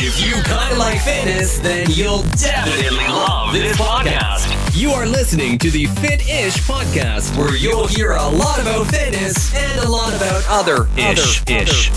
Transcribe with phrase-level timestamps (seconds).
[0.00, 4.46] If you kind of like fitness, then you'll definitely love this podcast.
[4.80, 9.52] You are listening to the Fit Ish podcast, where you'll hear a lot about fitness
[9.56, 11.90] and a lot about other ish ish.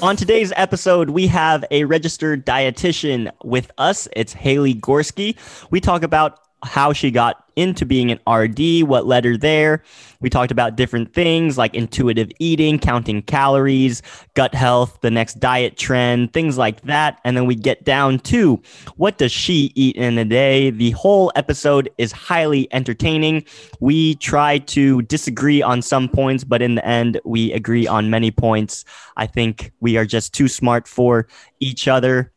[0.00, 4.08] On today's episode, we have a registered dietitian with us.
[4.16, 5.36] It's Haley Gorski.
[5.70, 9.82] We talk about how she got into being an RD, what led her there.
[10.20, 14.02] We talked about different things like intuitive eating, counting calories,
[14.34, 17.20] gut health, the next diet trend, things like that.
[17.24, 18.62] And then we get down to
[18.96, 20.70] what does she eat in a day?
[20.70, 23.44] The whole episode is highly entertaining.
[23.80, 28.30] We try to disagree on some points, but in the end, we agree on many
[28.30, 28.84] points.
[29.16, 31.26] I think we are just too smart for
[31.60, 32.32] each other.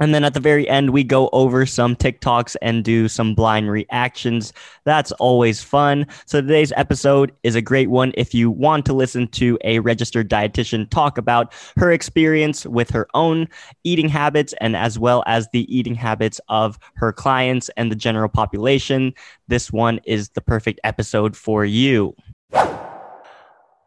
[0.00, 3.70] And then at the very end, we go over some TikToks and do some blind
[3.70, 4.52] reactions.
[4.84, 6.06] That's always fun.
[6.26, 10.28] So today's episode is a great one if you want to listen to a registered
[10.28, 13.48] dietitian talk about her experience with her own
[13.84, 18.28] eating habits and as well as the eating habits of her clients and the general
[18.28, 19.14] population.
[19.48, 22.14] This one is the perfect episode for you.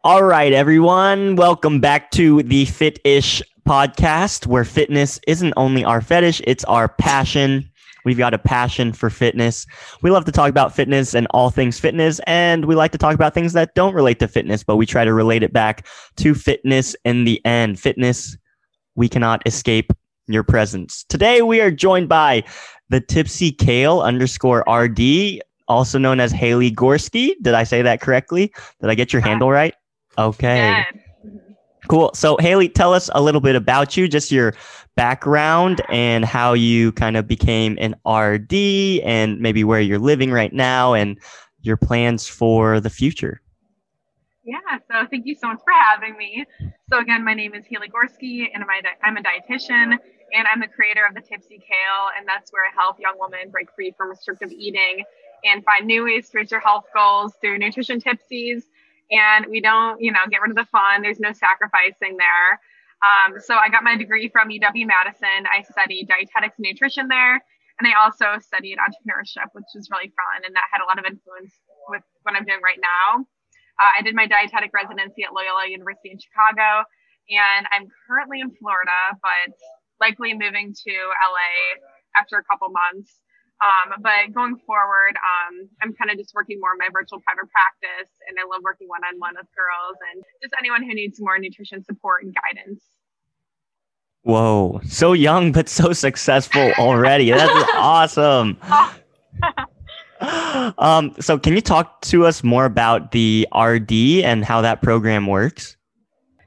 [0.02, 1.36] All right, everyone.
[1.36, 6.88] Welcome back to the Fit Ish podcast where fitness isn't only our fetish, it's our
[6.88, 7.70] passion.
[8.06, 9.66] We've got a passion for fitness.
[10.00, 13.14] We love to talk about fitness and all things fitness, and we like to talk
[13.14, 16.34] about things that don't relate to fitness, but we try to relate it back to
[16.34, 17.78] fitness in the end.
[17.78, 18.38] Fitness,
[18.94, 19.92] we cannot escape
[20.28, 21.04] your presence.
[21.10, 22.42] Today, we are joined by
[22.88, 27.34] the Tipsy Kale underscore RD, also known as Haley Gorski.
[27.42, 28.50] Did I say that correctly?
[28.80, 29.74] Did I get your uh, handle right?
[30.20, 30.84] Okay.
[31.88, 32.10] Cool.
[32.14, 34.54] So, Haley, tell us a little bit about you, just your
[34.96, 38.52] background and how you kind of became an RD
[39.02, 41.18] and maybe where you're living right now and
[41.62, 43.40] your plans for the future.
[44.44, 44.58] Yeah,
[44.90, 46.44] so thank you so much for having me.
[46.92, 49.96] So, again, my name is Haley Gorski, and I'm a, I'm a dietitian,
[50.32, 53.50] and I'm the creator of the Tipsy Kale, and that's where I help young women
[53.50, 55.04] break free from restrictive eating
[55.44, 58.62] and find new ways to reach their health goals through nutrition tipsies
[59.10, 61.02] and we don't, you know, get rid of the fun.
[61.02, 62.60] There's no sacrificing there.
[63.00, 65.48] Um, so I got my degree from UW Madison.
[65.48, 67.40] I studied dietetics and nutrition there,
[67.80, 71.08] and I also studied entrepreneurship, which was really fun, and that had a lot of
[71.08, 71.54] influence
[71.88, 73.24] with what I'm doing right now.
[73.80, 76.84] Uh, I did my dietetic residency at Loyola University in Chicago,
[77.32, 79.56] and I'm currently in Florida, but
[79.98, 81.80] likely moving to LA
[82.20, 83.16] after a couple months.
[83.60, 87.50] Um, but going forward, um, I'm kind of just working more in my virtual private
[87.52, 91.20] practice, and I love working one on one with girls and just anyone who needs
[91.20, 92.82] more nutrition support and guidance.
[94.22, 97.30] Whoa, so young but so successful already.
[97.30, 98.56] That's awesome.
[100.78, 103.92] um, so, can you talk to us more about the RD
[104.24, 105.76] and how that program works?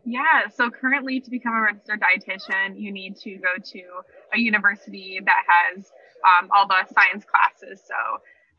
[0.06, 3.81] Yeah, so currently to become a registered dietitian, you need to go to
[4.34, 5.91] a university that has
[6.24, 7.82] um, all the science classes.
[7.86, 7.96] So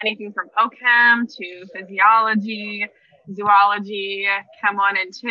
[0.02, 2.86] anything from OChem to physiology,
[3.32, 4.26] zoology,
[4.60, 5.28] Chem 1 and 2.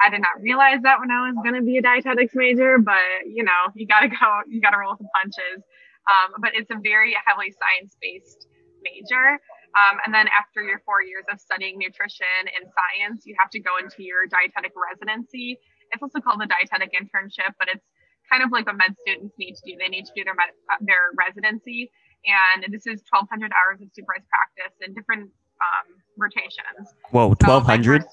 [0.00, 3.26] I did not realize that when I was going to be a dietetics major, but
[3.26, 5.64] you know, you got to go, you got to roll with the punches.
[6.08, 8.46] Um, but it's a very heavily science based
[8.82, 9.42] major.
[9.76, 13.60] Um, and then after your four years of studying nutrition and science, you have to
[13.60, 15.58] go into your dietetic residency.
[15.92, 17.84] It's also called the dietetic internship, but it's
[18.30, 19.76] kind of like what med students need to do.
[19.78, 21.90] They need to do their med, uh, their residency,
[22.26, 25.30] and this is 1,200 hours of supervised practice in different
[25.62, 26.94] um, rotations.
[27.10, 28.02] Whoa, 1,200.
[28.02, 28.08] So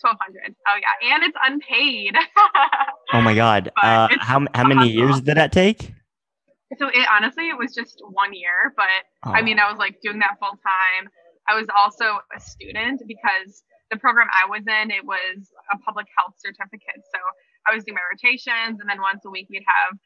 [0.00, 1.14] 1200 oh yeah.
[1.14, 2.14] And it's unpaid.
[3.10, 3.72] Oh my god.
[3.82, 5.94] Uh, how, how many years did that take?
[6.76, 8.74] So it honestly it was just one year.
[8.76, 9.32] But oh.
[9.32, 11.08] i mean i was like doing that full time.
[11.48, 16.06] I was also a student because the program i was in it was a public
[16.18, 17.00] health certificate.
[17.08, 17.18] So
[17.68, 20.00] I was doing my rotations, and then once a week we'd have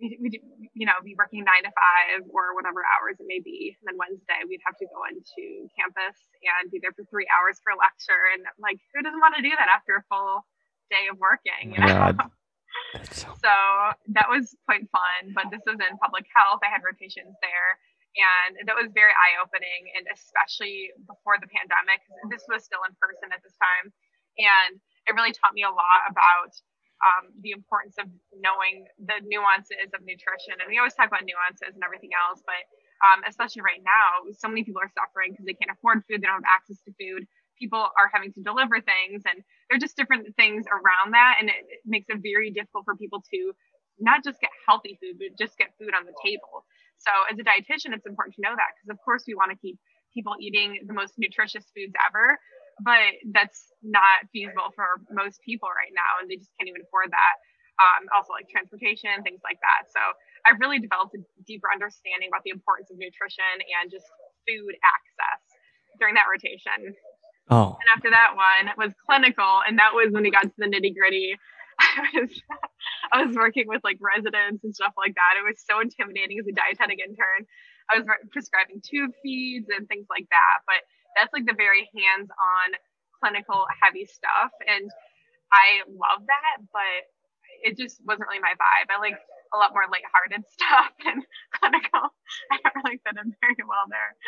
[0.00, 0.42] we
[0.74, 3.76] you know be working nine to five or whatever hours it may be.
[3.78, 7.62] And then Wednesday we'd have to go into campus and be there for three hours
[7.62, 8.34] for a lecture.
[8.34, 10.42] And like, who doesn't want to do that after a full
[10.90, 11.78] day of working?
[11.78, 12.10] You know.
[13.14, 13.54] so-, so
[14.18, 15.30] that was quite fun.
[15.32, 16.62] But this was in public health.
[16.66, 17.70] I had rotations there.
[18.14, 19.90] And that was very eye opening.
[19.98, 21.98] And especially before the pandemic,
[22.30, 23.90] this was still in person at this time.
[24.38, 26.54] And it really taught me a lot about
[27.02, 30.56] um, the importance of knowing the nuances of nutrition.
[30.60, 32.62] And we always talk about nuances and everything else, but
[33.02, 36.28] um, especially right now, so many people are suffering because they can't afford food, they
[36.30, 37.26] don't have access to food.
[37.58, 39.38] People are having to deliver things, and
[39.68, 41.38] there are just different things around that.
[41.38, 43.54] And it, it makes it very difficult for people to
[44.00, 46.66] not just get healthy food, but just get food on the table.
[46.98, 49.58] So, as a dietitian, it's important to know that because, of course, we want to
[49.58, 49.78] keep
[50.14, 52.38] people eating the most nutritious foods ever
[52.82, 57.12] but that's not feasible for most people right now and they just can't even afford
[57.12, 57.36] that
[57.82, 59.90] um, also like transportation, things like that.
[59.90, 60.00] So
[60.46, 64.06] I've really developed a deeper understanding about the importance of nutrition and just
[64.46, 65.42] food access
[65.98, 66.94] during that rotation.
[67.50, 67.76] Oh.
[67.76, 70.94] And after that one was clinical, and that was when we got to the nitty
[70.96, 71.36] gritty.
[71.80, 72.30] I was
[73.12, 75.36] I was working with like residents and stuff like that.
[75.36, 77.44] It was so intimidating as a dietetic intern.
[77.90, 80.80] I was prescribing tube feeds and things like that, but
[81.16, 82.68] that's like the very hands-on
[83.22, 84.90] clinical heavy stuff and
[85.54, 87.06] I love that, but
[87.62, 88.90] it just wasn't really my vibe.
[88.90, 89.18] I like
[89.54, 91.22] a lot more lighthearted stuff and
[91.54, 92.10] clinical.
[92.52, 94.18] I don't really fit in very well there.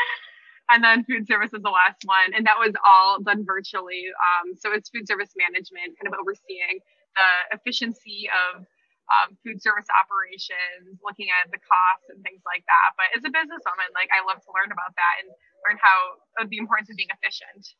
[0.67, 4.11] And then food service is the last one, and that was all done virtually.
[4.19, 6.83] Um, so it's food service management, kind of overseeing
[7.15, 8.67] the efficiency of
[9.07, 12.99] um, food service operations, looking at the costs and things like that.
[12.99, 15.31] But as a businesswoman, like I love to learn about that and
[15.67, 17.75] learn how the importance of being efficient.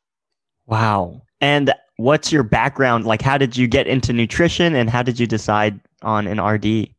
[0.65, 1.21] Wow.
[1.39, 3.05] And what's your background?
[3.05, 6.89] Like, how did you get into nutrition and how did you decide on an RD?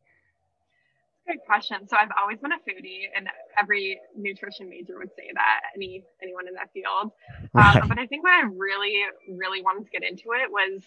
[1.27, 1.87] Good question.
[1.87, 3.27] So I've always been a foodie, and
[3.59, 5.59] every nutrition major would say that.
[5.75, 7.11] Any anyone in that field, um,
[7.53, 7.75] right.
[7.75, 10.81] um, but I think what I really, really wanted to get into it was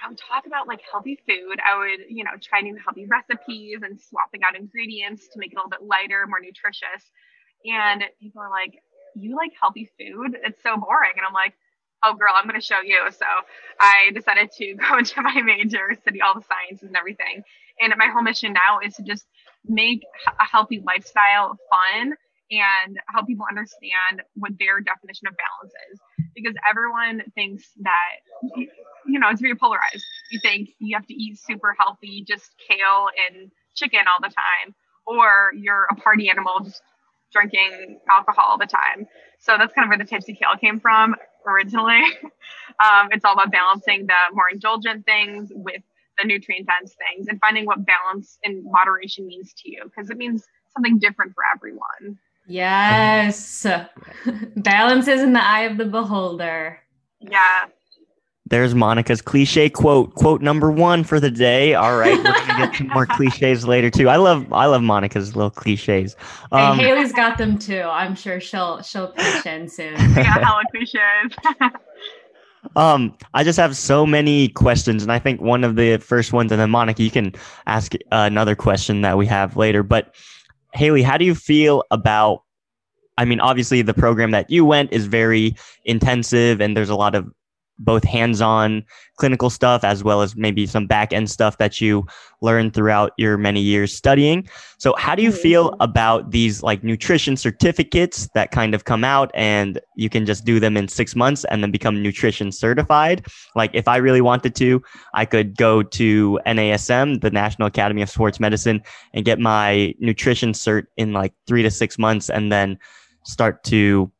[0.00, 1.58] I would talk about like healthy food.
[1.58, 5.56] I would, you know, try new healthy recipes and swapping out ingredients to make it
[5.56, 7.10] a little bit lighter, more nutritious.
[7.66, 8.78] And people are like,
[9.14, 10.36] "You like healthy food?
[10.44, 11.54] It's so boring." And I'm like,
[12.04, 13.26] oh girl i'm going to show you so
[13.80, 17.42] i decided to go into my major study all the sciences and everything
[17.80, 19.26] and my whole mission now is to just
[19.66, 22.14] make a healthy lifestyle fun
[22.50, 26.00] and help people understand what their definition of balance is
[26.34, 28.22] because everyone thinks that
[29.06, 33.08] you know it's very polarized you think you have to eat super healthy just kale
[33.28, 34.74] and chicken all the time
[35.06, 36.82] or you're a party animal just
[37.32, 39.06] drinking alcohol all the time
[39.38, 41.14] so that's kind of where the tipsy kale came from
[41.46, 42.02] originally.
[42.80, 45.82] Um, it's all about balancing the more indulgent things with
[46.16, 50.16] the nutrient dense things and finding what balance and moderation means to you because it
[50.16, 52.16] means something different for everyone.
[52.46, 53.66] Yes.
[54.56, 56.78] balance is in the eye of the beholder.
[57.18, 57.64] Yeah.
[58.50, 60.14] There's Monica's cliche quote.
[60.14, 61.74] Quote number one for the day.
[61.74, 64.08] All right, we're gonna get some more cliches later too.
[64.08, 66.16] I love I love Monica's little cliches.
[66.52, 67.82] Um, hey, Haley's got them too.
[67.82, 69.94] I'm sure she'll she'll pitch in soon.
[69.98, 71.72] yeah, hella cliches.
[72.76, 76.50] um, I just have so many questions, and I think one of the first ones,
[76.50, 77.34] and then Monica, you can
[77.66, 79.82] ask uh, another question that we have later.
[79.82, 80.14] But
[80.72, 82.42] Haley, how do you feel about
[83.18, 87.16] I mean, obviously, the program that you went is very intensive, and there's a lot
[87.16, 87.26] of
[87.78, 88.84] both hands-on
[89.18, 92.06] clinical stuff as well as maybe some back-end stuff that you
[92.40, 94.48] learned throughout your many years studying.
[94.78, 95.40] So how do you mm-hmm.
[95.40, 100.44] feel about these like nutrition certificates that kind of come out and you can just
[100.44, 103.26] do them in 6 months and then become nutrition certified?
[103.56, 104.82] Like if I really wanted to,
[105.14, 108.82] I could go to NASM, the National Academy of Sports Medicine
[109.14, 112.78] and get my nutrition cert in like 3 to 6 months and then
[113.24, 114.10] start to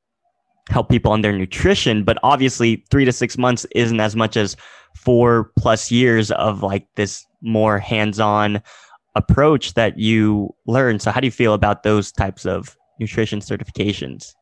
[0.69, 2.05] help people on their nutrition.
[2.05, 4.57] But obviously, three to six months isn't as much as
[4.95, 8.63] four plus years of like this more hands on
[9.15, 10.99] approach that you learn.
[10.99, 14.35] So, how do you feel about those types of nutrition certifications?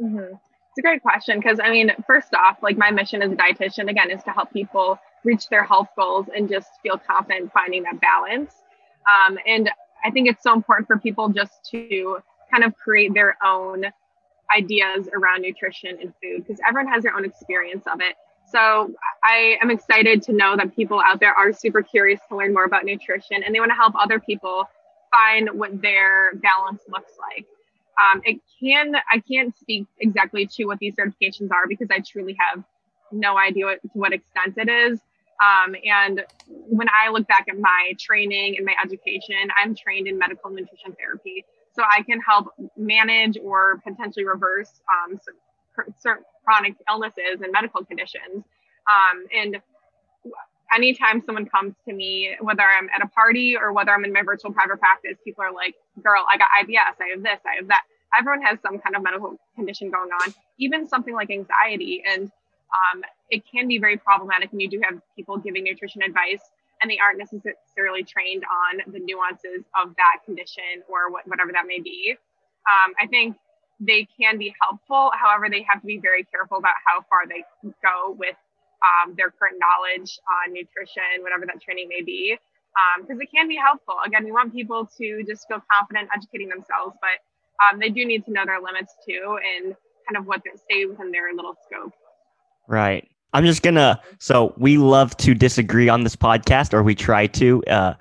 [0.00, 0.34] Mm-hmm.
[0.34, 3.88] It's a great question because I mean, first off, like my mission as a dietitian
[3.88, 8.00] again is to help people reach their health goals and just feel confident finding that
[8.00, 8.52] balance.
[9.08, 9.70] Um, and
[10.04, 12.18] I think it's so important for people just to
[12.50, 13.84] kind of create their own
[14.54, 18.16] ideas around nutrition and food because everyone has their own experience of it.
[18.50, 18.92] So
[19.22, 22.64] I am excited to know that people out there are super curious to learn more
[22.64, 24.68] about nutrition and they want to help other people
[25.10, 27.46] find what their balance looks like.
[27.98, 32.36] Um, it can I can't speak exactly to what these certifications are because I truly
[32.38, 32.64] have
[33.12, 35.00] no idea what, to what extent it is.
[35.42, 40.18] Um, and when I look back at my training and my education, I'm trained in
[40.18, 45.20] medical nutrition therapy so I can help manage or potentially reverse um,
[45.98, 48.44] certain chronic illnesses and medical conditions.
[48.86, 49.60] Um, and
[50.74, 54.22] anytime someone comes to me, whether I'm at a party or whether I'm in my
[54.22, 57.68] virtual private practice, people are like, girl, I got IBS, I have this, I have
[57.68, 57.82] that.
[58.16, 62.02] Everyone has some kind of medical condition going on, even something like anxiety.
[62.06, 62.30] And
[62.74, 66.42] um, it can be very problematic when you do have people giving nutrition advice
[66.84, 71.64] and they aren't necessarily trained on the nuances of that condition or what, whatever that
[71.66, 72.14] may be.
[72.68, 73.36] Um, I think
[73.80, 75.10] they can be helpful.
[75.16, 77.42] However, they have to be very careful about how far they
[77.80, 78.36] go with
[78.84, 82.36] um, their current knowledge on nutrition, whatever that training may be,
[83.00, 83.96] because um, it can be helpful.
[84.04, 87.16] Again, we want people to just feel confident educating themselves, but
[87.64, 89.74] um, they do need to know their limits too and
[90.04, 91.94] kind of what they stay within their little scope.
[92.68, 93.08] Right.
[93.34, 94.00] I'm just gonna.
[94.18, 97.62] So we love to disagree on this podcast, or we try to.
[97.64, 97.94] Uh,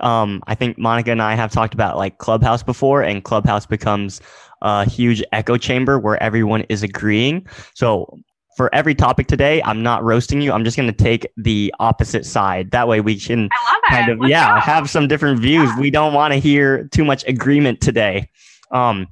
[0.00, 4.20] um, I think Monica and I have talked about like Clubhouse before, and Clubhouse becomes
[4.62, 7.46] a huge echo chamber where everyone is agreeing.
[7.74, 8.18] So
[8.56, 10.50] for every topic today, I'm not roasting you.
[10.52, 12.70] I'm just going to take the opposite side.
[12.70, 13.50] That way we can
[13.90, 14.60] kind of, Let's yeah, go.
[14.60, 15.68] have some different views.
[15.68, 15.78] Yeah.
[15.80, 18.30] We don't want to hear too much agreement today.
[18.70, 19.08] Um,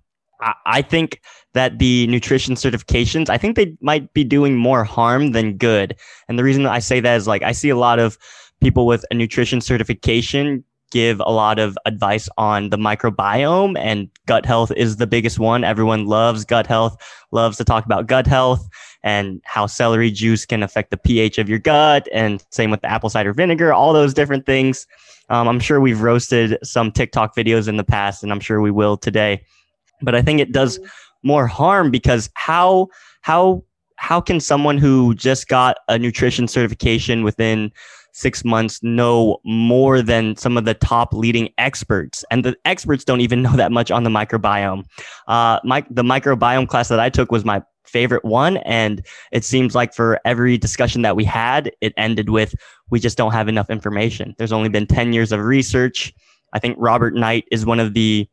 [0.66, 1.20] I, think
[1.52, 5.96] that the nutrition certifications, I think they might be doing more harm than good.
[6.28, 8.18] And the reason I say that is like, I see a lot of
[8.60, 14.46] people with a nutrition certification give a lot of advice on the microbiome and gut
[14.46, 15.64] health is the biggest one.
[15.64, 16.96] Everyone loves gut health,
[17.32, 18.68] loves to talk about gut health
[19.02, 22.08] and how celery juice can affect the pH of your gut.
[22.12, 24.86] And same with the apple cider vinegar, all those different things.
[25.30, 28.70] Um, I'm sure we've roasted some TikTok videos in the past, and I'm sure we
[28.70, 29.42] will today.
[30.04, 30.78] But I think it does
[31.22, 32.88] more harm because how
[33.22, 33.64] how
[33.96, 37.72] how can someone who just got a nutrition certification within
[38.12, 42.24] six months know more than some of the top leading experts?
[42.30, 44.84] And the experts don't even know that much on the microbiome.
[45.26, 49.74] Uh, my, the microbiome class that i took was my favorite one and it seems
[49.74, 52.54] like for every discussion that we had it ended with
[52.90, 54.34] we just don't have enough information.
[54.36, 56.12] There's only been 10 years of research.
[56.52, 58.28] I think robert knight is one of the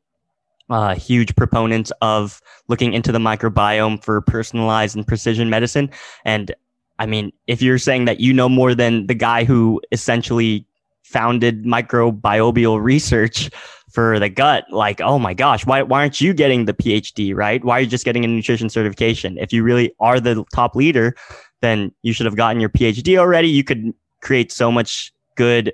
[0.72, 5.90] uh, huge proponents of looking into the microbiome for personalized and precision medicine.
[6.26, 6.54] And
[6.98, 10.66] I mean, if you're saying that you know more than the guy who essentially
[11.04, 13.50] founded microbial research
[13.92, 17.64] for the gut, like, oh my gosh, why, why aren't you getting the PhD, right?
[17.66, 19.38] Why are you just getting a nutrition certification?
[19.38, 21.16] If you really are the top leader,
[21.62, 23.50] then you should have gotten your PhD already.
[23.50, 25.74] You could create so much good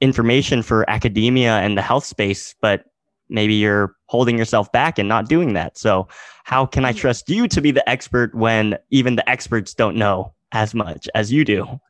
[0.00, 2.84] information for academia and the health space, but
[3.28, 5.78] maybe you're holding yourself back and not doing that.
[5.78, 6.08] So,
[6.44, 10.32] how can I trust you to be the expert when even the experts don't know
[10.52, 11.80] as much as you do?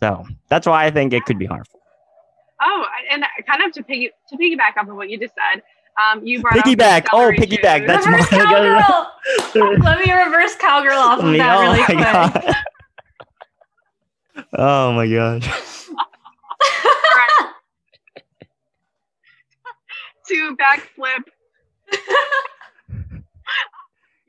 [0.00, 1.80] So, that's why I think it could be harmful.
[2.60, 5.62] Oh, and kind of to piggy to piggyback off of what you just said,
[6.00, 7.06] um, you brought up Piggyback.
[7.12, 7.80] Oh, piggyback.
[7.80, 7.86] juice.
[7.86, 9.78] That's reverse my- cowgirl.
[9.84, 11.98] Let me reverse cowgirl off of that really oh, quick.
[11.98, 12.54] my God.
[14.58, 15.48] oh my gosh.
[16.84, 17.52] Right.
[20.34, 21.24] To backflip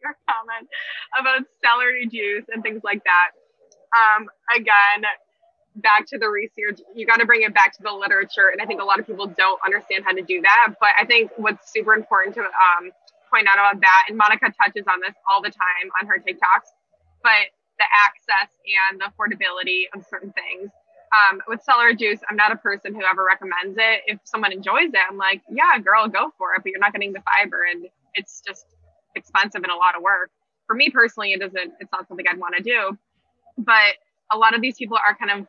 [0.01, 0.69] your comment
[1.19, 3.31] about celery juice and things like that.
[3.95, 5.05] Um, again,
[5.77, 8.65] back to the research, you got to bring it back to the literature, and I
[8.65, 10.75] think a lot of people don't understand how to do that.
[10.79, 12.91] But I think what's super important to um,
[13.33, 16.69] point out about that, and Monica touches on this all the time on her TikToks,
[17.23, 18.53] but the access
[18.89, 20.71] and the affordability of certain things
[21.15, 24.01] um, with celery juice, I'm not a person who ever recommends it.
[24.07, 26.63] If someone enjoys it, I'm like, yeah, girl, go for it.
[26.63, 28.65] But you're not getting the fiber, and it's just
[29.15, 30.31] expensive and a lot of work.
[30.67, 31.73] For me personally, it doesn't.
[31.79, 32.97] It's not something I'd want to do.
[33.57, 33.95] But
[34.31, 35.47] a lot of these people are kind of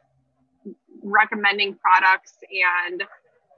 [1.02, 2.34] recommending products
[2.88, 3.02] and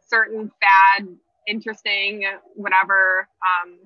[0.07, 1.09] certain fad,
[1.47, 2.25] interesting,
[2.55, 3.29] whatever.
[3.43, 3.79] Um,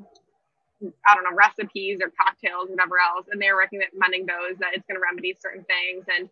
[1.06, 4.98] I don't know recipes or cocktails, whatever else, and they're recommending those that it's going
[4.98, 6.28] to remedy certain things and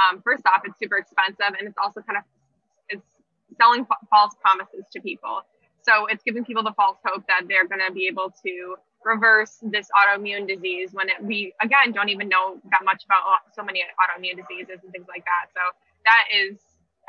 [0.00, 2.24] um, first off, it's super expensive, and it's also kind of
[2.88, 3.06] it's
[3.58, 5.42] selling fa- false promises to people.
[5.82, 9.58] So it's giving people the false hope that they're going to be able to reverse
[9.62, 13.22] this autoimmune disease when it, we again don't even know that much about
[13.52, 15.50] so many autoimmune diseases and things like that.
[15.50, 15.62] So
[16.06, 16.58] that is,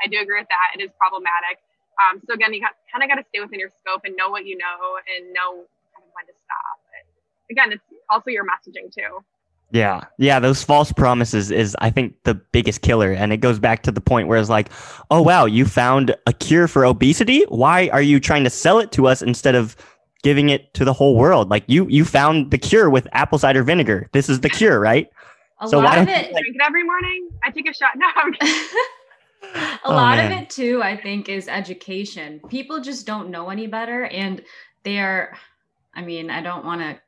[0.02, 0.74] I do agree with that.
[0.74, 1.62] It is problematic.
[2.02, 4.44] Um, so again, you kind of got to stay within your scope and know what
[4.44, 5.62] you know and know
[5.94, 6.76] kind of when to stop.
[6.90, 7.06] But
[7.54, 9.22] again, it's also your messaging too.
[9.70, 10.02] Yeah.
[10.18, 10.38] Yeah.
[10.38, 13.12] Those false promises is, I think, the biggest killer.
[13.12, 14.70] And it goes back to the point where it's like,
[15.10, 17.42] oh, wow, you found a cure for obesity.
[17.48, 19.76] Why are you trying to sell it to us instead of
[20.22, 21.50] giving it to the whole world?
[21.50, 24.08] Like you, you found the cure with apple cider vinegar.
[24.12, 25.08] This is the cure, right?
[25.60, 27.28] A So why lot of don't it, Drink it every morning.
[27.42, 27.92] I take a shot.
[27.96, 28.34] No, I'm
[29.54, 30.32] a Oh, lot man.
[30.32, 34.42] of it too i think is education people just don't know any better and
[34.84, 35.36] they are
[35.94, 36.98] i mean i don't want to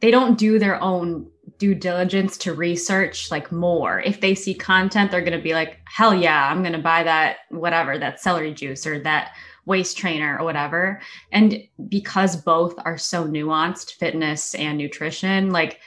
[0.00, 4.00] they don't do their own due diligence to research like more.
[4.00, 7.02] If they see content they're going to be like hell yeah i'm going to buy
[7.02, 9.34] that whatever that celery juice or that
[9.66, 11.00] waist trainer or whatever.
[11.32, 15.80] And because both are so nuanced fitness and nutrition like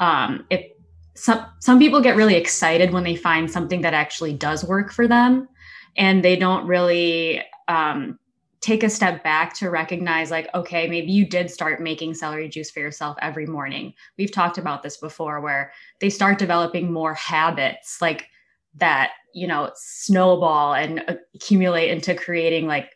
[0.00, 0.64] um if
[1.14, 5.08] some some people get really excited when they find something that actually does work for
[5.08, 5.48] them
[5.96, 8.18] and they don't really um,
[8.68, 12.70] take a step back to recognize like okay maybe you did start making celery juice
[12.70, 13.94] for yourself every morning.
[14.18, 18.26] We've talked about this before where they start developing more habits like
[18.74, 21.02] that you know snowball and
[21.34, 22.90] accumulate into creating like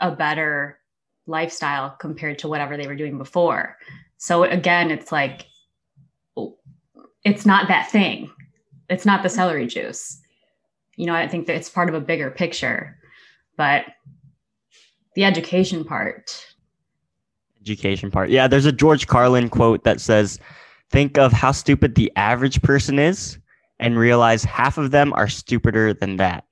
[0.00, 0.80] a better
[1.28, 3.78] lifestyle compared to whatever they were doing before.
[4.16, 5.46] So again it's like
[7.24, 8.28] it's not that thing.
[8.90, 10.20] It's not the celery juice.
[10.96, 12.98] You know, I think that it's part of a bigger picture,
[13.56, 13.84] but
[15.14, 16.46] the education part.
[17.60, 18.30] Education part.
[18.30, 20.38] Yeah, there's a George Carlin quote that says,
[20.90, 23.38] Think of how stupid the average person is
[23.78, 26.44] and realize half of them are stupider than that.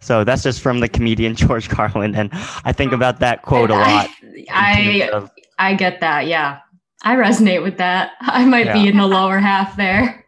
[0.00, 2.30] So that's just from the comedian George Carlin, and
[2.64, 4.08] I think about that quote a lot.
[4.50, 6.26] I I, I get that.
[6.26, 6.60] Yeah,
[7.02, 8.12] I resonate with that.
[8.20, 8.74] I might yeah.
[8.74, 10.24] be in the lower half there.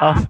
[0.00, 0.26] Oh,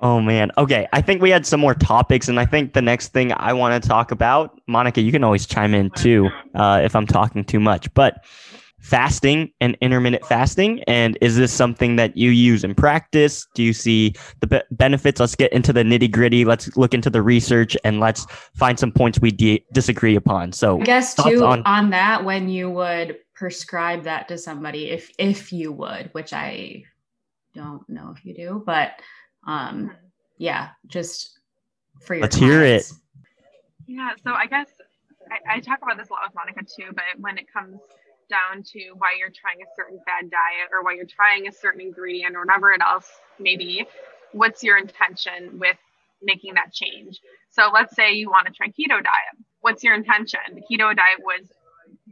[0.00, 0.50] oh man.
[0.58, 3.52] Okay, I think we had some more topics, and I think the next thing I
[3.52, 7.44] want to talk about, Monica, you can always chime in too uh, if I'm talking
[7.44, 8.24] too much, but
[8.80, 10.82] fasting and intermittent fasting?
[10.84, 13.46] And is this something that you use in practice?
[13.54, 15.20] Do you see the be- benefits?
[15.20, 16.44] Let's get into the nitty gritty.
[16.44, 20.52] Let's look into the research and let's find some points we de- disagree upon.
[20.52, 25.10] So, I guess too on-, on that, when you would prescribe that to somebody, if
[25.18, 26.84] if you would, which I
[27.54, 28.92] don't know if you do, but
[29.46, 29.92] um,
[30.36, 31.38] yeah, just
[32.00, 32.22] for your.
[32.22, 32.54] Let's clients.
[32.54, 32.92] hear it.
[33.86, 34.68] Yeah, so I guess
[35.30, 37.80] I, I talk about this a lot with Monica too, but when it comes
[38.28, 41.80] down to why you're trying a certain fad diet or why you're trying a certain
[41.80, 43.86] ingredient or whatever it else maybe,
[44.32, 45.76] what's your intention with
[46.22, 47.20] making that change?
[47.50, 49.36] So let's say you want to try keto diet.
[49.60, 50.40] What's your intention?
[50.54, 51.50] The keto diet was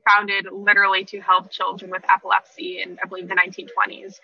[0.09, 4.15] founded literally to help children with epilepsy in I believe the 1920s.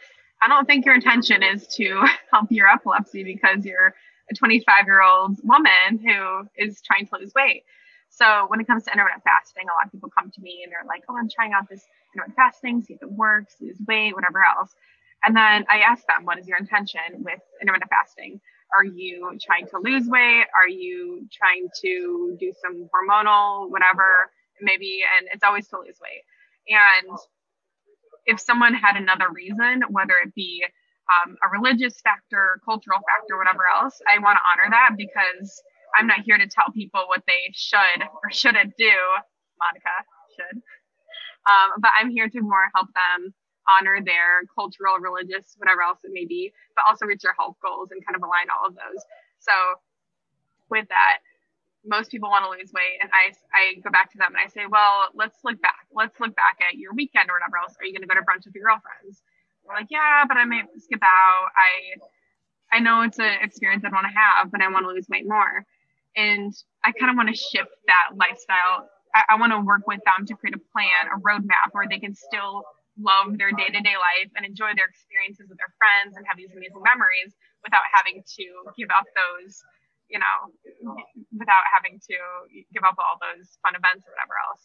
[0.42, 3.94] I don't think your intention is to help your epilepsy because you're
[4.30, 7.64] a 25 year old woman who is trying to lose weight.
[8.08, 10.72] So when it comes to intermittent fasting, a lot of people come to me and
[10.72, 14.14] they're like, "Oh, I'm trying out this intermittent fasting, see if it works, lose weight,
[14.14, 14.74] whatever else."
[15.24, 18.40] And then I ask them, "What is your intention with intermittent fasting?
[18.76, 20.46] Are you trying to lose weight?
[20.54, 24.30] Are you trying to do some hormonal, whatever,
[24.60, 26.24] maybe?" And it's always to lose weight.
[26.68, 27.18] And
[28.26, 30.64] if someone had another reason, whether it be
[31.10, 35.62] um, a religious factor, cultural factor, whatever else, I want to honor that because
[35.96, 38.94] I'm not here to tell people what they should or shouldn't do.
[39.58, 39.96] Monica
[40.36, 40.62] should.
[41.46, 43.34] Um, but I'm here to more help them
[43.68, 47.90] honor their cultural, religious, whatever else it may be, but also reach their health goals
[47.90, 49.02] and kind of align all of those.
[49.38, 49.52] So
[50.70, 51.18] with that,
[51.84, 54.48] most people want to lose weight and I, I go back to them and I
[54.48, 55.86] say, well, let's look back.
[55.90, 57.74] Let's look back at your weekend or whatever else.
[57.80, 59.22] Are you going to go to brunch with your girlfriends?
[59.66, 61.46] They're like, yeah, but I may skip out.
[61.54, 65.06] I, I know it's an experience I'd want to have, but I want to lose
[65.10, 65.66] weight more.
[66.14, 68.86] And I kind of want to shift that lifestyle.
[69.14, 71.98] I, I want to work with them to create a plan, a roadmap where they
[71.98, 72.62] can still
[73.00, 76.36] love their day to day life and enjoy their experiences with their friends and have
[76.36, 77.32] these amazing memories
[77.64, 78.44] without having to
[78.76, 79.62] give up those,
[80.12, 80.36] you know,
[81.32, 82.16] without having to
[82.76, 84.62] give up all those fun events or whatever else.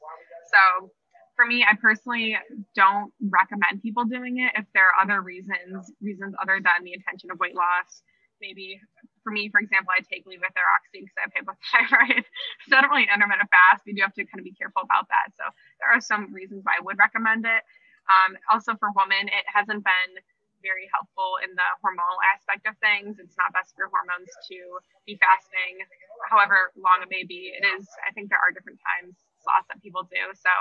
[0.51, 0.91] So
[1.39, 2.35] for me, I personally
[2.75, 7.31] don't recommend people doing it if there are other reasons, reasons other than the intention
[7.31, 8.03] of weight loss
[8.41, 8.79] maybe
[9.23, 12.23] for me, for example, I take levothyroxine because I have hypothyroid.
[12.69, 13.83] so I don't really intermittent fast.
[13.83, 15.35] You do have to kind of be careful about that.
[15.35, 15.43] So
[15.83, 17.61] there are some reasons why I would recommend it.
[18.07, 20.11] Um, also for women, it hasn't been
[20.61, 23.17] very helpful in the hormonal aspect of things.
[23.19, 24.57] It's not best for hormones to
[25.05, 25.81] be fasting,
[26.29, 27.53] however long it may be.
[27.53, 30.23] It is, I think there are different times slots that people do.
[30.35, 30.51] So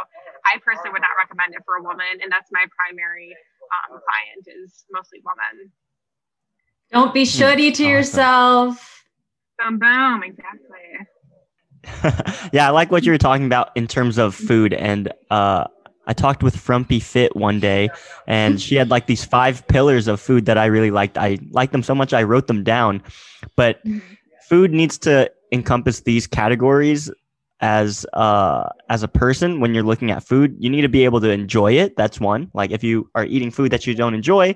[0.46, 2.22] I personally would not recommend it for a woman.
[2.22, 3.34] And that's my primary
[3.72, 5.72] um, client is mostly women.
[6.92, 7.90] Don't be shitty to awesome.
[7.90, 9.04] yourself.
[9.58, 11.06] Boom, boom, exactly.
[12.52, 14.72] yeah, I like what you were talking about in terms of food.
[14.72, 15.64] And uh,
[16.06, 17.88] I talked with Frumpy Fit one day,
[18.26, 21.18] and she had like these five pillars of food that I really liked.
[21.18, 23.02] I liked them so much, I wrote them down.
[23.56, 23.82] But
[24.48, 27.10] food needs to encompass these categories
[27.60, 31.18] as uh as a person when you're looking at food you need to be able
[31.22, 34.54] to enjoy it that's one like if you are eating food that you don't enjoy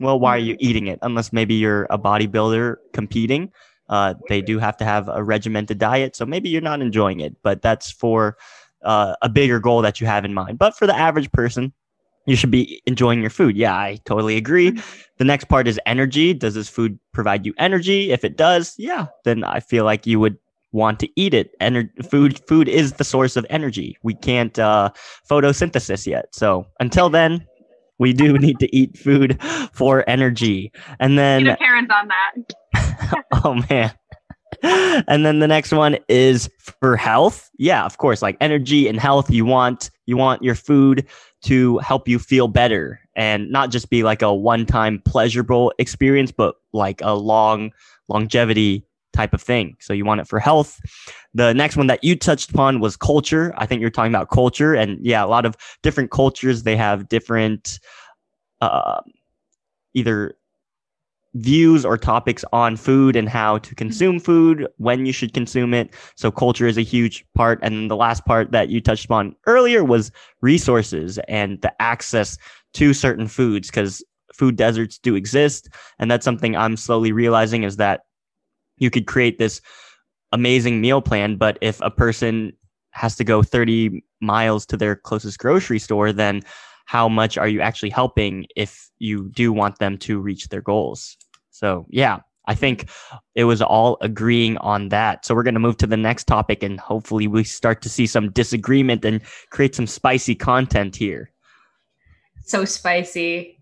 [0.00, 0.98] well, why are you eating it?
[1.02, 3.52] Unless maybe you're a bodybuilder competing.
[3.88, 6.16] Uh, they do have to have a regimented diet.
[6.16, 8.36] So maybe you're not enjoying it, but that's for
[8.84, 10.58] uh, a bigger goal that you have in mind.
[10.58, 11.72] But for the average person,
[12.26, 13.56] you should be enjoying your food.
[13.56, 14.72] Yeah, I totally agree.
[14.72, 15.00] Mm-hmm.
[15.18, 16.34] The next part is energy.
[16.34, 18.12] Does this food provide you energy?
[18.12, 20.38] If it does, yeah, then I feel like you would
[20.72, 21.58] want to eat it.
[21.60, 23.96] Ener- food food is the source of energy.
[24.02, 24.90] We can't uh,
[25.28, 26.34] photosynthesis yet.
[26.34, 27.46] So until then,
[27.98, 29.40] we do need to eat food
[29.72, 30.72] for energy.
[30.98, 33.24] And then parents on that.
[33.44, 33.92] oh man.
[35.08, 36.48] And then the next one is
[36.80, 37.50] for health.
[37.58, 39.28] Yeah, of course, like energy and health.
[39.28, 41.06] You want you want your food
[41.42, 46.54] to help you feel better and not just be like a one-time pleasurable experience, but
[46.72, 47.72] like a long
[48.08, 49.76] longevity type of thing.
[49.80, 50.80] So you want it for health.
[51.34, 53.52] The next one that you touched upon was culture.
[53.56, 57.08] I think you're talking about culture, and yeah, a lot of different cultures they have
[57.08, 57.80] different,
[58.60, 59.00] uh,
[59.94, 60.36] either
[61.34, 63.74] views or topics on food and how to mm-hmm.
[63.74, 65.92] consume food, when you should consume it.
[66.16, 67.58] So culture is a huge part.
[67.62, 72.38] And the last part that you touched on earlier was resources and the access
[72.74, 75.68] to certain foods because food deserts do exist.
[75.98, 78.02] And that's something I'm slowly realizing is that
[78.78, 79.60] you could create this
[80.32, 82.52] amazing meal plan, but if a person
[82.90, 86.42] has to go 30 miles to their closest grocery store, then
[86.86, 91.16] how much are you actually helping if you do want them to reach their goals?
[91.54, 92.90] So, yeah, I think
[93.34, 95.24] it was all agreeing on that.
[95.24, 98.06] So, we're going to move to the next topic and hopefully we start to see
[98.06, 101.30] some disagreement and create some spicy content here.
[102.44, 103.58] So spicy.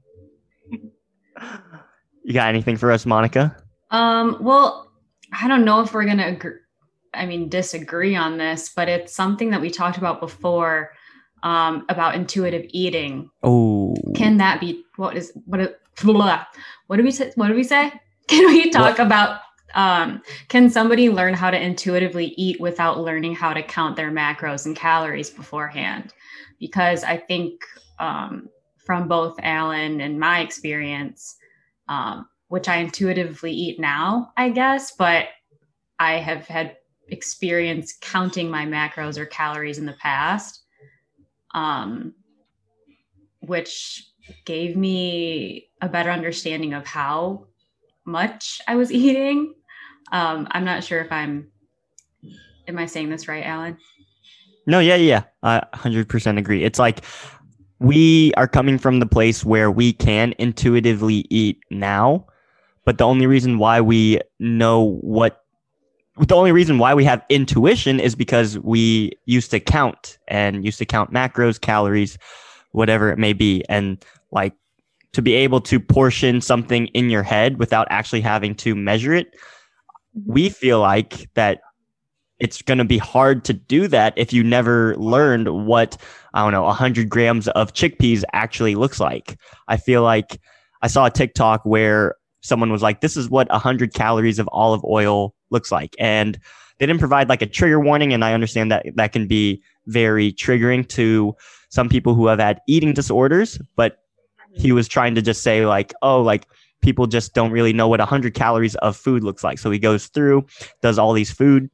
[2.24, 3.57] You got anything for us, Monica?
[3.90, 4.90] Um, well,
[5.33, 6.59] I don't know if we're going to agree.
[7.14, 10.92] I mean, disagree on this, but it's something that we talked about before
[11.42, 13.31] um, about intuitive eating.
[13.42, 15.81] Oh, can that be what is what?
[16.02, 16.44] Blah,
[16.87, 17.33] what do we say?
[17.35, 17.92] What do we say?
[18.28, 19.07] Can we talk what?
[19.07, 19.40] about?
[19.74, 24.66] Um, can somebody learn how to intuitively eat without learning how to count their macros
[24.66, 26.12] and calories beforehand?
[26.61, 27.62] Because I think
[27.98, 31.37] um, from both Alan and my experience,
[31.88, 35.28] um, which I intuitively eat now, I guess, but
[35.98, 36.76] I have had
[37.09, 40.62] experience counting my macros or calories in the past,
[41.55, 42.14] um,
[43.40, 44.12] which
[44.44, 47.46] gave me a better understanding of how
[48.04, 49.54] much I was eating.
[50.11, 51.48] Um, I'm not sure if I'm,
[52.68, 53.78] am I saying this right, Alan?
[54.66, 55.24] No, yeah, yeah.
[55.42, 56.62] I 100% agree.
[56.62, 57.04] It's like
[57.80, 62.26] we are coming from the place where we can intuitively eat now,
[62.85, 65.42] but the only reason why we know what
[66.18, 70.78] the only reason why we have intuition is because we used to count and used
[70.78, 72.18] to count macros, calories,
[72.72, 73.64] whatever it may be.
[73.68, 74.54] And like
[75.12, 79.28] to be able to portion something in your head without actually having to measure it,
[79.28, 80.32] mm-hmm.
[80.32, 81.61] we feel like that
[82.42, 85.96] it's going to be hard to do that if you never learned what,
[86.35, 89.38] I don't know, 100 grams of chickpeas actually looks like.
[89.68, 90.40] I feel like
[90.82, 94.85] I saw a TikTok where someone was like, this is what 100 calories of olive
[94.85, 95.94] oil looks like.
[96.00, 96.37] And
[96.78, 98.12] they didn't provide like a trigger warning.
[98.12, 101.37] And I understand that that can be very triggering to
[101.72, 103.58] some people who have had eating disorders.
[103.76, 103.98] But
[104.52, 106.46] he was trying to just say, like, oh, like
[106.82, 109.58] people just don't really know what 100 calories of food looks like.
[109.58, 110.44] So he goes through,
[110.82, 111.70] does all these food,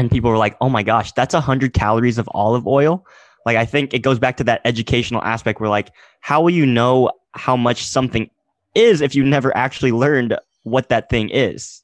[0.00, 3.06] and people were like, oh my gosh, that's 100 calories of olive oil.
[3.46, 6.66] Like, I think it goes back to that educational aspect where, like, how will you
[6.66, 8.28] know how much something
[8.74, 11.82] is if you never actually learned what that thing is?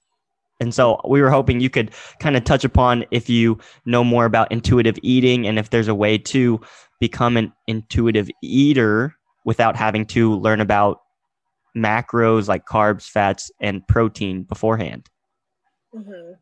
[0.61, 4.25] And so we were hoping you could kind of touch upon if you know more
[4.25, 6.61] about intuitive eating and if there's a way to
[7.01, 11.01] become an intuitive eater without having to learn about
[11.77, 15.09] macros like carbs, fats, and protein beforehand.
[15.95, 16.33] Mm-hmm.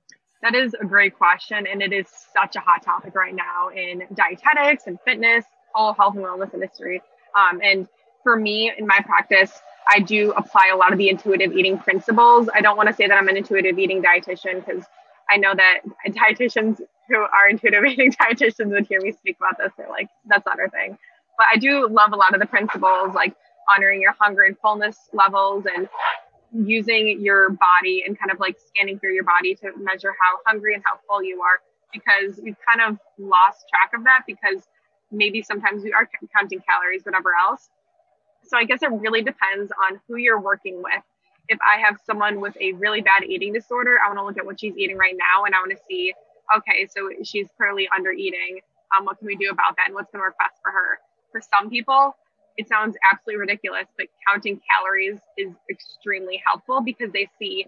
[0.43, 1.67] That is a great question.
[1.67, 6.15] And it is such a hot topic right now in dietetics and fitness, all health
[6.17, 7.03] and wellness industry.
[7.35, 7.89] Um, and
[8.23, 9.53] for me, in my practice,
[9.89, 12.49] I do apply a lot of the intuitive eating principles.
[12.55, 14.85] I don't want to say that I'm an intuitive eating dietitian because
[15.31, 19.73] I know that dietitians who are intuitive eating dietitians would hear me speak about this.
[19.77, 20.99] They're like, that's not our thing.
[21.39, 23.35] But I do love a lot of the principles, like
[23.75, 25.89] honoring your hunger and fullness levels and
[26.53, 30.75] using your body and kind of like scanning through your body to measure how hungry
[30.75, 31.61] and how full you are
[31.93, 34.63] because we've kind of lost track of that because
[35.11, 37.69] maybe sometimes we are counting calories, whatever else.
[38.45, 41.03] So I guess it really depends on who you're working with.
[41.49, 44.47] If I have someone with a really bad eating disorder, I want to look at
[44.47, 46.13] what she's eating right now and I want to see,
[46.57, 48.61] okay, so she's clearly under eating.
[48.97, 50.99] Um, what can we do about that and what's going to work best for her?
[51.33, 52.15] For some people,
[52.57, 57.67] it sounds absolutely ridiculous, but counting calories is extremely helpful because they see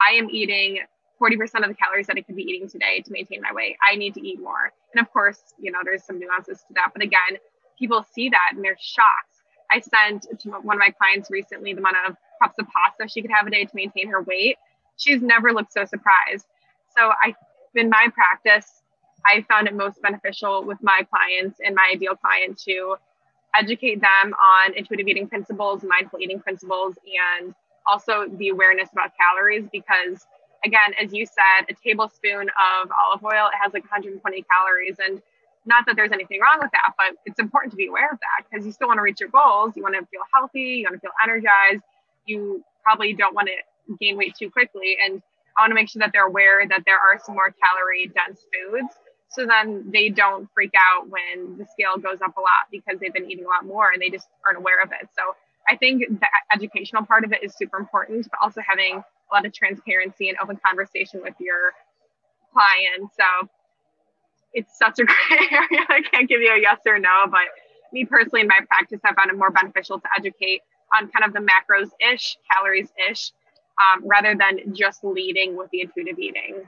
[0.00, 0.80] I am eating
[1.20, 3.76] 40% of the calories that I could be eating today to maintain my weight.
[3.86, 4.72] I need to eat more.
[4.94, 6.92] And of course, you know, there's some nuances to that.
[6.94, 7.36] But again,
[7.78, 9.30] people see that and they're shocked
[9.70, 13.22] I sent to one of my clients recently the amount of cups of pasta she
[13.22, 14.56] could have a day to maintain her weight.
[14.96, 16.46] She's never looked so surprised.
[16.96, 17.34] So I,
[17.74, 18.82] in my practice,
[19.26, 22.96] I found it most beneficial with my clients and my ideal client to
[23.56, 26.96] educate them on intuitive eating principles, mindful eating principles,
[27.40, 27.54] and
[27.90, 30.26] also the awareness about calories because
[30.64, 35.20] again, as you said, a tablespoon of olive oil it has like 120 calories, and
[35.66, 38.48] not that there's anything wrong with that, but it's important to be aware of that
[38.48, 39.72] because you still want to reach your goals.
[39.76, 40.80] You want to feel healthy.
[40.80, 41.82] You want to feel energized.
[42.30, 44.96] You probably don't want to gain weight too quickly.
[45.04, 45.22] And
[45.56, 48.40] I want to make sure that they're aware that there are some more calorie dense
[48.52, 48.94] foods.
[49.30, 53.12] So then they don't freak out when the scale goes up a lot because they've
[53.12, 55.08] been eating a lot more and they just aren't aware of it.
[55.14, 55.36] So
[55.68, 59.46] I think the educational part of it is super important, but also having a lot
[59.46, 61.72] of transparency and open conversation with your
[62.52, 63.10] client.
[63.16, 63.48] So
[64.52, 65.86] it's such a great area.
[65.88, 67.46] I can't give you a yes or no, but
[67.92, 70.62] me personally in my practice, I found it more beneficial to educate
[70.96, 73.32] on kind of the macros ish, calories ish,
[73.80, 76.62] um, rather than just leading with the intuitive eating.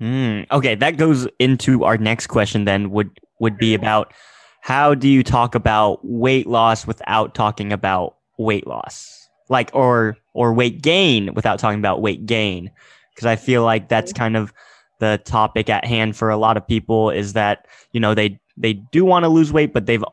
[0.00, 2.64] Mm, okay, that goes into our next question.
[2.64, 4.12] Then would would be about
[4.60, 10.52] how do you talk about weight loss without talking about weight loss, like or or
[10.52, 12.70] weight gain without talking about weight gain?
[13.14, 14.22] Because I feel like that's mm-hmm.
[14.22, 14.52] kind of
[14.98, 18.72] the topic at hand for a lot of people is that you know they they
[18.72, 20.04] do want to lose weight, but they've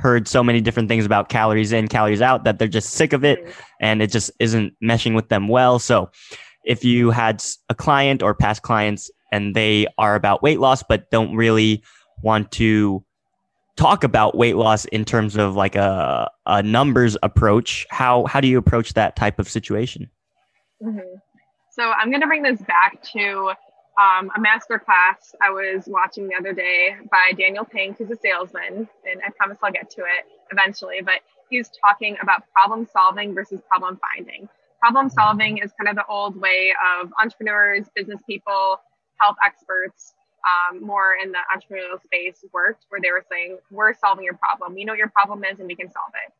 [0.00, 3.24] heard so many different things about calories in, calories out that they're just sick of
[3.24, 5.78] it and it just isn't meshing with them well.
[5.78, 6.10] So
[6.64, 11.10] if you had a client or past clients and they are about weight loss but
[11.10, 11.82] don't really
[12.22, 13.04] want to
[13.76, 18.48] talk about weight loss in terms of like a, a numbers approach, how how do
[18.48, 20.10] you approach that type of situation?
[20.82, 21.16] Mm-hmm.
[21.70, 23.52] So I'm going to bring this back to
[24.00, 28.16] um, a master class I was watching the other day by Daniel Pink, who's a
[28.16, 31.00] salesman, and I promise I'll get to it eventually.
[31.04, 34.48] But he's talking about problem solving versus problem finding.
[34.80, 38.80] Problem solving is kind of the old way of entrepreneurs, business people,
[39.20, 40.14] health experts,
[40.48, 44.74] um, more in the entrepreneurial space worked, where they were saying, We're solving your problem.
[44.74, 46.32] We know your problem is and we can solve it.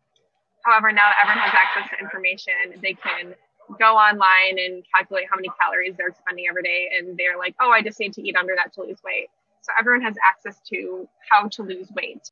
[0.65, 3.35] However, now that everyone has access to information, they can
[3.79, 7.71] go online and calculate how many calories they're spending every day and they're like oh
[7.71, 9.29] i just need to eat under that to lose weight.
[9.63, 12.31] So everyone has access to how to lose weight.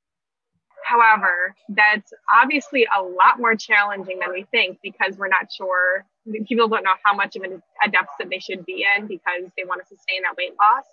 [0.85, 6.07] However that's obviously a lot more challenging than we think because we're not sure
[6.47, 9.81] people don't know how much of a deficit they should be in because they want
[9.81, 10.85] to sustain that weight loss.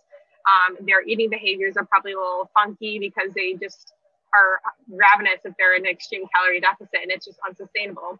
[0.45, 3.93] Um, their eating behaviors are probably a little funky because they just
[4.34, 8.19] are ravenous if they're in an extreme calorie deficit and it's just unsustainable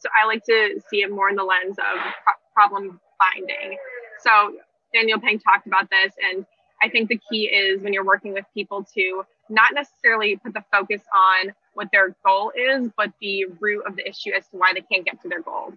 [0.00, 3.76] so I like to see it more in the lens of pro- problem finding.
[4.22, 4.56] So
[4.94, 6.44] Daniel Pink talked about this, and
[6.82, 10.64] I think the key is when you're working with people to not necessarily put the
[10.72, 14.72] focus on what their goal is, but the root of the issue as to why
[14.74, 15.72] they can't get to their goal.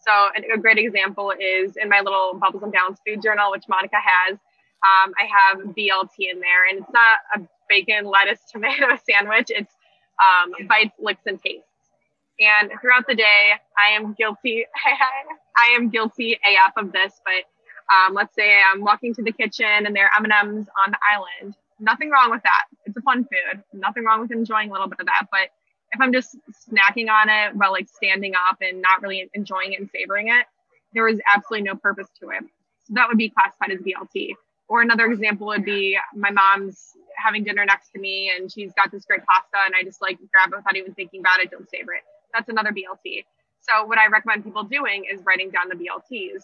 [0.00, 0.12] So
[0.52, 4.32] a great example is in my little Bubbles and Balance food journal, which Monica has.
[4.32, 9.50] Um, I have BLT in there, and it's not a bacon, lettuce, tomato sandwich.
[9.50, 9.72] It's
[10.20, 11.69] um, bites, licks, and tastes.
[12.40, 14.64] And throughout the day, I am guilty.
[15.56, 19.66] I am guilty AF of this, but um, let's say I'm walking to the kitchen
[19.66, 21.54] and there are M&Ms on the island.
[21.78, 22.64] Nothing wrong with that.
[22.86, 23.62] It's a fun food.
[23.74, 25.26] Nothing wrong with enjoying a little bit of that.
[25.30, 25.50] But
[25.92, 29.80] if I'm just snacking on it while like standing up and not really enjoying it
[29.80, 30.46] and savoring it,
[30.94, 32.44] there is absolutely no purpose to it.
[32.86, 34.30] So that would be classified as BLT.
[34.68, 38.92] Or another example would be my mom's having dinner next to me and she's got
[38.92, 41.68] this great pasta and I just like grab it without even thinking about it, don't
[41.68, 42.02] savor it
[42.34, 43.24] that's another BLT.
[43.60, 46.42] So what I recommend people doing is writing down the BLTs.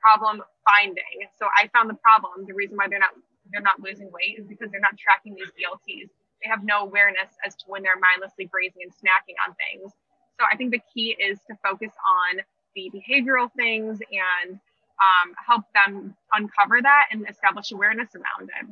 [0.00, 1.28] Problem finding.
[1.38, 2.46] So I found the problem.
[2.46, 3.14] The reason why they're not
[3.52, 6.08] they're not losing weight is because they're not tracking these BLTs.
[6.42, 9.92] They have no awareness as to when they're mindlessly grazing and snacking on things.
[10.40, 12.40] So I think the key is to focus on
[12.74, 14.58] the behavioral things and
[14.98, 18.66] um, help them uncover that and establish awareness around it.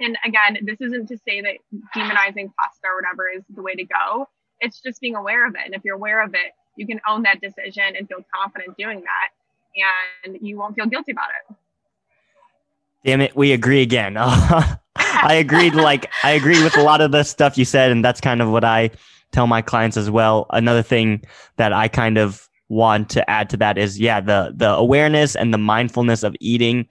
[0.00, 1.56] And again, this isn't to say that
[1.94, 4.26] demonizing pasta or whatever is the way to go
[4.60, 5.62] it's just being aware of it.
[5.64, 9.02] And if you're aware of it, you can own that decision and feel confident doing
[9.02, 11.56] that, and you won't feel guilty about it.
[13.04, 14.16] Damn it, we agree again.
[14.18, 15.74] I agreed.
[15.74, 18.50] Like I agree with a lot of the stuff you said, and that's kind of
[18.50, 18.90] what I
[19.32, 20.46] tell my clients as well.
[20.50, 21.24] Another thing
[21.56, 25.52] that I kind of want to add to that is, yeah, the the awareness and
[25.52, 26.84] the mindfulness of eating.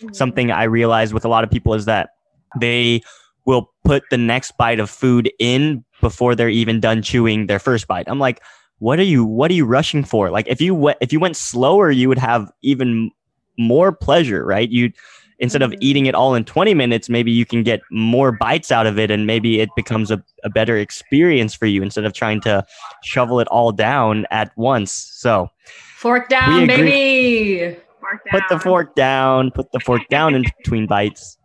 [0.00, 0.12] Mm-hmm.
[0.12, 2.10] Something I realize with a lot of people is that
[2.58, 3.02] they
[3.44, 7.88] will put the next bite of food in before they're even done chewing their first
[7.88, 8.04] bite.
[8.08, 8.42] I'm like,
[8.78, 10.30] what are you what are you rushing for?
[10.30, 13.10] Like if you went if you went slower, you would have even
[13.58, 14.68] more pleasure, right?
[14.68, 14.92] You
[15.38, 15.78] instead of mm-hmm.
[15.80, 19.10] eating it all in 20 minutes, maybe you can get more bites out of it
[19.10, 22.62] and maybe it becomes a, a better experience for you instead of trying to
[23.02, 24.92] shovel it all down at once.
[24.92, 25.48] So
[25.96, 27.78] fork down, baby.
[27.98, 28.40] Fork down.
[28.40, 31.38] Put the fork down, put the fork down in between bites.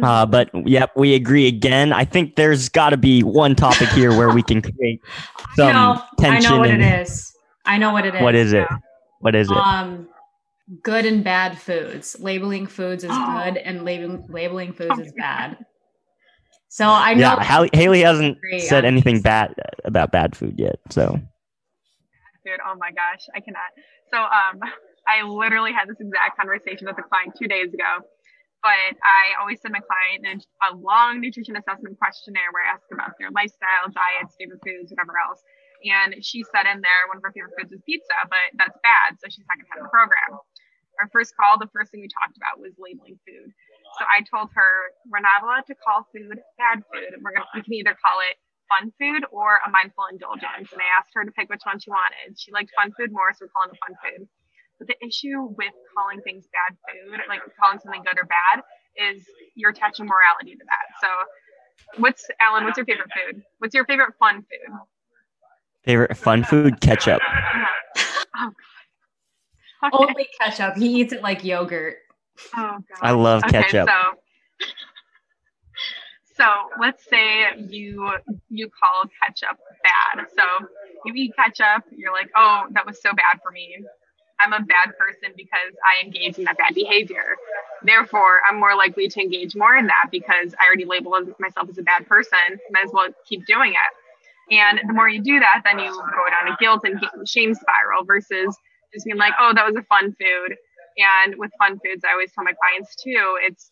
[0.00, 1.92] Uh, but yep, we agree again.
[1.92, 5.00] I think there's got to be one topic here where we can create
[5.54, 6.46] some no, tension.
[6.46, 7.36] I know what and, it is.
[7.66, 8.22] I know what it is.
[8.22, 8.66] What is it?
[9.20, 9.56] What is it?
[9.56, 10.08] Um,
[10.82, 12.16] good and bad foods.
[12.18, 15.58] Labeling foods is good, and labeling labeling foods is bad.
[16.68, 17.20] So I know.
[17.20, 19.52] Yeah, Haley, Haley hasn't said anything bad
[19.84, 20.76] about bad food yet.
[20.88, 21.20] So.
[22.46, 23.60] Dude, oh my gosh, I cannot.
[24.10, 24.70] So um,
[25.06, 28.06] I literally had this exact conversation with a client two days ago
[28.62, 33.18] but I always send my client a long nutrition assessment questionnaire where I ask about
[33.18, 35.42] their lifestyle, diets, favorite foods, whatever else.
[35.82, 39.18] And she said in there one of her favorite foods is pizza, but that's bad,
[39.18, 40.38] so she's not gonna have the program.
[41.02, 43.50] Our first call, the first thing we talked about was labeling food.
[43.98, 44.72] So I told her
[45.10, 47.18] we're not allowed to call food bad food.
[47.18, 48.38] We're gonna we can either call it
[48.70, 50.70] fun food or a mindful indulgence.
[50.70, 52.38] And I asked her to pick which one she wanted.
[52.38, 54.22] She liked fun food more, so we're calling it fun food.
[54.82, 58.64] But the issue with calling things bad food, like calling something good or bad,
[58.96, 59.22] is
[59.54, 61.00] you're attaching morality to that.
[61.00, 61.06] So,
[61.98, 62.64] what's Alan?
[62.64, 63.44] What's your favorite food?
[63.58, 64.76] What's your favorite fun food?
[65.84, 66.80] Favorite fun food?
[66.80, 67.22] Ketchup.
[68.36, 68.52] oh, God.
[69.84, 70.04] Okay.
[70.04, 70.76] Only ketchup.
[70.76, 71.98] He eats it like yogurt.
[72.56, 72.82] Oh, God.
[73.00, 73.88] I love okay, ketchup.
[73.88, 74.68] So,
[76.36, 76.44] so
[76.80, 78.10] let's say you
[78.48, 80.26] you call ketchup bad.
[80.36, 80.66] So
[81.04, 83.84] you eat ketchup, you're like, oh, that was so bad for me.
[84.44, 87.36] I'm a bad person because I engage in that bad behavior.
[87.82, 91.78] Therefore, I'm more likely to engage more in that because I already labeled myself as
[91.78, 92.58] a bad person.
[92.70, 94.54] Might as well keep doing it.
[94.54, 98.04] And the more you do that, then you go down a guilt and shame spiral
[98.04, 98.56] versus
[98.92, 100.56] just being like, oh, that was a fun food.
[101.24, 103.70] And with fun foods, I always tell my clients too, it's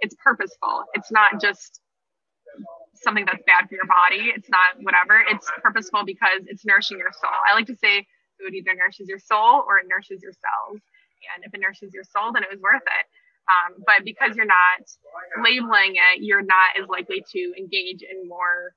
[0.00, 0.84] it's purposeful.
[0.94, 1.80] It's not just
[3.02, 4.32] something that's bad for your body.
[4.34, 5.22] It's not whatever.
[5.28, 7.32] It's purposeful because it's nourishing your soul.
[7.48, 8.06] I like to say
[8.40, 10.80] food either nourishes your soul or it nourishes your cells.
[11.36, 13.06] And if it nourishes your soul, then it was worth it.
[13.50, 14.88] Um, but because you're not
[15.42, 18.74] labeling it, you're not as likely to engage in more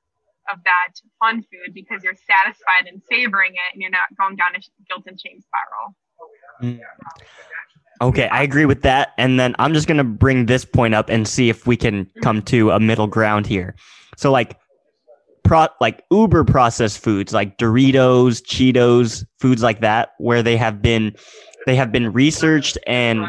[0.51, 4.55] of that fun food because you're satisfied and savoring it and you're not going down
[4.55, 5.95] a guilt and shame spiral.
[6.61, 6.79] Mm.
[8.01, 9.13] Okay, I agree with that.
[9.17, 12.09] And then I'm just going to bring this point up and see if we can
[12.21, 13.75] come to a middle ground here.
[14.17, 14.57] So, like,
[15.43, 21.15] pro like uber processed foods like Doritos, Cheetos, foods like that where they have been
[21.65, 23.25] they have been researched and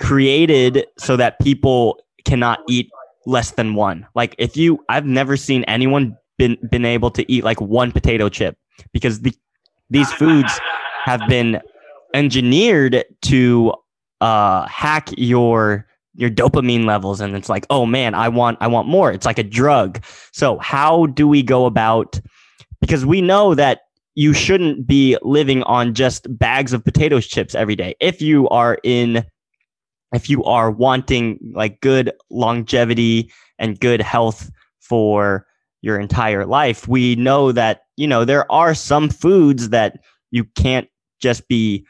[0.00, 2.90] created so that people cannot eat
[3.26, 4.06] less than one.
[4.14, 8.28] Like if you I've never seen anyone been been able to eat like one potato
[8.28, 8.56] chip
[8.92, 9.34] because the
[9.90, 10.60] these foods
[11.04, 11.60] have been
[12.14, 13.72] engineered to
[14.20, 15.87] uh hack your
[16.18, 19.12] your dopamine levels and it's like oh man i want i want more.
[19.12, 20.02] It's like a drug.
[20.32, 22.20] So how do we go about
[22.80, 23.82] because we know that
[24.14, 27.94] you shouldn't be living on just bags of potato chips every day.
[28.00, 29.24] If you are in
[30.12, 34.50] if you are wanting like good longevity and good health
[34.80, 35.46] for
[35.82, 40.00] your entire life we know that you know there are some foods that
[40.32, 40.88] you can't
[41.20, 41.86] just be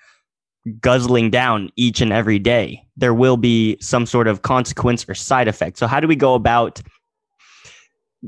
[0.80, 2.82] guzzling down each and every day.
[2.98, 5.78] There will be some sort of consequence or side effect.
[5.78, 6.82] So, how do we go about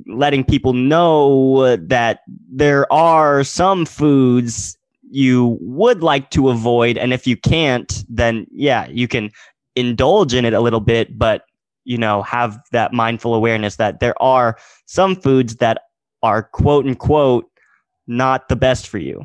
[0.06, 4.78] letting people know that there are some foods
[5.10, 6.96] you would like to avoid?
[6.96, 9.30] And if you can't, then yeah, you can
[9.76, 11.44] indulge in it a little bit, but
[11.84, 14.56] you know, have that mindful awareness that there are
[14.86, 15.82] some foods that
[16.22, 17.50] are quote unquote
[18.06, 19.24] not the best for you.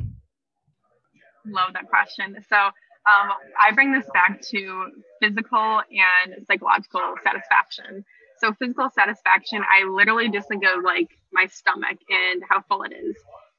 [1.45, 2.35] Love that question.
[2.47, 2.69] So,
[3.07, 4.91] um, I bring this back to
[5.21, 8.03] physical and psychological satisfaction.
[8.39, 13.15] So physical satisfaction, I literally just of like my stomach and how full it is.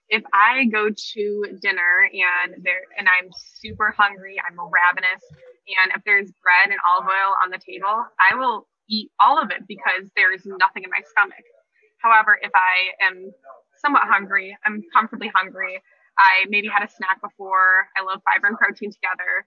[0.09, 3.31] If I go to dinner and there and I'm
[3.61, 5.23] super hungry, I'm ravenous,
[5.83, 9.51] and if there's bread and olive oil on the table, I will eat all of
[9.51, 11.43] it because there's nothing in my stomach.
[11.99, 13.33] However, if I am
[13.83, 15.83] somewhat hungry, I'm comfortably hungry,
[16.19, 17.89] I maybe had a snack before.
[17.97, 19.45] I love fiber and protein together,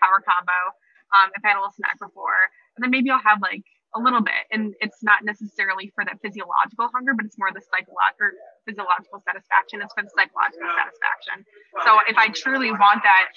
[0.00, 0.74] power combo.
[1.14, 3.62] Um, if I had a little snack before, and then maybe I'll have like
[3.94, 7.62] a little bit, and it's not necessarily for that physiological hunger, but it's more the
[7.62, 8.34] psychological
[8.66, 9.80] physiological satisfaction.
[9.80, 11.46] It's for the psychological satisfaction.
[11.86, 13.30] So if I truly want that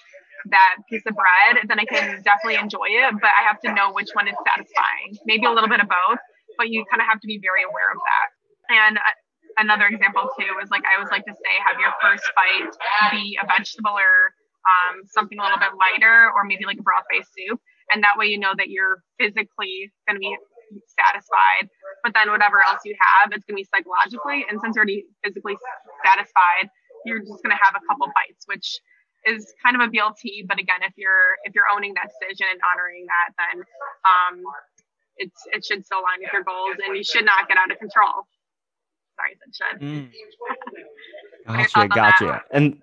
[0.50, 3.92] that piece of bread, then I can definitely enjoy it, but I have to know
[3.92, 5.20] which one is satisfying.
[5.28, 6.24] Maybe a little bit of both,
[6.58, 8.28] but you kind of have to be very aware of that.
[8.72, 9.16] And uh,
[9.60, 12.72] another example too is like I always like to say, have your first bite
[13.12, 14.34] be a vegetable or
[14.68, 17.60] um, something a little bit lighter, or maybe like a broth-based soup,
[17.92, 20.36] and that way you know that you're physically going to be
[21.00, 21.72] satisfied.
[22.04, 25.08] But then whatever else you have, it's going to be psychologically, and since you're already
[25.24, 25.56] physically
[26.04, 26.72] satisfied,
[27.08, 28.80] you're just going to have a couple bites, which
[29.26, 30.48] is kind of a BLT.
[30.48, 33.56] But again, if you're if you're owning that decision and honoring that, then
[34.08, 34.36] um,
[35.18, 37.80] it's it should still align with your goals, and you should not get out of
[37.80, 38.28] control.
[39.20, 39.82] Sorry, said should.
[39.82, 40.12] Mm.
[41.48, 42.44] Gotcha, gotcha.
[42.52, 42.82] And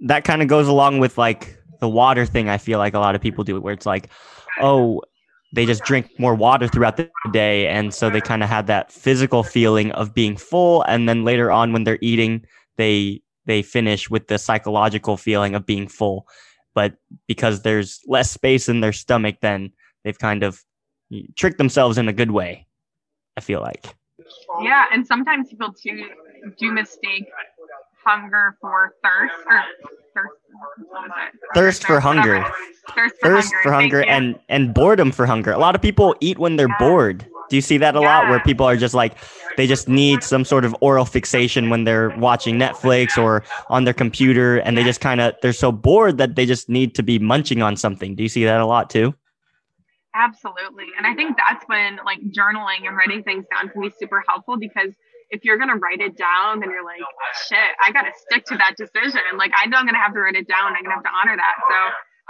[0.00, 2.48] that kind of goes along with like the water thing.
[2.48, 4.08] I feel like a lot of people do it, where it's like,
[4.60, 5.02] oh,
[5.52, 8.92] they just drink more water throughout the day, and so they kind of have that
[8.92, 12.44] physical feeling of being full, and then later on when they're eating,
[12.76, 16.26] they they finish with the psychological feeling of being full.
[16.74, 16.94] But
[17.26, 19.72] because there's less space in their stomach, then
[20.04, 20.62] they've kind of
[21.36, 22.66] tricked themselves in a good way.
[23.36, 23.94] I feel like.
[24.62, 26.04] Yeah, and sometimes people too
[26.58, 27.26] do mistake
[28.04, 29.62] hunger for thirst or
[30.14, 30.34] thirst.
[31.54, 32.44] Thirst for hunger.
[32.94, 33.62] Thirst for Thirst hunger.
[33.62, 35.52] for hunger and and boredom for hunger.
[35.52, 36.78] A lot of people eat when they're Yeah.
[36.78, 37.26] bored.
[37.48, 39.14] Do you see that a lot where people are just like
[39.56, 43.94] they just need some sort of oral fixation when they're watching Netflix or on their
[43.94, 47.18] computer and they just kind of they're so bored that they just need to be
[47.18, 48.14] munching on something.
[48.14, 49.14] Do you see that a lot too?
[50.14, 50.86] Absolutely.
[50.98, 54.58] And I think that's when like journaling and writing things down can be super helpful
[54.58, 54.90] because
[55.30, 57.00] if you're going to write it down, then you're like,
[57.46, 59.22] shit, I got to stick to that decision.
[59.38, 60.74] Like, I know I'm going to have to write it down.
[60.74, 61.56] I'm going to have to honor that.
[61.70, 61.78] So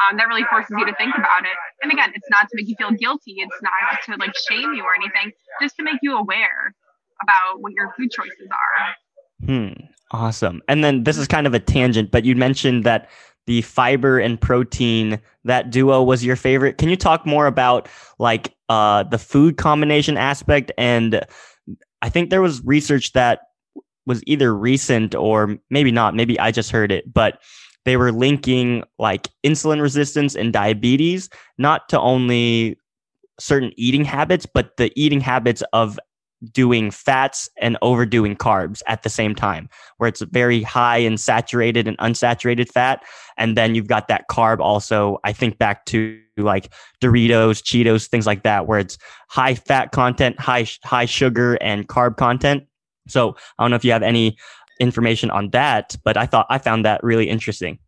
[0.04, 1.56] um, that really forces you to think about it.
[1.82, 3.40] And again, it's not to make you feel guilty.
[3.40, 3.72] It's not
[4.04, 6.74] to like shame you or anything, just to make you aware
[7.22, 9.46] about what your food choices are.
[9.46, 9.72] Hmm.
[10.12, 10.60] Awesome.
[10.68, 13.08] And then this is kind of a tangent, but you mentioned that
[13.46, 16.78] the fiber and protein that duo was your favorite.
[16.78, 17.88] Can you talk more about
[18.18, 21.24] like uh the food combination aspect and
[22.02, 23.40] I think there was research that
[24.06, 27.40] was either recent or maybe not, maybe I just heard it, but
[27.84, 31.28] they were linking like insulin resistance and diabetes
[31.58, 32.78] not to only
[33.38, 35.98] certain eating habits, but the eating habits of
[36.52, 39.68] doing fats and overdoing carbs at the same time,
[39.98, 43.02] where it's very high in saturated and unsaturated fat.
[43.36, 45.18] And then you've got that carb also.
[45.24, 46.72] I think back to like
[47.02, 48.96] Doritos, Cheetos, things like that, where it's
[49.28, 52.64] high fat content, high high sugar, and carb content.
[53.08, 54.36] So I don't know if you have any
[54.78, 57.79] information on that, but I thought I found that really interesting.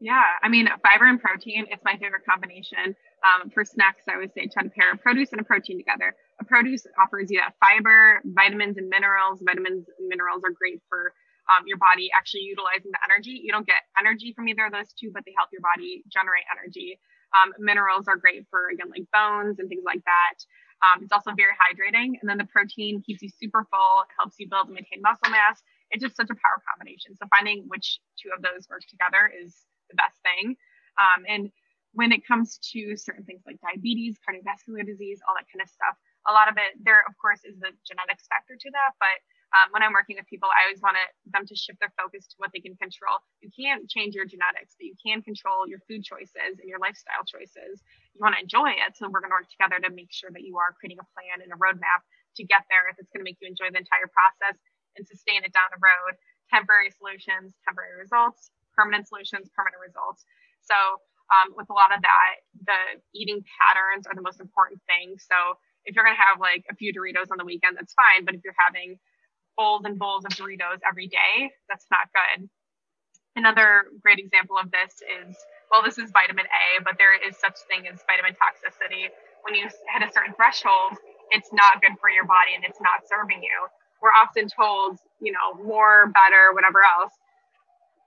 [0.00, 2.96] Yeah, I mean, fiber and protein, it's my favorite combination.
[3.24, 6.14] Um, for snacks, I would say try to pair a produce and a protein together.
[6.40, 9.40] A produce offers you that fiber, vitamins, and minerals.
[9.40, 11.14] Vitamins and minerals are great for
[11.48, 13.40] um, your body actually utilizing the energy.
[13.42, 16.44] You don't get energy from either of those two, but they help your body generate
[16.50, 16.98] energy.
[17.32, 20.36] Um, minerals are great for, again, like bones and things like that.
[20.82, 22.18] Um, it's also very hydrating.
[22.20, 25.62] And then the protein keeps you super full, helps you build and maintain muscle mass.
[25.90, 27.14] It's just such a power combination.
[27.16, 29.54] So finding which two of those work together is
[29.90, 30.56] the best thing.
[31.00, 31.50] Um, and
[31.94, 35.94] when it comes to certain things like diabetes, cardiovascular disease, all that kind of stuff,
[36.26, 38.96] a lot of it, there, of course, is the genetics factor to that.
[38.98, 39.22] But
[39.54, 40.98] um, when I'm working with people, I always want
[41.30, 43.22] them to shift their focus to what they can control.
[43.38, 47.22] You can't change your genetics, but you can control your food choices and your lifestyle
[47.22, 47.78] choices.
[48.16, 48.98] You want to enjoy it.
[48.98, 51.38] So we're going to work together to make sure that you are creating a plan
[51.38, 54.10] and a roadmap to get there if it's going to make you enjoy the entire
[54.10, 54.58] process
[54.98, 56.18] and sustain it down the road.
[56.50, 60.26] Temporary solutions, temporary results, permanent solutions, permanent results.
[60.62, 60.76] So
[61.32, 62.32] um, with a lot of that,
[62.66, 62.80] the
[63.14, 65.16] eating patterns are the most important thing.
[65.16, 68.24] So if you're going to have like a few Doritos on the weekend, that's fine.
[68.24, 68.98] But if you're having
[69.56, 72.48] bowls and bowls of Doritos every day, that's not good.
[73.36, 75.36] Another great example of this is
[75.70, 79.10] well, this is vitamin A, but there is such thing as vitamin toxicity.
[79.42, 80.94] When you hit a certain threshold,
[81.34, 83.58] it's not good for your body and it's not serving you.
[83.98, 87.16] We're often told, you know, more, better, whatever else,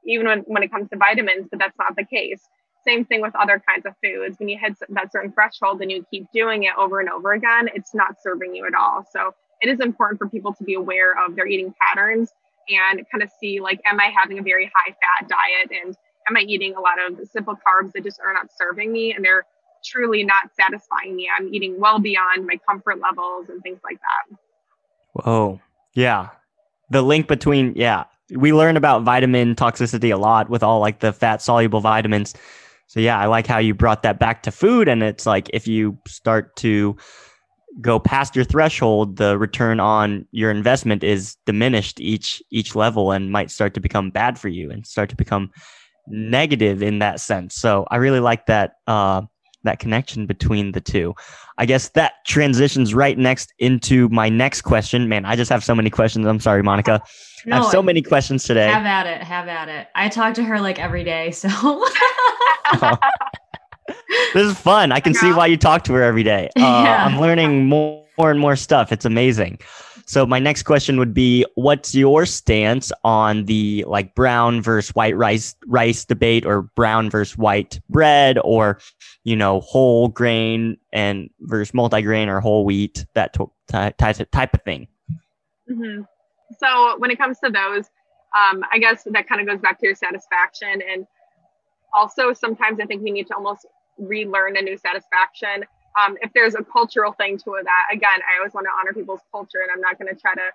[0.06, 2.42] even when, when it comes to vitamins, but that's not the case.
[2.88, 4.40] Same thing with other kinds of foods.
[4.40, 7.70] When you hit that certain threshold and you keep doing it over and over again,
[7.74, 9.06] it's not serving you at all.
[9.12, 12.32] So it is important for people to be aware of their eating patterns
[12.70, 15.96] and kind of see like, am I having a very high fat diet and
[16.30, 19.24] am I eating a lot of simple carbs that just are not serving me and
[19.24, 19.46] they're
[19.84, 21.30] truly not satisfying me?
[21.36, 24.38] I'm eating well beyond my comfort levels and things like that.
[25.14, 25.60] Whoa.
[25.94, 26.30] Yeah.
[26.90, 31.14] The link between, yeah, we learn about vitamin toxicity a lot with all like the
[31.14, 32.34] fat soluble vitamins.
[32.88, 34.88] So, yeah, I like how you brought that back to food.
[34.88, 36.96] And it's like if you start to
[37.82, 43.32] go past your threshold, the return on your investment is diminished each each level and
[43.32, 45.52] might start to become bad for you and start to become
[46.08, 47.56] negative in that sense.
[47.56, 49.24] So I really like that uh,
[49.64, 51.14] that connection between the two.
[51.58, 55.10] I guess that transitions right next into my next question.
[55.10, 56.26] Man, I just have so many questions.
[56.26, 57.02] I'm sorry, Monica.
[57.52, 58.68] I have so many questions today.
[58.68, 59.24] Have at it.
[59.24, 59.88] Have at it.
[59.96, 61.32] I talk to her like every day.
[61.32, 61.48] So
[64.34, 64.92] this is fun.
[64.92, 66.50] I can see why you talk to her every day.
[66.58, 67.06] Uh, Yeah.
[67.06, 68.92] I'm learning more, more and more stuff.
[68.92, 69.60] It's amazing.
[70.08, 75.18] So my next question would be, what's your stance on the like brown versus white
[75.18, 78.80] rice rice debate, or brown versus white bread, or
[79.26, 83.36] you know whole grain and versus multigrain or whole wheat, that
[83.68, 84.88] ty- ty- type of thing?
[85.68, 86.04] hmm
[86.58, 87.90] So when it comes to those,
[88.34, 90.82] um, I guess that kind of goes back to your satisfaction.
[90.90, 91.06] And
[91.94, 93.66] also sometimes I think we need to almost
[93.98, 95.66] relearn a new satisfaction.
[95.98, 99.22] Um, if there's a cultural thing to that, again, I always want to honor people's
[99.32, 100.52] culture and I'm not going to try to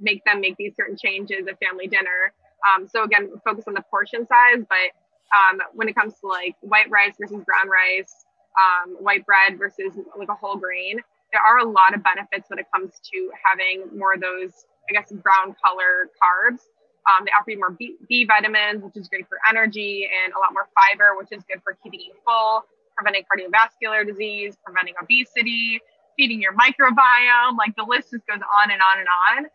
[0.00, 2.32] make them make these certain changes at family dinner.
[2.66, 4.94] Um, so again, focus on the portion size, but
[5.34, 8.14] um, when it comes to like white rice versus brown rice,
[8.58, 11.00] um, white bread versus like a whole grain,
[11.32, 14.92] there are a lot of benefits when it comes to having more of those, I
[14.92, 16.62] guess, brown color carbs.
[17.08, 20.38] Um, they offer you more B, B vitamins, which is great for energy, and a
[20.38, 22.64] lot more fiber, which is good for keeping you full,
[22.98, 25.80] preventing cardiovascular disease, preventing obesity,
[26.16, 27.56] feeding your microbiome.
[27.56, 29.46] Like the list just goes on and on and on.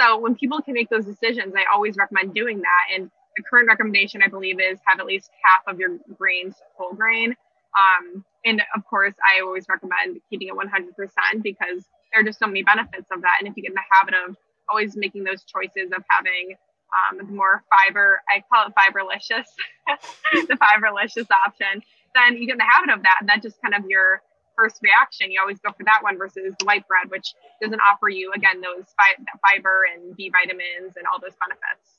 [0.00, 2.94] So when people can make those decisions, I always recommend doing that.
[2.94, 6.94] And the current recommendation, I believe, is have at least half of your grains whole
[6.94, 7.34] grain.
[7.76, 12.46] Um, and of course, I always recommend keeping it 100% because there are just so
[12.46, 13.36] many benefits of that.
[13.38, 14.36] And if you get in the habit of
[14.68, 16.56] always making those choices of having
[16.92, 19.46] um, the more fiber, I call it fiberlicious,
[20.46, 21.82] the fiberlicious option,
[22.14, 23.18] then you get in the habit of that.
[23.20, 24.22] And that just kind of your
[24.56, 25.30] first reaction.
[25.30, 28.60] You always go for that one versus the white bread, which doesn't offer you, again,
[28.60, 31.98] those fi- fiber and B vitamins and all those benefits.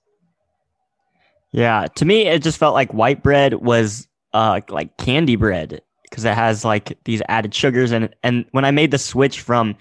[1.52, 6.26] Yeah, to me, it just felt like white bread was uh, like candy bread because
[6.26, 9.76] it has like these added sugars and and when I made the switch from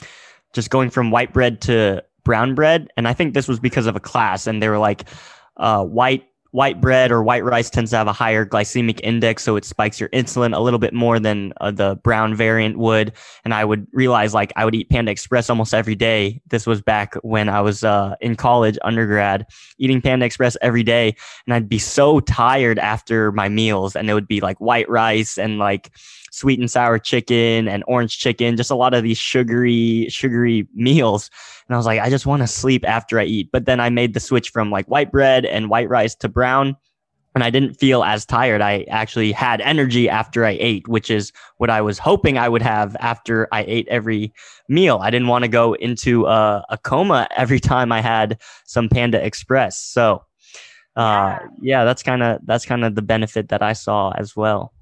[0.52, 3.96] just going from white bread to brown bread, and I think this was because of
[3.96, 5.08] a class, and they were like,
[5.56, 9.56] uh, white white bread or white rice tends to have a higher glycemic index, so
[9.56, 13.12] it spikes your insulin a little bit more than uh, the brown variant would.
[13.44, 16.40] And I would realize like I would eat Panda Express almost every day.
[16.48, 19.46] This was back when I was uh, in college, undergrad,
[19.78, 24.14] eating Panda Express every day, and I'd be so tired after my meals, and it
[24.14, 25.90] would be like white rice and like
[26.32, 31.30] sweet and sour chicken and orange chicken, just a lot of these sugary, sugary meals.
[31.68, 33.50] And I was like, I just want to sleep after I eat.
[33.52, 36.76] But then I made the switch from like white bread and white rice to brown.
[37.34, 38.60] And I didn't feel as tired.
[38.60, 42.60] I actually had energy after I ate, which is what I was hoping I would
[42.60, 44.34] have after I ate every
[44.68, 44.98] meal.
[45.00, 49.24] I didn't want to go into a, a coma every time I had some Panda
[49.24, 49.78] Express.
[49.78, 50.24] So,
[50.96, 54.36] uh, yeah, yeah that's kind of that's kind of the benefit that I saw as
[54.36, 54.74] well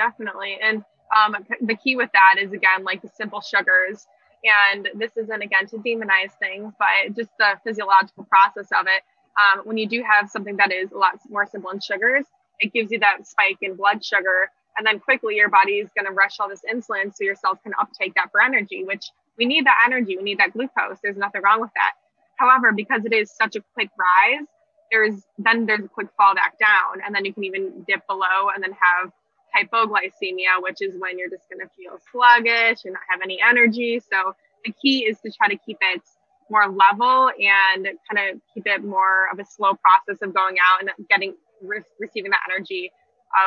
[0.00, 0.56] definitely.
[0.62, 0.84] And
[1.14, 4.06] um, the key with that is again like the simple sugars.
[4.42, 9.02] And this isn't again to demonize things, but just the physiological process of it.
[9.36, 12.24] Um, when you do have something that is a lot more simple in sugars,
[12.58, 16.06] it gives you that spike in blood sugar, and then quickly your body is going
[16.06, 18.84] to rush all this insulin so your cells can uptake that for energy.
[18.84, 19.04] Which
[19.36, 20.98] we need that energy, we need that glucose.
[21.02, 21.92] There's nothing wrong with that.
[22.36, 24.46] However, because it is such a quick rise,
[24.90, 28.48] there's then there's a quick fall back down, and then you can even dip below
[28.54, 29.12] and then have
[29.56, 34.00] hypoglycemia, which is when you're just going to feel sluggish and not have any energy.
[34.00, 34.34] So
[34.64, 36.02] the key is to try to keep it
[36.50, 40.80] more level and kind of keep it more of a slow process of going out
[40.80, 42.90] and getting re- receiving that energy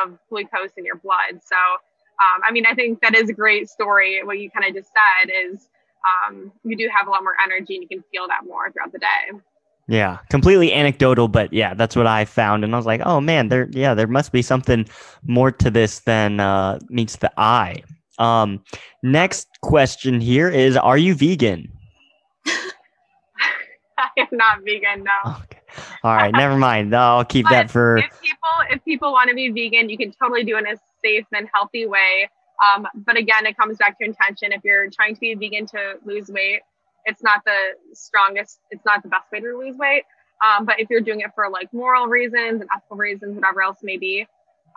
[0.02, 1.40] of glucose in your blood.
[1.44, 4.22] So, um, I mean, I think that is a great story.
[4.24, 5.68] What you kind of just said is
[6.04, 8.92] um, you do have a lot more energy and you can feel that more throughout
[8.92, 9.38] the day.
[9.86, 13.48] Yeah, completely anecdotal, but yeah, that's what I found, and I was like, oh man,
[13.48, 14.86] there, yeah, there must be something
[15.26, 17.82] more to this than uh, meets the eye.
[18.18, 18.64] Um,
[19.02, 21.70] next question here is: Are you vegan?
[22.46, 25.04] I am not vegan.
[25.04, 25.36] No.
[25.44, 25.60] Okay.
[26.04, 26.94] All right, never mind.
[26.94, 27.96] I'll keep that for.
[27.96, 30.76] If people, if people want to be vegan, you can totally do it in a
[31.02, 32.30] safe and healthy way.
[32.64, 34.52] Um, but again, it comes back to intention.
[34.52, 36.60] If you're trying to be vegan to lose weight,
[37.04, 40.04] it's not the strongest, it's not the best way to lose weight.
[40.44, 43.78] Um, but if you're doing it for like moral reasons and ethical reasons, whatever else
[43.82, 44.26] may be,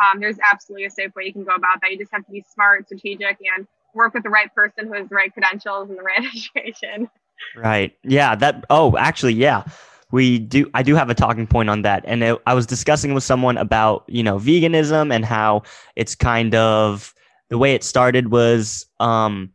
[0.03, 1.91] um, there's absolutely a safe way you can go about that.
[1.91, 5.09] You just have to be smart, strategic, and work with the right person who has
[5.09, 7.09] the right credentials and the right education.
[7.55, 7.95] Right.
[8.03, 8.35] Yeah.
[8.35, 8.65] That.
[8.69, 9.63] Oh, actually, yeah.
[10.11, 10.69] We do.
[10.73, 13.57] I do have a talking point on that, and it, I was discussing with someone
[13.57, 15.63] about you know veganism and how
[15.97, 17.13] it's kind of
[17.49, 19.51] the way it started was um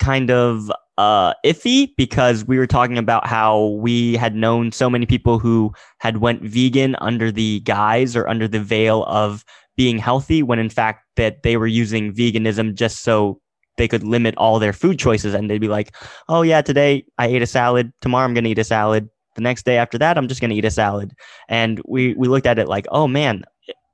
[0.00, 5.04] kind of uh, iffy because we were talking about how we had known so many
[5.04, 9.44] people who had went vegan under the guise or under the veil of
[9.76, 13.40] being healthy when in fact that they were using veganism just so
[13.76, 15.34] they could limit all their food choices.
[15.34, 15.94] And they'd be like
[16.28, 17.92] oh yeah today i ate a salad.
[18.00, 19.08] Tomorrow i'm going to eat a salad.
[19.34, 21.12] The next day after that i'm just going to eat a salad.
[21.48, 23.44] And we we looked at it like oh man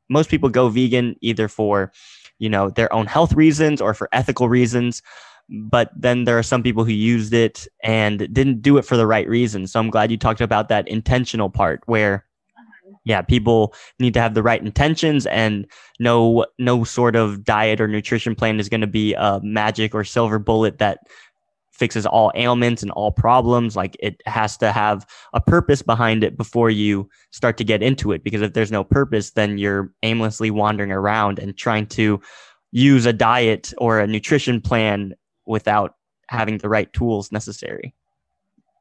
[0.08, 1.90] most people go vegan either for
[2.38, 5.02] you know their own health reasons or for ethical reasons
[5.52, 9.06] but then there are some people who used it and didn't do it for the
[9.06, 9.66] right reason.
[9.66, 12.24] So I'm glad you talked about that intentional part where
[13.04, 15.66] yeah, people need to have the right intentions and
[15.98, 20.04] no no sort of diet or nutrition plan is going to be a magic or
[20.04, 21.00] silver bullet that
[21.72, 23.74] fixes all ailments and all problems.
[23.74, 28.12] Like it has to have a purpose behind it before you start to get into
[28.12, 28.22] it.
[28.22, 32.20] Because if there's no purpose, then you're aimlessly wandering around and trying to
[32.70, 35.12] use a diet or a nutrition plan
[35.46, 35.96] without
[36.28, 37.94] having the right tools necessary.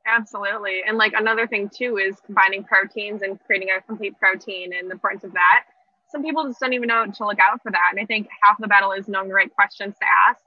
[0.05, 0.81] Absolutely.
[0.87, 4.93] And like another thing too is combining proteins and creating a complete protein and the
[4.93, 5.65] importance of that.
[6.11, 7.89] Some people just don't even know to look out for that.
[7.91, 10.41] And I think half the battle is knowing the right questions to ask.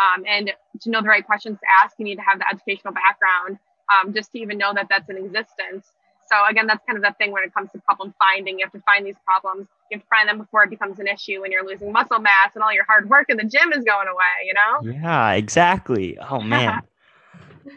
[0.00, 2.94] Um, and to know the right questions to ask, you need to have the educational
[2.94, 3.58] background
[3.92, 5.92] um, just to even know that that's in existence.
[6.30, 8.60] So again, that's kind of the thing when it comes to problem finding.
[8.60, 9.66] You have to find these problems.
[9.90, 12.52] You have to find them before it becomes an issue when you're losing muscle mass
[12.54, 14.92] and all your hard work in the gym is going away, you know?
[14.92, 16.16] Yeah, exactly.
[16.18, 16.80] Oh man.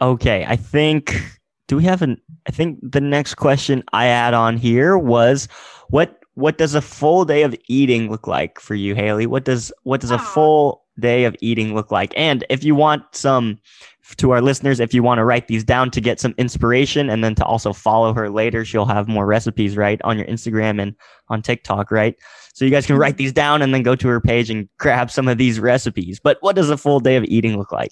[0.01, 1.15] okay, I think
[1.67, 5.47] do we have an I think the next question I add on here was
[5.89, 9.27] what what does a full day of eating look like for you, Haley?
[9.27, 12.13] What does what does a full day of eating look like?
[12.15, 13.59] And if you want some
[14.17, 17.23] to our listeners, if you want to write these down to get some inspiration and
[17.23, 20.95] then to also follow her later, she'll have more recipes, right, on your Instagram and
[21.29, 22.15] on TikTok, right?
[22.53, 25.09] So you guys can write these down and then go to her page and grab
[25.09, 26.19] some of these recipes.
[26.19, 27.91] But what does a full day of eating look like?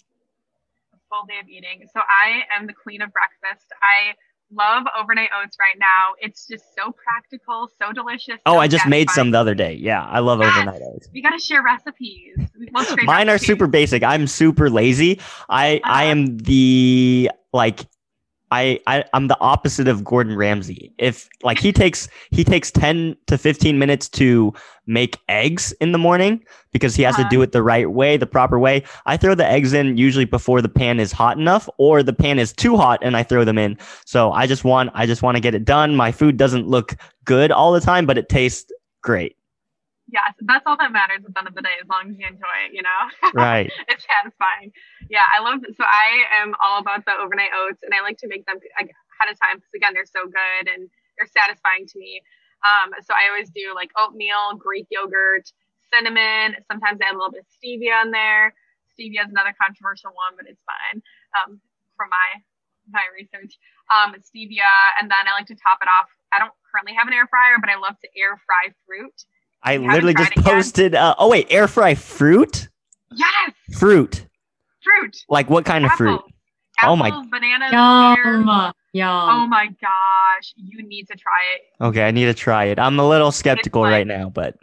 [0.93, 1.87] A full day of eating.
[1.93, 3.67] So I am the queen of breakfast.
[3.81, 4.13] I
[4.51, 6.13] love overnight oats right now.
[6.19, 8.35] It's just so practical, so delicious.
[8.45, 9.75] Oh, I just made some the other day.
[9.75, 10.57] Yeah, I love Yes.
[10.57, 11.09] overnight oats.
[11.13, 12.37] We gotta share recipes.
[12.59, 14.03] We love trade Mine are super basic.
[14.03, 15.19] I'm super lazy.
[15.49, 16.11] I I Uh-huh.
[16.11, 17.85] am the like
[18.51, 20.93] I, I I'm the opposite of Gordon Ramsay.
[20.97, 24.53] If like he takes he takes 10 to 15 minutes to
[24.85, 26.43] make eggs in the morning
[26.73, 27.29] because he has to Uh-huh.
[27.29, 28.83] do it the right way, the proper way.
[29.05, 32.39] I throw the eggs in usually before the pan is hot enough or the pan
[32.39, 33.77] is too hot and I throw them in.
[34.05, 35.95] So I just want I just want to get it done.
[35.95, 38.71] My food doesn't look good all the time, but it tastes
[39.01, 39.37] great.
[40.11, 42.27] Yes, that's all that matters at the end of the day, as long as you
[42.27, 43.01] enjoy it, you know?
[43.33, 43.71] Right.
[43.87, 44.75] it's satisfying.
[45.07, 48.27] Yeah, I love So I am all about the overnight oats, and I like to
[48.27, 52.19] make them ahead of time because, again, they're so good and they're satisfying to me.
[52.67, 55.47] Um, so I always do like oatmeal, Greek yogurt,
[55.93, 56.59] cinnamon.
[56.67, 58.53] Sometimes I add a little bit of stevia in there.
[58.93, 61.01] Stevia is another controversial one, but it's fine
[61.39, 61.59] um,
[61.95, 62.43] from my
[62.91, 63.55] my research.
[63.87, 64.67] Um, stevia,
[64.99, 66.11] and then I like to top it off.
[66.33, 69.15] I don't currently have an air fryer, but I love to air fry fruit.
[69.63, 70.95] I You literally just posted.
[70.95, 72.67] Uh, oh wait, air fry fruit.
[73.13, 74.25] Yes, Fruit.
[74.83, 75.25] fruit.
[75.29, 76.15] Like what kind of fruit?
[76.19, 76.31] Apples.
[76.83, 78.15] Oh my- Apples, bananas, Yum.
[78.15, 78.73] pears.
[79.03, 81.83] Oh my gosh, you need to try it.
[81.83, 82.79] Okay, I need to try it.
[82.79, 84.55] I'm a little skeptical like- right now, but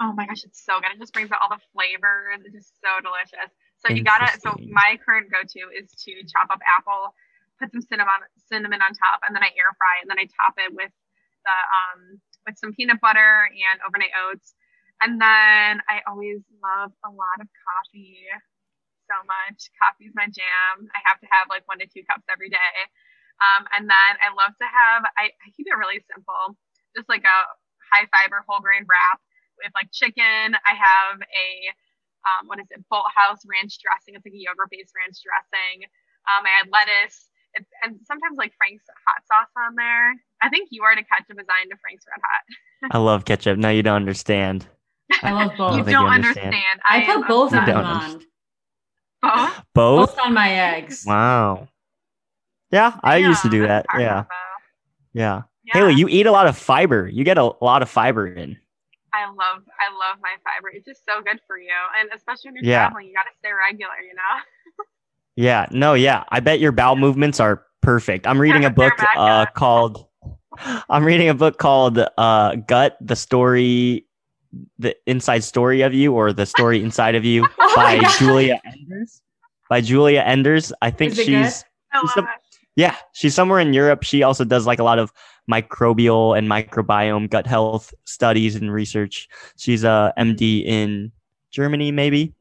[0.00, 0.92] Oh my gosh, it's so good.
[0.94, 2.38] It just brings out all the flavors.
[2.46, 3.50] It's just so delicious.
[3.78, 4.30] So you gotta.
[4.40, 7.14] So my current go-to is to chop up apple,
[7.58, 10.54] put some cinnamon cinnamon on top, and then I air fry, and then I top
[10.58, 10.90] it with
[11.42, 14.56] the um with some peanut butter and overnight oats,
[15.04, 18.24] and then I always love a lot of coffee.
[19.08, 19.72] So much.
[19.80, 20.84] Coffee's my jam.
[20.92, 22.76] I have to have like one to two cups every day.
[23.40, 25.08] Um, and then I love to have.
[25.16, 26.60] I, I keep it really simple,
[26.92, 27.38] just like a
[27.88, 29.20] high fiber whole grain wrap
[29.56, 30.60] with like chicken.
[30.60, 31.48] I have a
[32.28, 32.84] um, what is it?
[32.92, 34.12] Bolthouse ranch dressing.
[34.12, 35.88] It's like a yogurt based ranch dressing.
[36.28, 37.32] Um, I had lettuce.
[37.58, 40.14] It's, and sometimes like Frank's hot sauce on there.
[40.42, 42.90] I think you are to ketchup is I into Frank's Red Hot.
[42.94, 43.58] I love ketchup.
[43.58, 44.66] No, you don't understand.
[45.22, 45.72] I love both.
[45.76, 46.54] you think don't you understand.
[46.54, 46.80] understand.
[46.88, 47.86] I am put both of them on.
[47.86, 48.24] understand.
[49.20, 49.62] Both.
[49.74, 50.16] Both?
[50.16, 51.04] Both on my eggs.
[51.06, 51.68] Wow.
[52.70, 53.86] Yeah, I used to do that.
[53.94, 54.24] Yeah.
[55.14, 55.42] Yeah.
[55.64, 55.72] Yeah.
[55.72, 57.08] Haley, you eat a lot of fiber.
[57.08, 58.56] You get a lot of fiber in.
[59.12, 60.68] I love I love my fiber.
[60.72, 62.86] It's just so good for you, and especially when you're Yeah.
[62.86, 63.98] traveling, you got to stay regular.
[64.06, 64.22] You know.
[65.38, 65.66] Yeah.
[65.70, 66.24] No, yeah.
[66.30, 68.26] I bet your bowel movements are perfect.
[68.26, 70.04] I'm reading a book uh, called
[70.90, 74.04] I'm reading a book called uh, Gut, the story
[74.78, 79.22] the inside story of you or the story inside of you Oh by Giulia Enders.
[79.70, 80.72] By Giulia Enders.
[80.82, 82.24] I think she's She's.
[82.74, 84.02] Yeah, she's somewhere in Europe.
[84.02, 85.12] She also does like a lot of
[85.48, 89.28] microbial and microbiome gut health studies and research.
[89.56, 91.12] She's a MD in
[91.50, 92.34] Germany, maybe,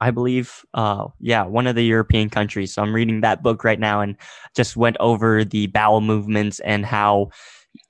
[0.00, 0.64] I believe.
[0.74, 2.74] Uh, yeah, one of the European countries.
[2.74, 4.16] So I'm reading that book right now and
[4.54, 7.30] just went over the bowel movements and how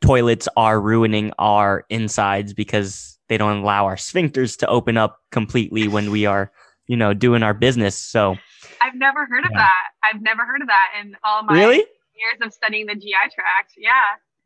[0.01, 5.89] toilets are ruining our insides because they don't allow our sphincters to open up completely
[5.89, 6.53] when we are,
[6.89, 7.97] you know, doing our business.
[7.97, 8.37] So
[8.83, 9.85] I've never heard of that.
[10.03, 11.77] I've never heard of that in all my really.
[11.77, 13.73] years of studying the GI tract.
[13.79, 13.93] Yeah.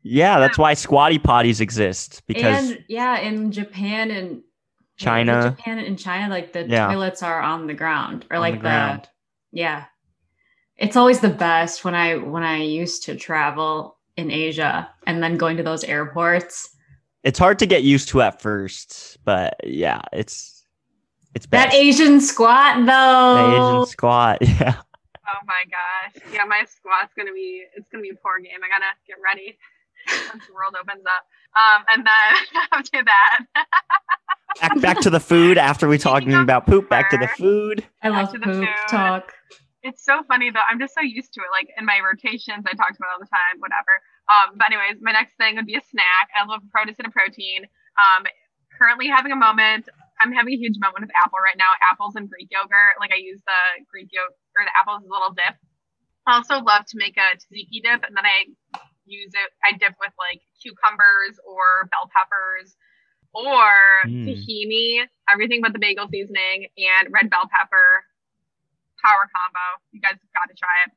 [0.07, 4.43] Yeah, that's why squatty potties exist because and yeah, in Japan and
[4.97, 5.37] China.
[5.47, 6.87] in Japan and China, like the Yeah.
[6.87, 8.69] toilets are on the ground or on like the
[9.01, 9.07] the,
[9.51, 9.85] yeah.
[10.77, 15.37] It's always the best when I when I used to travel in Asia and then
[15.37, 16.69] going to those airports.
[17.23, 20.65] it's hard to get used to at first, but yeah, it's
[21.33, 21.71] it's best.
[21.71, 23.35] That Asian squat The though.
[23.37, 24.37] Asian squat.
[24.41, 24.75] Yeah.
[25.27, 26.21] Oh my gosh.
[26.31, 28.59] Yeah, my squat's gonna be it's gonna be a poor game.
[28.63, 29.57] I gotta get ready
[30.31, 31.25] once the world opens up.
[31.55, 33.45] Um, and then after that,
[34.61, 36.89] Back back to the food after we talking about poop.
[36.89, 37.85] Back to the food.
[38.01, 38.67] I love the poop food.
[38.87, 39.33] talk.
[39.83, 40.63] it's so funny though.
[40.69, 41.51] I'm just so used to it.
[41.51, 43.99] Like in my rotations, I talked about it all the time, whatever.
[44.31, 46.31] Um, but anyways, my next thing would be a snack.
[46.33, 47.67] I love produce and a protein.
[47.99, 48.25] Um,
[48.77, 49.89] currently having a moment.
[50.23, 51.75] I'm having a huge moment with apple right now.
[51.91, 52.95] Apples and Greek yogurt.
[52.99, 55.59] Like I use the Greek yogurt or the apples as a little dip.
[56.25, 58.49] I also love to make a tzatziki dip, and then I
[59.05, 59.49] use it.
[59.61, 62.73] I dip with like cucumbers or bell peppers
[63.35, 64.23] or mm.
[64.23, 68.07] tahini, everything but the bagel seasoning, and red bell pepper.
[69.03, 69.67] Power combo.
[69.93, 70.91] You guys have got to try it.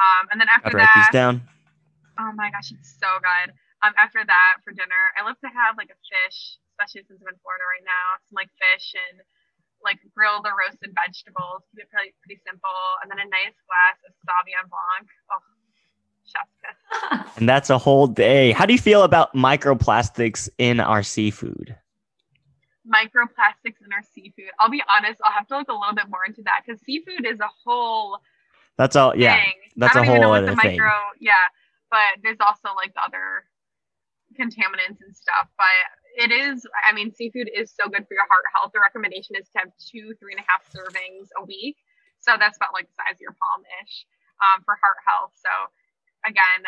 [0.00, 1.46] Um, and then after I'd that, write these down.
[2.18, 3.54] Oh my gosh, it's so good.
[3.86, 7.30] Um, after that, for dinner, I love to have like a fish, especially since I'm
[7.30, 8.18] in Florida right now.
[8.26, 9.22] Some like fish and
[9.86, 11.62] like grilled or roasted vegetables.
[11.70, 15.06] Keep it pretty pretty simple, and then a nice glass of Sauvignon Blanc.
[15.30, 15.42] Oh,
[16.24, 17.20] kiss.
[17.36, 18.52] and that's a whole day.
[18.52, 21.76] How do you feel about microplastics in our seafood?
[22.84, 24.52] microplastics in our seafood.
[24.60, 27.26] I'll be honest, I'll have to look a little bit more into that because seafood
[27.26, 28.18] is a whole.
[28.76, 29.16] That's all.
[29.16, 29.40] Yeah,
[29.76, 30.76] that's a whole other thing.
[30.76, 31.48] Micro, yeah,
[31.90, 33.48] but there's also like the other
[34.38, 35.48] contaminants and stuff.
[35.56, 35.78] But
[36.16, 36.66] it is.
[36.88, 38.72] I mean, seafood is so good for your heart health.
[38.74, 41.76] The recommendation is to have two, three and a half servings a week.
[42.20, 44.06] So that's about like the size of your palm ish
[44.40, 45.32] um, for heart health.
[45.36, 45.52] So
[46.26, 46.64] again,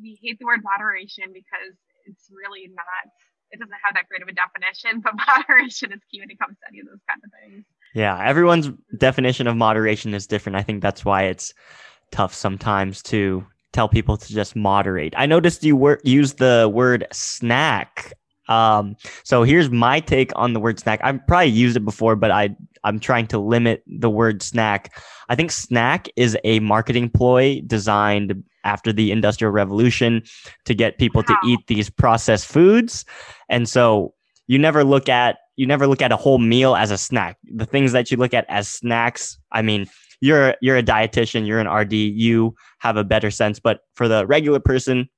[0.00, 2.86] we hate the word moderation because it's really not
[3.50, 6.56] it doesn't have that great of a definition, but moderation is key when it comes
[6.58, 7.64] to any of those kind of things.
[7.94, 10.56] Yeah, everyone's definition of moderation is different.
[10.56, 11.52] I think that's why it's
[12.12, 15.14] tough sometimes to tell people to just moderate.
[15.16, 18.12] I noticed you wor- use the word snack.
[18.48, 21.00] Um, so here's my take on the word snack.
[21.02, 22.50] I've probably used it before, but I
[22.84, 24.98] I'm trying to limit the word snack.
[25.28, 30.22] I think snack is a marketing ploy designed after the industrial revolution
[30.64, 31.34] to get people wow.
[31.34, 33.04] to eat these processed foods
[33.48, 34.12] and so
[34.46, 37.66] you never look at you never look at a whole meal as a snack the
[37.66, 39.86] things that you look at as snacks i mean
[40.20, 44.26] you're you're a dietitian you're an rd you have a better sense but for the
[44.26, 45.08] regular person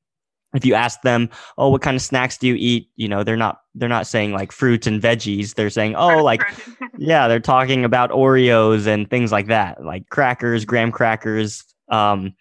[0.54, 1.28] if you ask them
[1.58, 4.32] oh what kind of snacks do you eat you know they're not they're not saying
[4.32, 6.42] like fruits and veggies they're saying oh like
[6.98, 12.34] yeah they're talking about oreos and things like that like crackers graham crackers um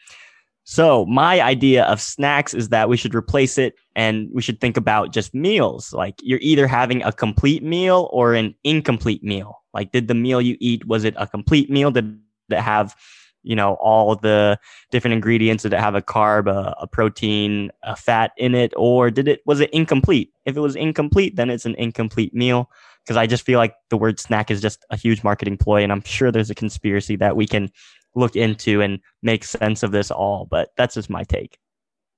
[0.64, 4.78] so my idea of snacks is that we should replace it and we should think
[4.78, 5.92] about just meals.
[5.92, 9.62] Like you're either having a complete meal or an incomplete meal.
[9.74, 11.92] Like did the meal you eat was it a complete meal?
[11.92, 12.18] Did
[12.50, 12.96] it have,
[13.44, 14.60] you know, all the
[14.92, 15.64] different ingredients?
[15.64, 19.42] Did it have a carb, a, a protein, a fat in it, or did it
[19.46, 20.32] was it incomplete?
[20.46, 22.70] If it was incomplete, then it's an incomplete meal.
[23.04, 25.92] Because I just feel like the word snack is just a huge marketing ploy, and
[25.92, 27.72] I'm sure there's a conspiracy that we can
[28.14, 30.46] look into and make sense of this all.
[30.46, 31.58] But that's just my take.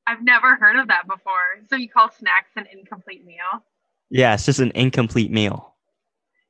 [0.05, 1.63] I've never heard of that before.
[1.69, 3.63] So you call snacks an incomplete meal?
[4.09, 5.73] Yeah, it's just an incomplete meal.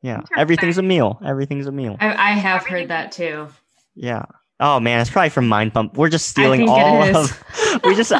[0.02, 1.20] Yeah, everything's a meal.
[1.24, 1.96] Everything's a meal.
[2.00, 3.48] I, I have heard that too.
[3.96, 4.26] Yeah.
[4.60, 5.98] Oh man, it's probably from Mind Pump.
[5.98, 7.44] We're just stealing all of.
[7.84, 8.14] we just.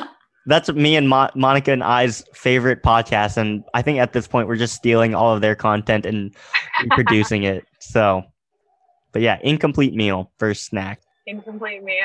[0.46, 4.50] That's me and Mo- Monica and I's favorite podcast, and I think at this point
[4.50, 6.36] we're just stealing all of their content and
[6.92, 7.66] producing it.
[7.80, 8.24] So,
[9.14, 11.96] but yeah, incomplete meal first snack incomplete meal.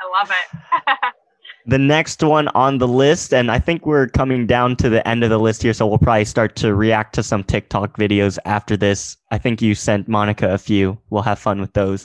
[0.00, 1.14] I love it.
[1.66, 5.24] the next one on the list, and I think we're coming down to the end
[5.24, 8.76] of the list here, so we'll probably start to react to some TikTok videos after
[8.76, 9.16] this.
[9.30, 10.98] I think you sent Monica a few.
[11.10, 12.04] We'll have fun with those.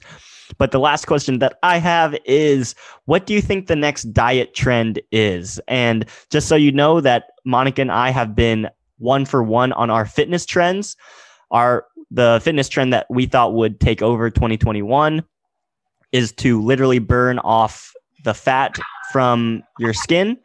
[0.57, 2.75] But the last question that I have is
[3.05, 5.59] what do you think the next diet trend is?
[5.67, 9.89] And just so you know that Monica and I have been one for one on
[9.89, 10.95] our fitness trends.
[11.51, 15.23] Our the fitness trend that we thought would take over 2021
[16.11, 17.93] is to literally burn off
[18.23, 18.77] the fat
[19.11, 20.37] from your skin.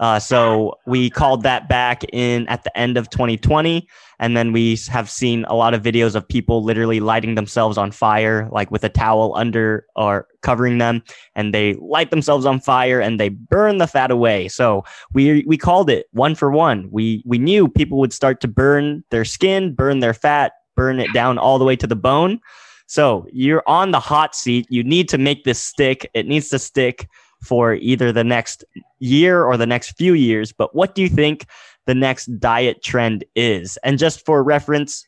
[0.00, 3.86] Uh, so we called that back in at the end of 2020,
[4.18, 7.90] and then we have seen a lot of videos of people literally lighting themselves on
[7.90, 11.02] fire, like with a towel under or covering them,
[11.34, 14.48] and they light themselves on fire and they burn the fat away.
[14.48, 16.88] So we we called it one for one.
[16.90, 21.12] We we knew people would start to burn their skin, burn their fat, burn it
[21.12, 22.40] down all the way to the bone.
[22.86, 24.66] So you're on the hot seat.
[24.68, 26.10] You need to make this stick.
[26.14, 27.08] It needs to stick
[27.42, 28.64] for either the next
[28.98, 30.52] year or the next few years.
[30.52, 31.46] But what do you think
[31.86, 33.76] the next diet trend is?
[33.84, 35.06] And just for reference,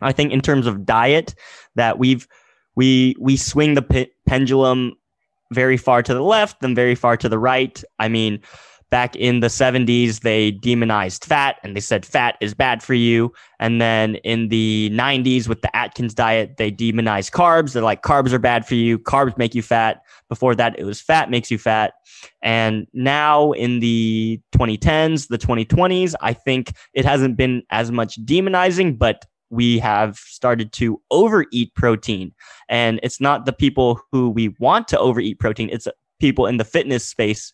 [0.00, 1.34] I think in terms of diet,
[1.74, 2.26] that we've
[2.76, 4.94] we we swing the pendulum
[5.52, 7.82] very far to the left, then very far to the right.
[7.98, 8.40] I mean,
[8.94, 13.32] back in the 70s, they demonized fat and they said fat is bad for you.
[13.58, 17.72] And then in the 90s, with the Atkins diet, they demonized carbs.
[17.72, 20.02] They're like, carbs are bad for you, carbs make you fat.
[20.28, 21.94] Before that, it was fat makes you fat.
[22.40, 28.96] And now in the 2010s, the 2020s, I think it hasn't been as much demonizing,
[28.96, 32.32] but we have started to overeat protein.
[32.68, 35.88] And it's not the people who we want to overeat protein, it's
[36.20, 37.52] people in the fitness space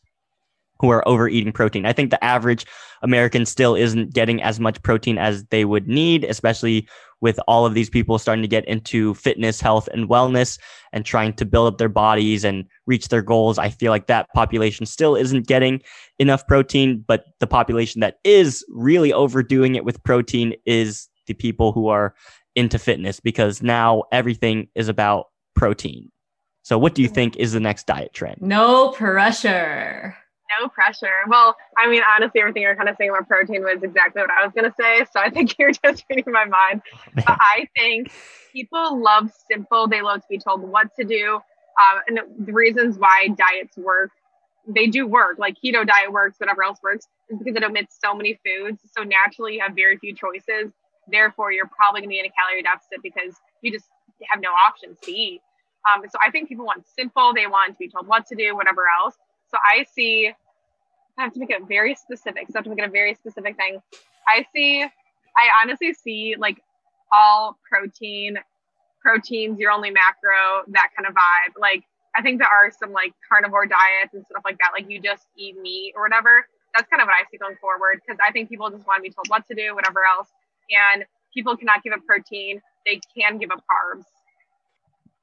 [0.81, 1.85] who are overeating protein.
[1.85, 2.66] I think the average
[3.03, 6.89] American still isn't getting as much protein as they would need, especially
[7.20, 10.59] with all of these people starting to get into fitness, health, and wellness
[10.93, 13.59] and trying to build up their bodies and reach their goals.
[13.59, 15.83] I feel like that population still isn't getting
[16.18, 21.72] enough protein, but the population that is really overdoing it with protein is the people
[21.72, 22.14] who are
[22.57, 26.09] into fitness because now everything is about protein.
[26.62, 28.39] So, what do you think is the next diet trend?
[28.41, 30.16] No pressure.
[30.59, 31.22] No pressure.
[31.28, 34.44] Well, I mean, honestly, everything you're kind of saying about protein was exactly what I
[34.44, 35.05] was going to say.
[35.12, 36.82] So I think you're just reading my mind.
[37.14, 38.11] but I think
[38.53, 39.86] people love simple.
[39.88, 41.40] They love to be told what to do.
[41.80, 44.11] Uh, and the reasons why diets work,
[44.66, 45.38] they do work.
[45.38, 48.80] Like keto diet works, whatever else works, is because it omits so many foods.
[48.96, 50.72] So naturally, you have very few choices.
[51.09, 53.86] Therefore, you're probably going to be in a calorie deficit because you just
[54.30, 55.40] have no options to eat.
[55.88, 57.32] Um, so I think people want simple.
[57.34, 59.16] They want to be told what to do, whatever else.
[59.51, 60.32] So I see,
[61.18, 62.46] I have to make it very specific.
[62.48, 63.80] So I have to make it a very specific thing.
[64.28, 66.62] I see, I honestly see like
[67.12, 68.38] all protein,
[69.01, 71.61] proteins, your only macro, that kind of vibe.
[71.61, 71.84] Like
[72.16, 74.70] I think there are some like carnivore diets and stuff like that.
[74.72, 76.46] Like you just eat meat or whatever.
[76.74, 79.03] That's kind of what I see going forward because I think people just want to
[79.03, 80.28] be told what to do, whatever else.
[80.70, 82.61] And people cannot give up protein.
[82.86, 84.05] They can give up carbs.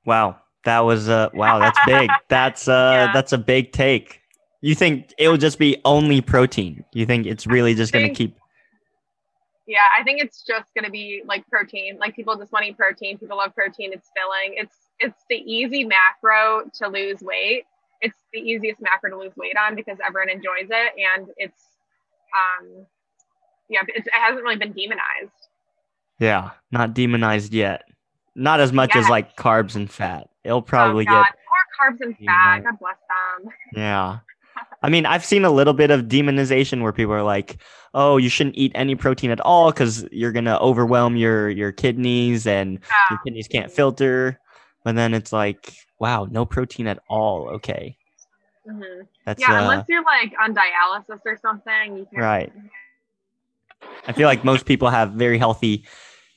[0.05, 0.37] Wow.
[0.65, 2.09] That was uh wow, that's big.
[2.29, 3.13] That's uh yeah.
[3.13, 4.21] that's a big take.
[4.61, 6.83] You think it will just be only protein?
[6.91, 8.35] You think it's really just going to keep
[9.67, 11.97] Yeah, I think it's just going to be like protein.
[11.99, 13.17] Like people just want to eat protein.
[13.17, 13.93] People love protein.
[13.93, 14.57] It's filling.
[14.57, 17.63] It's it's the easy macro to lose weight.
[18.01, 21.61] It's the easiest macro to lose weight on because everyone enjoys it and it's
[22.33, 22.85] um
[23.69, 25.47] yeah, it hasn't really been demonized.
[26.19, 27.83] Yeah, not demonized yet.
[28.35, 30.29] Not as much as like carbs and fat.
[30.47, 32.63] It'll probably oh, get more carbs and fat.
[32.63, 32.95] God bless
[33.43, 33.51] them.
[33.75, 34.19] Yeah.
[34.83, 37.61] I mean, I've seen a little bit of demonization where people are like,
[37.93, 42.47] "Oh, you shouldn't eat any protein at all because you're gonna overwhelm your your kidneys
[42.47, 42.95] and yeah.
[43.09, 44.39] your kidneys can't filter."
[44.83, 47.49] But then it's like, wow, no protein at all.
[47.49, 47.97] Okay.
[48.67, 49.01] Mm-hmm.
[49.25, 52.07] That's yeah, uh, unless you're like on dialysis or something.
[52.13, 52.51] right.
[54.07, 55.85] I feel like most people have very healthy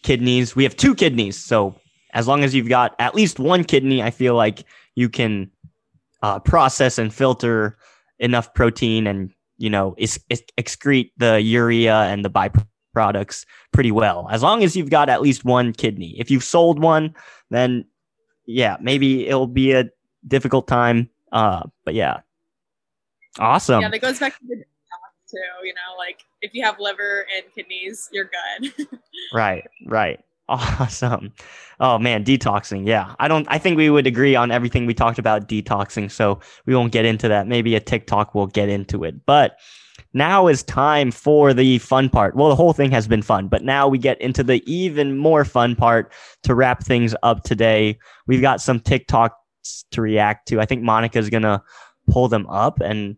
[0.03, 0.55] kidneys.
[0.55, 1.80] We have two kidneys, so
[2.13, 5.51] as long as you've got at least one kidney, I feel like you can
[6.23, 7.77] uh, process and filter
[8.19, 14.29] enough protein and you know ex- excrete the urea and the byproducts pretty well.
[14.31, 16.15] As long as you've got at least one kidney.
[16.19, 17.15] If you've sold one,
[17.51, 17.85] then
[18.47, 19.89] yeah, maybe it'll be a
[20.27, 21.09] difficult time.
[21.33, 22.21] Uh, but yeah,
[23.39, 23.83] awesome.
[23.83, 24.65] Yeah, that goes back to the
[25.31, 25.67] too.
[25.67, 28.31] You know, like if you have liver and kidneys, you're
[28.61, 28.89] good.
[29.33, 30.21] right, right.
[30.81, 31.33] Awesome.
[31.79, 32.85] Oh man, detoxing.
[32.87, 33.15] Yeah.
[33.21, 36.75] I don't I think we would agree on everything we talked about detoxing, so we
[36.75, 37.47] won't get into that.
[37.47, 39.25] Maybe a TikTok will get into it.
[39.27, 39.59] But
[40.13, 42.35] now is time for the fun part.
[42.35, 45.45] Well, the whole thing has been fun, but now we get into the even more
[45.45, 47.97] fun part to wrap things up today.
[48.27, 49.31] We've got some TikToks
[49.93, 50.61] to react to.
[50.61, 51.63] I think Monica's going to
[52.11, 53.17] pull them up and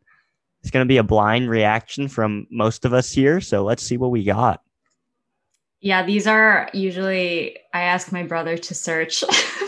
[0.61, 3.41] it's going to be a blind reaction from most of us here.
[3.41, 4.63] So let's see what we got.
[5.83, 9.21] Yeah, these are usually I ask my brother to search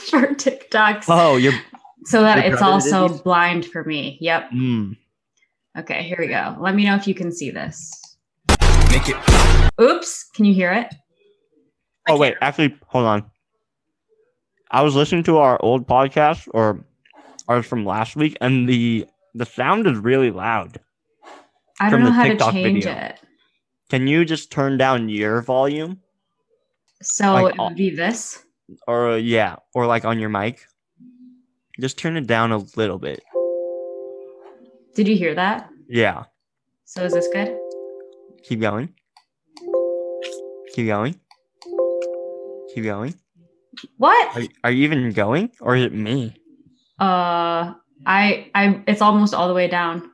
[0.08, 1.06] for TikToks.
[1.08, 1.52] Oh, you're
[2.04, 4.16] so that it's also blind for me.
[4.20, 4.50] Yep.
[4.52, 4.96] Mm.
[5.76, 6.56] Okay, here we go.
[6.60, 7.90] Let me know if you can see this.
[9.80, 10.94] Oops, can you hear it?
[12.08, 13.30] Oh wait, actually, hold on.
[14.70, 16.84] I was listening to our old podcast or
[17.48, 19.04] ours from last week, and the
[19.34, 20.78] the sound is really loud.
[21.80, 23.00] I don't know how TikTok to change video.
[23.00, 23.20] it.
[23.90, 26.00] Can you just turn down your volume?
[27.02, 28.44] So like, it would be this?
[28.86, 30.64] Or uh, yeah, or like on your mic.
[31.80, 33.22] Just turn it down a little bit.
[34.94, 35.68] Did you hear that?
[35.88, 36.24] Yeah.
[36.84, 37.58] So is this good?
[38.44, 38.94] Keep going.
[40.74, 41.18] Keep going.
[42.74, 43.14] Keep going.
[43.98, 44.36] What?
[44.36, 46.36] Are, are you even going or is it me?
[46.98, 47.74] Uh
[48.06, 50.10] I I it's almost all the way down.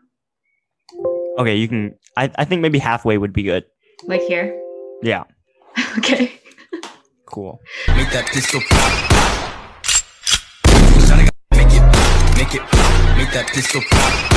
[1.40, 3.64] Okay, you can I, I think maybe halfway would be good.
[4.04, 4.62] Like here?
[5.02, 5.24] Yeah.
[5.96, 6.32] okay.
[7.24, 7.58] Cool.
[7.88, 8.92] Make that pistol pop.
[11.56, 11.82] Make it,
[12.36, 12.60] make it,
[13.16, 14.36] make that pistol pop.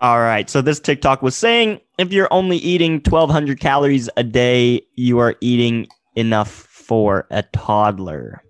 [0.00, 0.48] All right.
[0.48, 5.34] So this TikTok was saying if you're only eating 1200 calories a day, you are
[5.40, 8.40] eating enough for a toddler.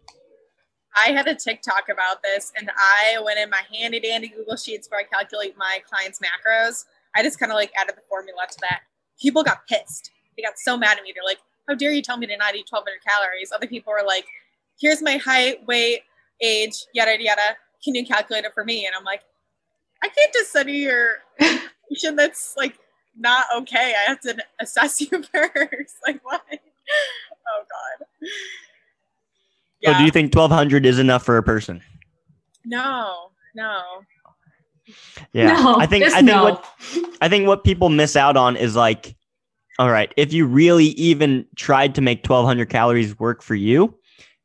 [0.96, 4.88] I had a TikTok about this and I went in my handy dandy Google Sheets
[4.90, 6.84] where I calculate my clients' macros.
[7.14, 8.80] I just kind of like added the formula to that.
[9.20, 10.10] People got pissed.
[10.36, 11.12] They got so mad at me.
[11.14, 11.38] They're like,
[11.68, 13.52] how dare you tell me to not eat 1200 calories?
[13.52, 14.26] Other people were like,
[14.78, 16.00] here's my height, weight,
[16.40, 17.56] age, yada, yada.
[17.84, 18.86] Can you calculate it for me?
[18.86, 19.22] And I'm like,
[20.02, 22.78] I can't just you your information that's like
[23.18, 23.94] not okay.
[23.94, 25.96] I have to assess you first.
[26.06, 26.42] like what?
[26.50, 28.06] Oh god.
[29.84, 31.82] So do you think 1200 is enough for a person?
[32.64, 33.82] No, no.
[35.32, 35.54] Yeah.
[35.54, 36.42] No, I think I think no.
[36.44, 36.64] what
[37.20, 39.16] I think what people miss out on is like
[39.78, 43.94] all right, if you really even tried to make 1200 calories work for you,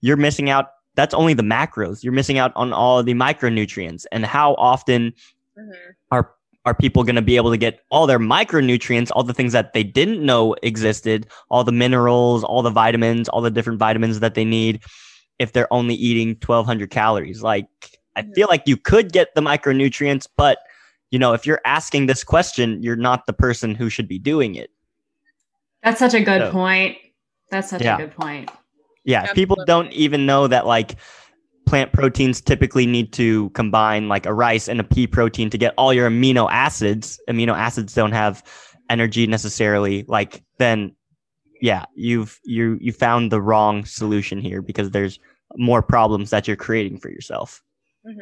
[0.02, 2.04] you're missing out that's only the macros.
[2.04, 4.06] You're missing out on all of the micronutrients.
[4.12, 5.14] And how often
[5.58, 5.74] Mhm.
[6.12, 6.32] are
[6.66, 9.74] are people going to be able to get all their micronutrients, all the things that
[9.74, 14.36] they didn't know existed, all the minerals, all the vitamins, all the different vitamins that
[14.36, 14.84] they need
[15.42, 17.42] if they're only eating 1200 calories?
[17.44, 17.68] Like
[18.16, 20.60] I feel like you could get the micronutrients, but
[21.12, 24.56] you know, if you're asking this question, you're not the person who should be doing
[24.56, 24.70] it.
[25.84, 26.98] That's such a good So- point.
[27.50, 27.96] That's such Yeah.
[27.96, 28.50] a good point.
[29.04, 30.96] Yeah, people don't even know that like
[31.66, 35.74] plant proteins typically need to combine like a rice and a pea protein to get
[35.78, 37.20] all your amino acids.
[37.30, 38.44] Amino acids don't have
[38.90, 40.06] energy necessarily.
[40.08, 40.96] Like then
[41.62, 45.20] yeah, you've you you found the wrong solution here because there's
[45.58, 47.62] more problems that you're creating for yourself.
[48.06, 48.20] hmm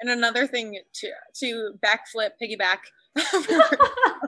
[0.00, 1.10] And another thing to
[1.40, 2.78] to backflip, piggyback.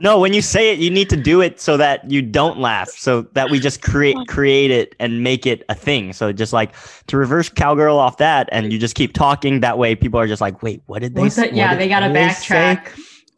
[0.00, 2.90] No, when you say it, you need to do it so that you don't laugh,
[2.90, 6.12] so that we just create create it and make it a thing.
[6.12, 6.74] So just like
[7.06, 9.60] to reverse cowgirl off that, and you just keep talking.
[9.60, 11.54] That way, people are just like, "Wait, what did they?" What's s- that?
[11.54, 12.78] Yeah, what they got to what did say?"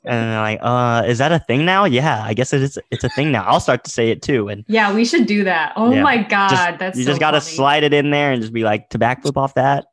[0.06, 0.12] Backtrack.
[0.12, 1.84] And they're like, "Uh, is that a thing now?
[1.84, 2.78] Yeah, I guess it is.
[2.90, 3.44] It's a thing now.
[3.44, 5.72] I'll start to say it too." And Yeah, we should do that.
[5.76, 6.02] Oh Yeah.
[6.02, 7.54] my god, just, that's you so just got to funny.
[7.56, 9.86] slide it in there and just be like to backflip off that.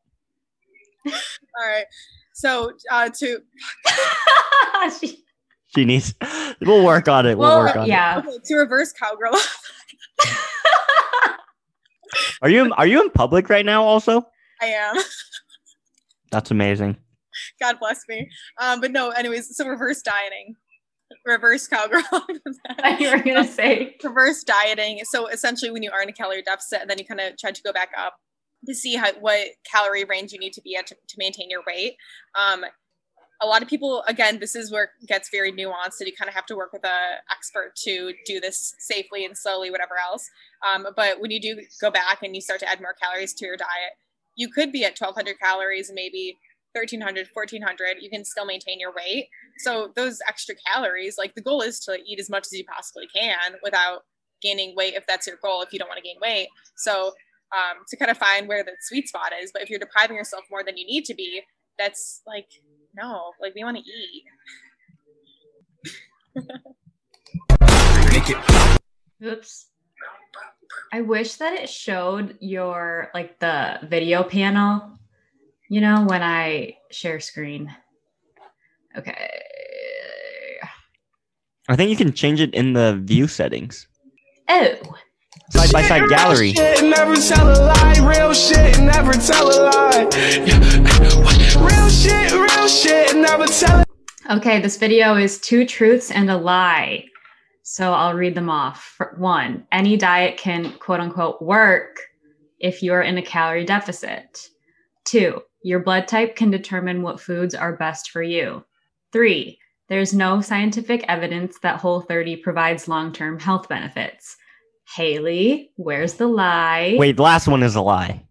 [1.07, 1.11] All
[1.67, 1.85] right.
[2.33, 3.39] So uh, to
[4.99, 5.19] She-
[5.75, 6.13] She needs.
[6.61, 7.35] We'll work on it.
[7.35, 7.87] We'll well, work on it.
[7.87, 8.19] yeah.
[8.23, 9.35] okay, to reverse cowgirl.
[12.43, 13.83] Are you are you in public right now?
[13.83, 14.23] Also,
[14.61, 14.95] I am.
[16.29, 16.97] that's amazing.
[17.61, 18.29] God bless me.
[18.59, 20.55] Um, but no, anyways, so reverse dieting.
[21.25, 22.03] Reverse cowgirl.
[22.99, 25.01] you were gonna say reverse dieting.
[25.05, 27.51] So essentially when you are in a calorie deficit and then you kind of try
[27.51, 28.15] to go back up
[28.65, 31.61] to see how what calorie range you need to be at to, to maintain your
[31.67, 31.95] weight.
[32.39, 32.65] Um,
[33.41, 36.29] a lot of people, again, this is where it gets very nuanced, and you kind
[36.29, 40.29] of have to work with a expert to do this safely and slowly, whatever else.
[40.65, 43.45] Um, but when you do go back and you start to add more calories to
[43.45, 43.93] your diet,
[44.35, 46.39] you could be at 1,200 calories, maybe
[46.73, 47.97] 1,300, 1,400.
[48.01, 49.29] You can still maintain your weight.
[49.59, 53.07] So those extra calories, like the goal is to eat as much as you possibly
[53.13, 54.01] can without
[54.41, 55.61] gaining weight if that's your goal.
[55.61, 57.13] If you don't want to gain weight, so
[57.55, 59.51] um, to kind of find where the sweet spot is.
[59.53, 61.41] But if you're depriving yourself more than you need to be,
[61.77, 62.47] that's like
[62.95, 64.23] no, like we want to eat.
[69.23, 69.67] Oops.
[70.91, 74.99] I wish that it showed your like the video panel,
[75.69, 77.73] you know, when I share screen.
[78.97, 79.29] Okay.
[81.69, 83.87] I think you can change it in the view settings.
[84.49, 84.75] Oh,
[85.51, 86.53] Side by side gallery.
[86.53, 87.99] Shit, never tell a lie.
[88.01, 90.09] Real shit, never tell a lie.
[91.59, 94.59] Real shit, real shit, never tell a okay.
[94.59, 97.05] This video is two truths and a lie.
[97.61, 98.93] So I'll read them off.
[98.97, 101.97] For one, any diet can quote unquote work
[102.59, 104.49] if you're in a calorie deficit.
[105.05, 108.63] Two, your blood type can determine what foods are best for you.
[109.11, 109.57] Three,
[109.89, 114.35] there's no scientific evidence that Whole 30 provides long term health benefits.
[114.95, 116.95] Hailey, where's the lie?
[116.97, 118.25] Wait, the last one is a lie.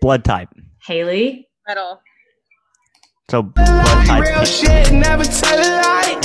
[0.00, 0.48] Blood type.
[0.86, 2.00] Hailey, Metal.
[3.30, 4.22] So blood type.
[4.22, 6.20] Real shit, never tell a lie.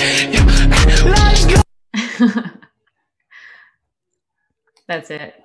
[1.06, 1.46] Let's
[2.26, 2.42] go.
[4.88, 5.36] That's it.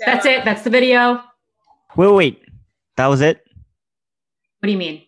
[0.00, 0.06] Yeah.
[0.06, 0.44] That's it.
[0.44, 1.22] That's the video.
[1.96, 2.42] Wait, wait.
[3.02, 3.44] That was it.
[4.60, 5.02] What do you mean?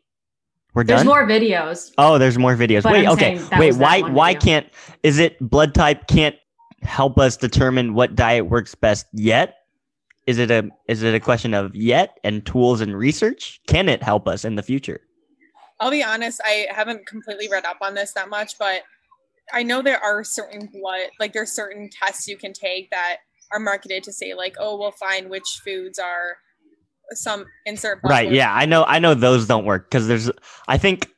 [0.74, 1.06] We're There's done.
[1.06, 1.92] more videos.
[1.96, 2.82] Oh, there's more videos.
[2.82, 3.40] But Wait, I'm okay.
[3.56, 4.40] Wait, why why video.
[4.44, 4.66] can't
[5.04, 6.34] is it blood type can't
[6.82, 9.58] help us determine what diet works best yet?
[10.26, 13.60] Is it a is it a question of yet and tools and research?
[13.68, 15.00] Can it help us in the future?
[15.78, 18.82] I'll be honest, I haven't completely read up on this that much, but
[19.52, 23.18] I know there are certain blood, like there's certain tests you can take that
[23.52, 26.38] are marketed to say like, oh, we'll find which foods are
[27.12, 28.00] some insert.
[28.04, 28.30] Right.
[28.30, 30.30] Yeah, I know I know those don't work because there's
[30.68, 31.08] I think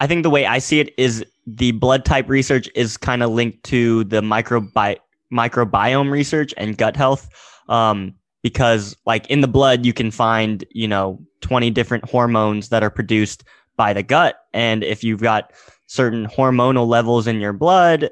[0.00, 3.30] I think the way I see it is the blood type research is kind of
[3.30, 4.98] linked to the microbi-
[5.32, 7.28] microbiome research and gut health.
[7.68, 12.82] Um, because like in the blood you can find, you know, 20 different hormones that
[12.82, 13.44] are produced
[13.76, 14.36] by the gut.
[14.52, 15.52] And if you've got
[15.86, 18.10] certain hormonal levels in your blood,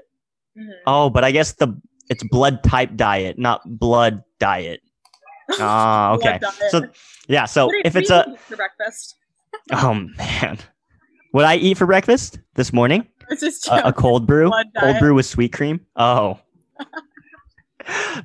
[0.58, 0.70] Mhm.
[0.86, 1.68] oh, but I guess the
[2.08, 4.80] it's blood type diet, not blood diet.
[5.58, 6.38] Ah, okay.
[6.70, 6.82] So
[7.28, 9.16] yeah, so if it's a for breakfast.
[9.72, 10.58] Oh man.
[11.32, 13.06] What I eat for breakfast this morning?
[13.70, 14.50] A, a cold brew.
[14.78, 15.80] Cold brew with sweet cream.
[15.96, 16.38] Oh.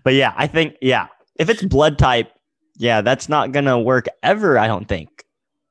[0.04, 1.08] but yeah, I think yeah.
[1.36, 2.32] If it's blood type,
[2.78, 5.10] yeah, that's not gonna work ever, I don't think.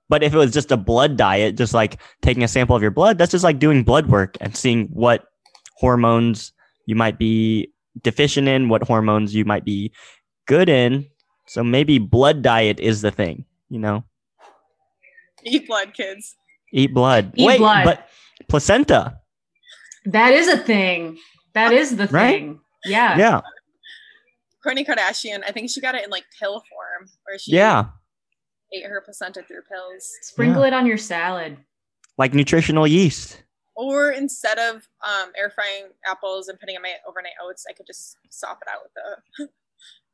[0.08, 2.90] But if it was just a blood diet, just like taking a sample of your
[2.90, 5.24] blood, that's just like doing blood work and seeing what
[5.76, 6.52] hormones
[6.86, 9.92] you might be deficient in, what hormones you might be
[10.46, 11.06] good in.
[11.46, 14.04] So maybe blood diet is the thing, you know?
[15.46, 16.36] eat blood, kids.
[16.72, 17.32] Eat blood.
[17.34, 17.84] Eat Wait, blood.
[17.84, 18.08] but
[18.48, 19.18] placenta.
[20.06, 21.18] That is a thing.
[21.52, 22.40] That is the Right?
[22.40, 22.60] thing.
[22.86, 23.18] Yeah.
[23.18, 23.40] Yeah.
[24.64, 27.90] Kourtney Kardashian, I think she got it in like pill form, where she Yeah.
[28.72, 30.10] ate her placenta through pills.
[30.22, 30.68] Sprinkle Yeah.
[30.68, 31.58] it on your salad.
[32.16, 33.42] Like nutritional yeast.
[33.76, 37.86] Or instead of um, air frying apples and putting in my overnight oats, I could
[37.86, 39.52] just sop it out with a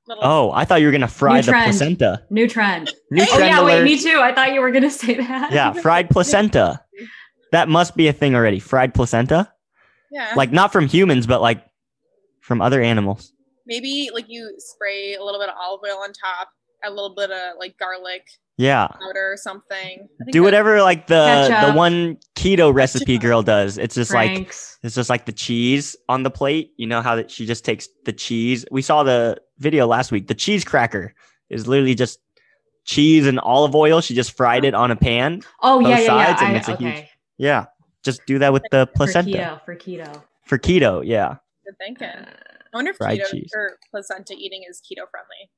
[0.09, 0.25] little.
[0.25, 2.23] Oh, I thought you were gonna fry the placenta.
[2.31, 2.93] New trend.
[3.11, 4.19] New Oh trend yeah, wait, me too.
[4.21, 5.53] I thought you were gonna say that.
[5.53, 6.81] Yeah, fried placenta.
[7.53, 8.59] That must be a thing already.
[8.61, 9.53] Fried placenta?
[10.13, 10.33] yeah.
[10.37, 11.65] Like not from humans, but like
[12.41, 13.33] from other animals.
[13.67, 16.49] maybe like you spray a little bit of olive oil on top,
[16.85, 18.25] a little bit of like garlic
[18.57, 18.89] Yeah.
[18.89, 20.09] powder or something.
[20.33, 23.79] Do whatever like the the one keto recipe girl does.
[23.79, 24.49] It's just like
[24.83, 26.73] it's just like the cheese on the plate.
[26.77, 28.65] You know how that she just takes the cheese.
[28.73, 30.27] We saw the video last week.
[30.27, 31.15] The cheese cracker
[31.49, 32.19] is literally just
[32.85, 34.01] cheese and olive oil.
[34.01, 35.43] She just fried it on a pan.
[35.63, 36.07] oh yeah, both yeah, yeah.
[36.27, 37.11] sides, and I- it's a huge- okay.
[37.39, 37.67] Yeah.
[38.03, 39.31] Just do that with the For placenta.
[39.31, 39.65] keto.
[39.65, 40.23] For keto.
[40.47, 41.37] For keto, yeah.
[41.67, 42.09] Good thinking.
[42.09, 42.27] Uh,
[42.73, 43.51] I wonder if Fried keto cheese.
[43.55, 45.51] or placenta eating is keto friendly.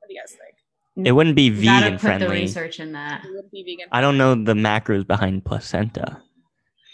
[0.00, 1.06] What do you guys think?
[1.06, 2.28] It wouldn't be you vegan put the friendly.
[2.42, 3.24] research in that.
[3.24, 3.88] It would be vegan.
[3.92, 6.22] I don't know the macros behind placenta.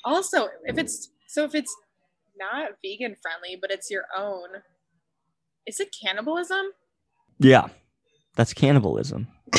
[0.05, 1.75] Also, if it's so, if it's
[2.39, 4.49] not vegan friendly, but it's your own,
[5.67, 6.67] is it cannibalism?
[7.39, 7.69] Yeah.
[8.37, 9.29] That's cannibalism.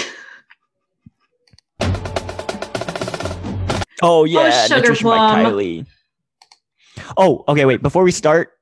[4.04, 5.44] Oh yeah, sugar nutrition plum.
[5.44, 5.86] by Kylie.
[7.18, 7.84] Oh, okay, wait.
[7.84, 8.54] Before we start,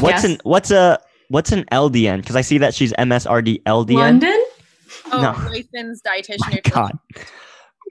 [0.00, 0.24] what's Yes.
[0.24, 0.98] an what's a
[1.28, 2.18] what's an LDN?
[2.18, 3.94] Because I see that she's MSRD LDN.
[3.94, 4.44] London?
[5.10, 5.48] Oh, No.
[5.48, 6.70] licensed dietitian My nutrition.
[6.74, 6.98] God,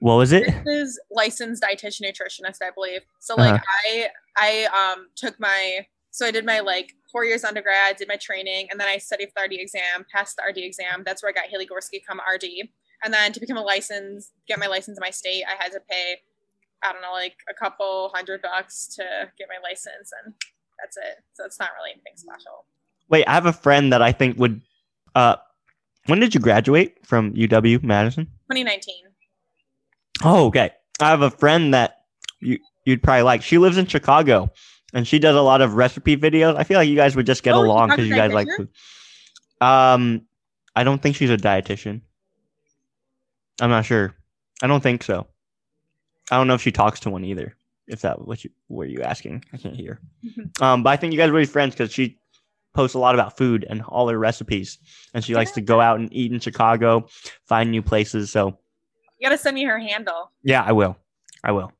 [0.01, 0.45] what was it?
[0.65, 3.01] This is licensed dietitian nutritionist, I believe.
[3.21, 4.09] So like Uh-huh.
[4.38, 8.15] I I um took my so I did my like four years undergrad, did my
[8.15, 11.01] training, and then I studied for the RD exam, passed the RD exam.
[11.03, 12.70] That's where I got Hailey Gorski come RD.
[13.03, 15.80] And then to become a license, get my license in my state, I had to
[15.89, 16.18] pay,
[16.84, 19.03] I don't know, like a couple hundred bucks to
[19.36, 20.36] get my license, and
[20.80, 21.24] that's it.
[21.34, 22.65] So it's not really anything special.
[23.09, 24.61] Wait, I have a friend that I think would.
[25.15, 25.38] Uh,
[26.05, 28.26] when did you graduate from UW Madison?
[28.51, 28.93] 2019.
[30.24, 30.70] Oh, okay.
[31.01, 32.03] I have a friend that
[32.41, 33.41] you you'd probably like.
[33.41, 34.51] She lives in Chicago,
[34.98, 36.56] and she does a lot of recipe videos.
[36.58, 38.70] I feel like you guys would just get Oh, along because you guys like food.
[39.62, 40.24] Um,
[40.76, 42.02] I don't think she's a dietitian.
[43.62, 44.16] I'm not sure.
[44.62, 45.28] I don't think so.
[46.32, 47.56] I don't know if she talks to one either.
[47.88, 49.43] If that what you were you asking?
[49.54, 50.00] I can't hear.
[50.62, 52.18] Um, but I think you guys would be friends because she
[52.74, 54.80] posts a lot about food and all her recipes,
[55.14, 57.08] and she likes to go out and eat in Chicago,
[57.45, 58.32] find new places.
[58.32, 58.58] So
[59.20, 60.32] You gotta send me her handle.
[60.43, 60.98] yeah, I will.
[61.43, 61.72] I will.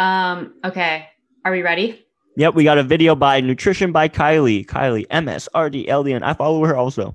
[0.00, 1.08] Um, okay.
[1.44, 2.06] Are we ready?
[2.36, 4.64] Yep, we got a video by Nutrition by Kylie.
[4.64, 6.22] Kylie, MSRD LDN.
[6.22, 7.14] I follow her also.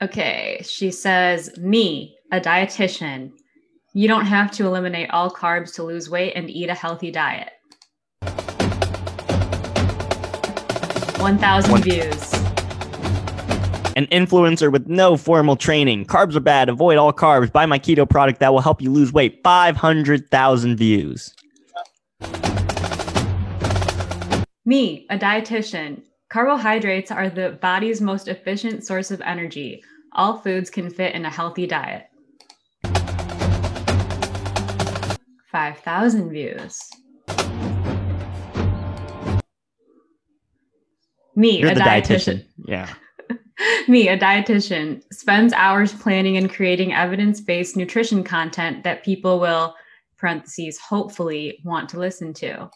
[0.00, 0.60] Okay.
[0.62, 3.32] She says, Me, a dietitian.
[3.94, 7.50] You don't have to eliminate all carbs to lose weight and eat a healthy diet.
[11.18, 12.32] 1,000 One- views.
[13.96, 16.04] An influencer with no formal training.
[16.06, 16.68] Carbs are bad.
[16.68, 17.52] Avoid all carbs.
[17.52, 19.40] Buy my keto product that will help you lose weight.
[19.42, 21.34] 500,000 views.
[24.66, 26.02] Me, a dietitian.
[26.30, 29.82] Carbohydrates are the body's most efficient source of energy.
[30.14, 32.06] All foods can fit in a healthy diet.
[35.52, 36.78] 5,000 views.
[41.36, 41.82] Me, You're a dietitian.
[41.84, 42.46] dietitian.
[42.66, 42.94] Yeah.
[43.88, 49.74] Me, a dietitian, spends hours planning and creating evidence based nutrition content that people will,
[50.16, 52.70] parentheses, hopefully want to listen to.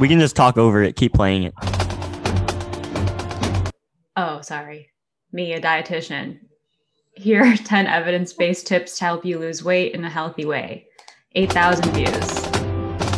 [0.00, 0.96] We can just talk over it.
[0.96, 1.54] Keep playing it.
[4.16, 4.90] Oh, sorry.
[5.32, 6.38] Me, a dietitian.
[7.14, 10.86] Here are 10 evidence based tips to help you lose weight in a healthy way.
[11.34, 12.48] 8,000 views.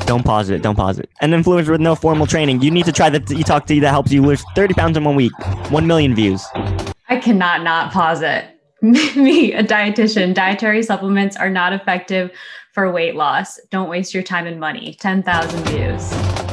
[0.07, 0.63] Don't pause it.
[0.63, 1.09] Don't pause it.
[1.21, 2.63] An influencer with no formal training.
[2.63, 5.05] You need to try the you talk tea that helps you lose 30 pounds in
[5.05, 5.33] one week.
[5.71, 6.45] 1 million views.
[7.09, 8.47] I cannot not pause it.
[8.83, 10.35] Me, a dietitian.
[10.35, 12.31] Dietary supplements are not effective
[12.73, 13.61] for weight loss.
[13.71, 14.97] Don't waste your time and money.
[14.99, 16.50] 10,000 views.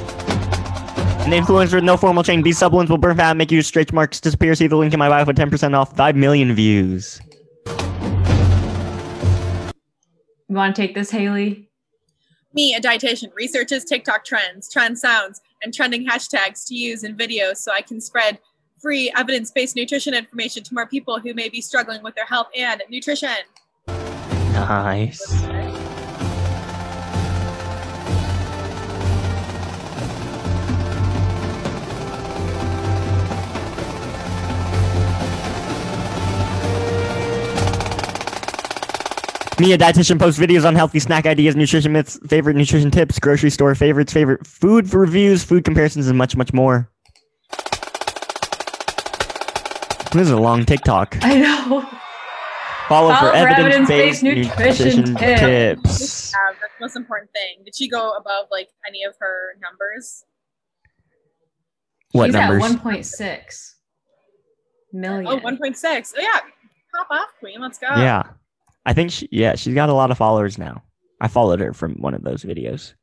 [1.27, 2.45] An influencer with no formal training.
[2.45, 4.55] These supplements will burn fat, make you stretch marks disappear.
[4.55, 5.93] See the link in my bio for 10% off.
[5.93, 7.19] 5 million views.
[10.47, 11.69] You want to take this, Hailey?
[12.53, 17.57] Me, a dietitian, researches TikTok trends, trend sounds, and trending hashtags to use in videos
[17.57, 18.39] so I can spread
[18.81, 22.47] free evidence based nutrition information to more people who may be struggling with their health
[22.57, 23.35] and nutrition.
[23.85, 25.19] Nice.
[39.59, 43.49] Me, a dietitian, posts videos on healthy snack ideas, nutrition myths, favorite nutrition tips, grocery
[43.49, 46.87] store favorites, favorite food reviews, food comparisons, and much, much more.
[50.13, 51.17] This is a long TikTok.
[51.21, 51.81] I know.
[52.87, 55.41] Follow, for Follow for evidence-based, evidence-based nutrition, nutrition tips.
[55.99, 56.33] tips.
[56.35, 57.63] Um, that's the most important thing.
[57.65, 60.23] Did she go above like any of her numbers?
[62.11, 62.63] What She's numbers?
[62.63, 63.73] at 1.6
[64.93, 65.27] million.
[65.27, 66.13] Oh, 1.6.
[66.15, 66.39] Oh, yeah.
[66.95, 67.59] Pop off, Queen.
[67.59, 67.87] Let's go.
[67.89, 68.23] Yeah,
[68.87, 69.27] I think she.
[69.31, 70.81] Yeah, she's got a lot of followers now.
[71.19, 72.93] I followed her from one of those videos.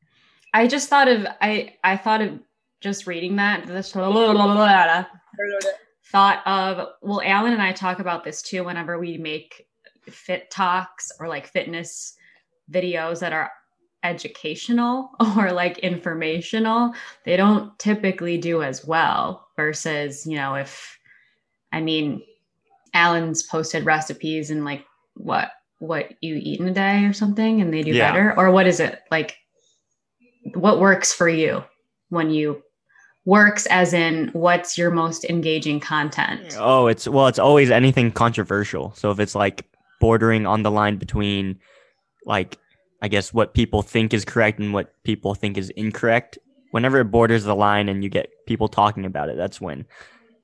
[0.55, 2.41] I just thought of I I thought of
[2.81, 3.93] just reading that this
[6.11, 9.67] thought of well Alan and I talk about this too whenever we make
[10.09, 12.15] fit talks or like fitness
[12.71, 13.51] videos that are
[14.03, 16.95] educational or like informational
[17.25, 20.99] they don't typically do as well versus you know if
[21.73, 22.23] I mean
[22.95, 24.85] Alan's posted recipes and like
[25.15, 28.11] what what you eat in a day or something and they do Yeah.
[28.11, 29.37] better or what is it like
[30.55, 31.65] what works for you
[32.11, 32.63] when you
[33.25, 38.93] works as in what's your most engaging content Oh, it's well, it's always anything controversial.
[38.95, 39.67] So if it's like
[40.01, 41.59] bordering on the line between
[42.27, 42.59] like
[43.03, 46.39] I guess what people think is correct and what people think is incorrect,
[46.71, 49.87] whenever it borders the line and you get people talking about it, that's when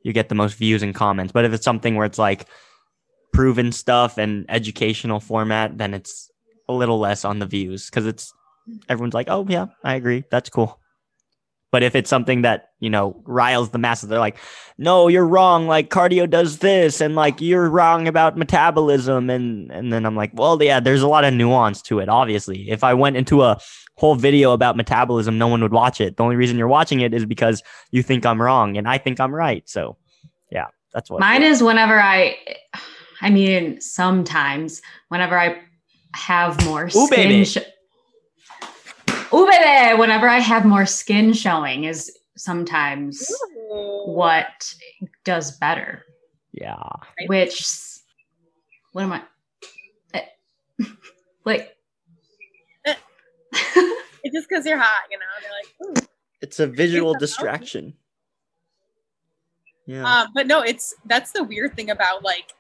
[0.03, 1.33] you get the most views and comments.
[1.33, 2.47] But if it's something where it's like
[3.33, 6.31] proven stuff and educational format, then it's
[6.69, 8.33] a little less on the views because it's
[8.89, 10.25] everyone's like, "Oh yeah, I agree.
[10.31, 10.81] That's cool."
[11.73, 14.39] But if it's something that, you know, riles the masses, they're like,
[14.77, 15.69] no, you're wrong.
[15.69, 19.31] Like cardio does this, and like you're wrong about metabolism.
[19.31, 22.09] And and then I'm like, well, yeah, there's a lot of nuance to it.
[22.09, 23.61] Obviously, if I went into a
[23.97, 26.17] whole video about metabolism, no one would watch it.
[26.17, 29.21] The only reason you're watching it is because you think I'm wrong and I think
[29.21, 29.69] I'm right.
[29.69, 29.97] So,
[30.51, 32.37] yeah, that's what mine is whenever i
[33.21, 35.61] i mean sometimes whenever i
[36.15, 37.45] have more Ooh, baby.
[37.45, 37.69] skin sh-
[39.33, 43.31] Ooh, baby whenever i have more skin showing is sometimes
[44.07, 44.73] what
[45.25, 46.05] does better
[46.53, 46.83] Yeah,
[47.27, 47.63] which
[48.93, 49.23] what am i
[50.15, 50.25] eh,
[51.45, 51.77] like
[54.23, 55.25] It's just because you're hot, you know.
[55.41, 55.51] They're
[55.97, 56.07] like, Ooh.
[56.43, 57.95] it's a visual Here's the- distraction.
[59.87, 62.53] Yeah, Um, but no, it's that's the weird thing about like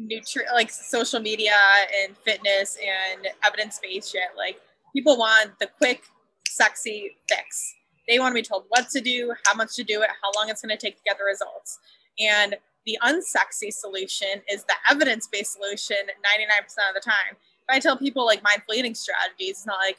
[0.00, 1.56] nutri like social media
[2.02, 4.30] and fitness and evidence based shit.
[4.36, 4.60] Like
[4.92, 6.02] people want the quick,
[6.48, 7.74] sexy fix.
[8.08, 10.48] They want to be told what to do, how much to do it, how long
[10.48, 11.78] it's going to take to get the results.
[12.18, 12.56] And
[12.86, 17.34] the unsexy solution is the evidence based solution 99% of the time.
[17.34, 19.98] If I tell people like mindful eating strategies, it's not like,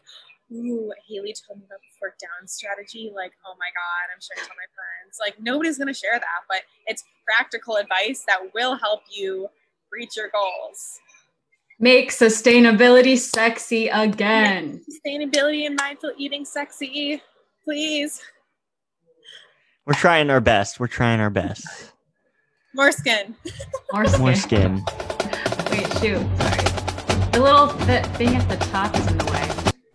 [0.53, 3.11] ooh, Hailey told me about the fork down strategy.
[3.13, 5.19] Like, oh my God, I'm sure I tell my friends.
[5.19, 9.49] Like, nobody's going to share that, but it's practical advice that will help you
[9.91, 10.99] reach your goals.
[11.79, 17.21] make sustainability sexy again Sustainability and mindful eating sexy,
[17.63, 18.21] please.
[19.85, 20.79] we're trying our best.
[20.79, 21.65] We're trying our best.
[22.75, 23.35] More skin.
[23.93, 24.21] more skin.
[24.21, 24.83] More skin.
[25.71, 26.63] wait shoot sorry
[27.31, 29.43] the little th- thing at the top is in the way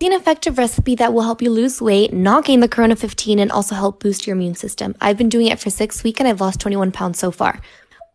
[0.01, 3.39] See an effective recipe that will help you lose weight, not gain the Corona 15,
[3.39, 4.95] and also help boost your immune system.
[4.99, 7.61] I've been doing it for six weeks and I've lost 21 pounds so far.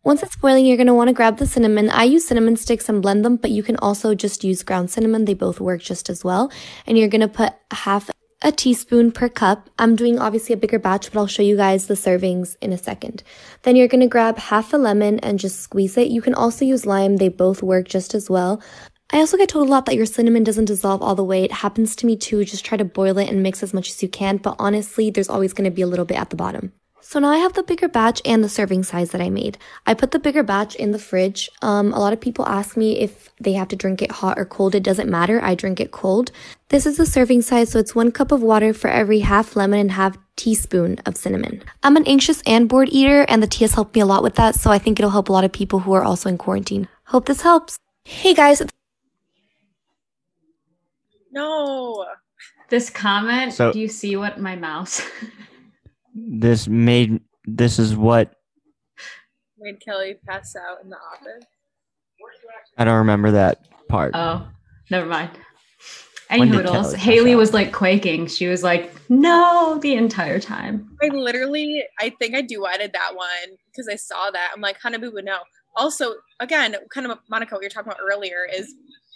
[0.05, 1.91] Once it's boiling, you're going to want to grab the cinnamon.
[1.91, 5.25] I use cinnamon sticks and blend them, but you can also just use ground cinnamon.
[5.25, 6.53] They both work just as well.
[6.87, 8.09] And you're going to put half
[8.41, 9.69] a teaspoon per cup.
[9.79, 12.79] I'm doing obviously a bigger batch, but I'll show you guys the servings in a
[12.79, 13.25] second.
[13.63, 16.09] Then you're going to grab half a lemon and just squeeze it.
[16.09, 17.17] You can also use lime.
[17.17, 18.63] They both work just as well.
[19.11, 21.43] I also get told a lot that your cinnamon doesn't dissolve all the way.
[21.43, 22.45] It happens to me too.
[22.45, 25.31] Just try to boil it and mix as much as you can, but honestly, there's
[25.31, 26.73] always going to be a little bit at the bottom.
[27.01, 29.57] So now I have the bigger batch and the serving size that I made.
[29.87, 31.49] I put the bigger batch in the fridge.
[31.63, 34.45] Um, a lot of people ask me if they have to drink it hot or
[34.45, 34.75] cold.
[34.75, 35.41] It doesn't matter.
[35.43, 36.33] I drink it cold.
[36.69, 39.79] This is the serving size, so it's one cup of water for every half lemon
[39.81, 41.63] and half teaspoon of cinnamon.
[41.83, 44.35] I'm an anxious and bored eater, and the tea has helped me a lot with
[44.35, 46.89] that, so I think it'll help a lot of people who are also in quarantine.
[47.05, 47.79] Hope this helps.
[48.05, 48.61] Hey guys,
[51.33, 52.05] No.
[52.69, 55.01] this comment So- do you see what my mouse
[56.41, 58.35] this made this is what
[59.59, 61.45] Made Kelly pass out in the office.
[62.77, 64.13] I don't remember that part.
[64.15, 64.47] Oh,
[64.91, 65.31] never mind.
[66.31, 66.77] Any When did hoodles.
[66.77, 68.27] Kelly pass Hailey was like quaking.
[68.27, 70.97] She was like, no, the entire time.
[71.03, 74.51] I literally, I think I duetted that one because I saw that.
[74.55, 75.39] I'm like, Hanabu would know.
[75.75, 78.75] Also, again, kind of Monica, what you're talking about earlier is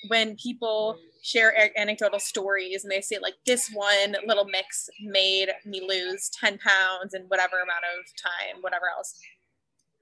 [0.09, 5.81] when people share anecdotal stories and they say like this one little mix made me
[5.87, 9.19] lose 10 pounds in whatever amount of time, whatever else.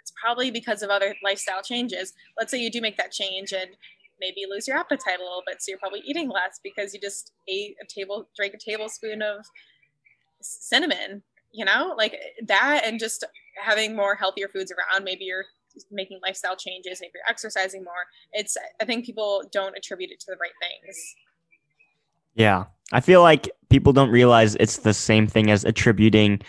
[0.01, 2.15] It's probably because of other lifestyle changes.
[2.39, 3.71] Let's say you do make that change and
[4.19, 7.33] maybe lose your appetite a little bit, so you're probably eating less because you just
[7.49, 9.47] ate a table, drank a tablespoon of
[10.43, 11.23] cinnamon
[11.53, 12.17] you know like
[12.47, 13.25] that and just
[13.61, 15.45] having more healthier foods around maybe you're
[15.91, 20.27] making lifestyle changes if you're exercising more it's i think people don't attribute it to
[20.29, 21.15] the right things
[22.35, 22.65] Yeah.
[22.93, 26.41] I feel like people don't realize it's the same thing as attributing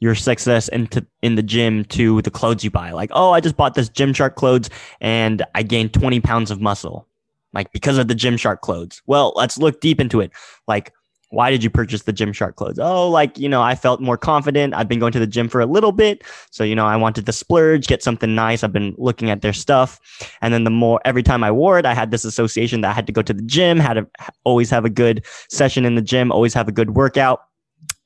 [0.00, 2.90] your success into in the gym to the clothes you buy.
[2.92, 4.68] Like, oh, I just bought this Gymshark clothes
[5.00, 7.06] and I gained 20 pounds of muscle.
[7.52, 9.02] Like because of the Gymshark clothes.
[9.06, 10.32] Well, let's look deep into it.
[10.66, 10.92] Like,
[11.32, 12.78] why did you purchase the Gymshark clothes?
[12.78, 14.74] Oh, like, you know, I felt more confident.
[14.74, 16.22] I've been going to the gym for a little bit.
[16.50, 18.62] So, you know, I wanted to splurge, get something nice.
[18.62, 19.98] I've been looking at their stuff.
[20.42, 22.92] And then the more every time I wore it, I had this association that I
[22.92, 24.06] had to go to the gym, had to
[24.44, 27.40] always have a good session in the gym, always have a good workout.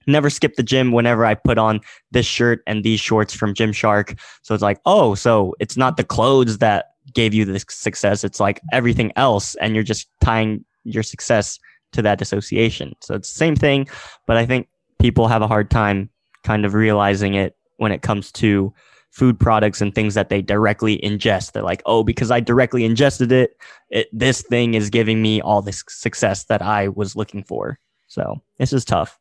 [0.06, 1.80] Never skip the gym whenever I put on
[2.12, 4.16] this shirt and these shorts from Gymshark.
[4.42, 8.22] So it's like, oh, so it's not the clothes that gave you the success.
[8.22, 9.56] It's like everything else.
[9.56, 11.58] And you're just tying your success
[11.97, 12.94] to that dissociation.
[13.01, 13.89] So it's the same thing,
[14.27, 14.68] but I think
[14.98, 16.09] people have a hard time
[16.44, 18.73] kind of realizing it when it comes to
[19.10, 21.52] food products and things that they directly ingest.
[21.52, 23.56] They're like, oh, because I directly ingested it,
[23.90, 27.78] it this thing is giving me all this success that I was looking for.
[28.09, 29.18] So this is tough.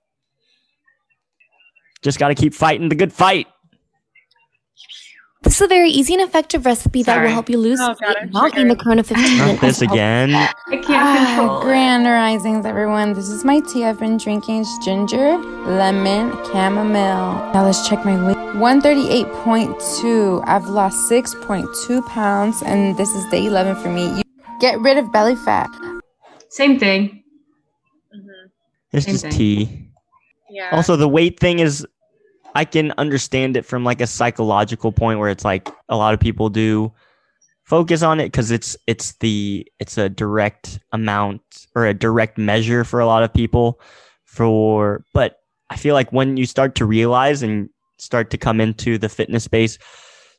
[2.01, 3.47] Just got to keep fighting the good fight.
[5.45, 8.17] This is a very easy and effective recipe that will help you lose Oh, weight,
[8.17, 8.75] I'm not gain the.
[8.75, 9.37] Corona 15.
[9.37, 10.33] Not and this again.
[10.33, 11.63] I can't Ah, control it.
[11.63, 13.13] Grand risings, everyone.
[13.13, 14.61] This is my tea I've been drinking.
[14.61, 17.51] It's ginger, lemon, chamomile.
[17.53, 18.35] Now let's check my weight.
[18.55, 20.41] 138.2.
[20.47, 24.17] I've lost 6.2 pounds, and this is day 11 for me.
[24.17, 24.23] You
[24.59, 25.69] get rid of belly fat.
[26.49, 27.21] Same thing.
[28.15, 28.49] Mhm.
[28.93, 29.31] It's Same just thing.
[29.33, 29.89] tea.
[30.49, 31.85] yeah Also, the weight thing is,
[32.55, 36.21] I can understand it from like a psychological point where it's like a lot of
[36.21, 36.93] people do
[37.65, 41.41] focus on it because it's it's the it's a direct amount
[41.75, 43.81] or a direct measure for a lot of people.
[44.23, 48.97] For but I feel like when you start to realize and start to come into
[48.97, 49.77] the fitness space,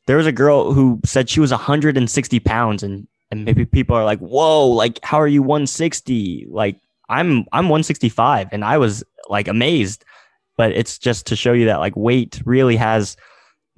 [0.07, 4.05] there was a girl who said she was 160 pounds and and maybe people are
[4.05, 6.47] like, whoa, like how are you 160?
[6.49, 6.79] Like
[7.09, 10.03] I'm I'm 165 and I was like amazed
[10.57, 13.15] but it's just to show you that like weight really has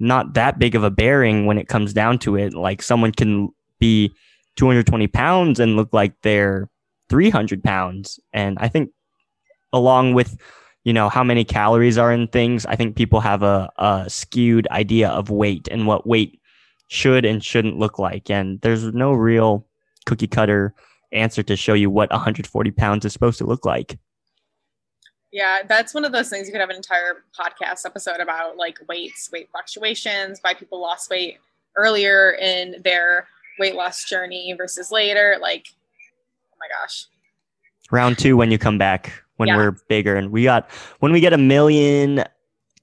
[0.00, 2.54] not that big of a bearing when it comes down to it.
[2.54, 4.12] Like someone can be
[4.56, 6.68] 220 pounds and look like they're
[7.10, 8.18] 300 pounds.
[8.32, 8.90] And I think
[9.72, 10.38] along with,
[10.84, 14.66] you know, how many calories are in things, I think people have a, a skewed
[14.70, 16.40] idea of weight and what weight
[16.88, 18.30] should and shouldn't look like.
[18.30, 19.66] And there's no real
[20.06, 20.74] cookie cutter
[21.12, 23.98] answer to show you what 140 pounds is supposed to look like.
[25.32, 28.78] Yeah that's one of those things you could have an entire podcast episode about like
[28.88, 31.38] weights weight fluctuations why people lost weight
[31.76, 33.26] earlier in their
[33.58, 35.66] weight loss journey versus later like
[36.52, 37.06] oh my gosh.
[37.92, 39.56] Round two when you come back when Yeah.
[39.56, 40.70] we're bigger and we got
[41.00, 42.24] when we get a million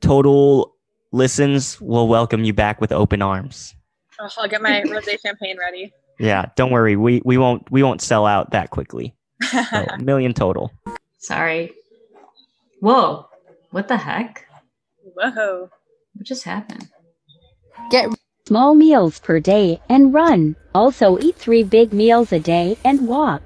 [0.02, 0.76] total
[1.12, 3.74] listens we'll welcome you back with open arms.
[4.20, 5.92] Oh, i'll get my rosé champagne ready.
[6.20, 9.14] Yeah don't worry we we won't we won't sell out that quickly.
[9.44, 10.72] So a million total.
[11.20, 11.72] Sorry.
[12.80, 13.26] Whoa.
[13.72, 14.46] What the heck?
[15.16, 15.70] whoa
[16.14, 16.88] What just happened?
[17.90, 18.10] Get
[18.48, 20.56] small meals per day and run.
[20.76, 23.42] Also eat three big meals a day and walk.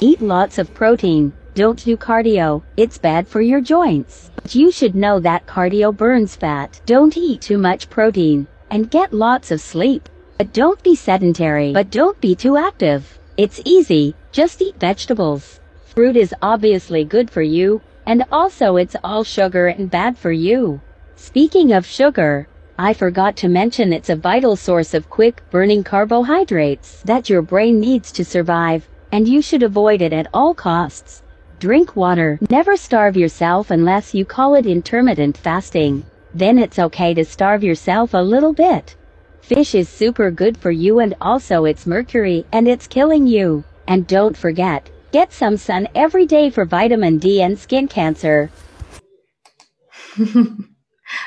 [0.00, 1.32] Eat lots of protein.
[1.54, 2.62] Don't do cardio.
[2.76, 4.30] It's bad for your joints.
[4.36, 6.80] But you should know that cardio burns fat.
[6.86, 10.08] Don't eat too much protein and get lots of sleep.
[10.38, 11.72] But don't be sedentary.
[11.72, 13.18] But don't be too active.
[13.36, 14.14] It's easy.
[14.32, 15.60] Just eat vegetables.
[15.86, 20.80] Fruit is obviously good for you, and also it's all sugar and bad for you.
[21.16, 27.02] Speaking of sugar, I forgot to mention it's a vital source of quick burning carbohydrates
[27.04, 31.22] that your brain needs to survive, and you should avoid it at all costs.
[31.58, 32.38] Drink water.
[32.50, 36.04] Never starve yourself unless you call it intermittent fasting.
[36.34, 38.94] Then it's okay to starve yourself a little bit.
[39.40, 43.64] Fish is super good for you and also it's mercury and it's killing you.
[43.88, 48.50] And don't forget, get some sun every day for vitamin D and skin cancer.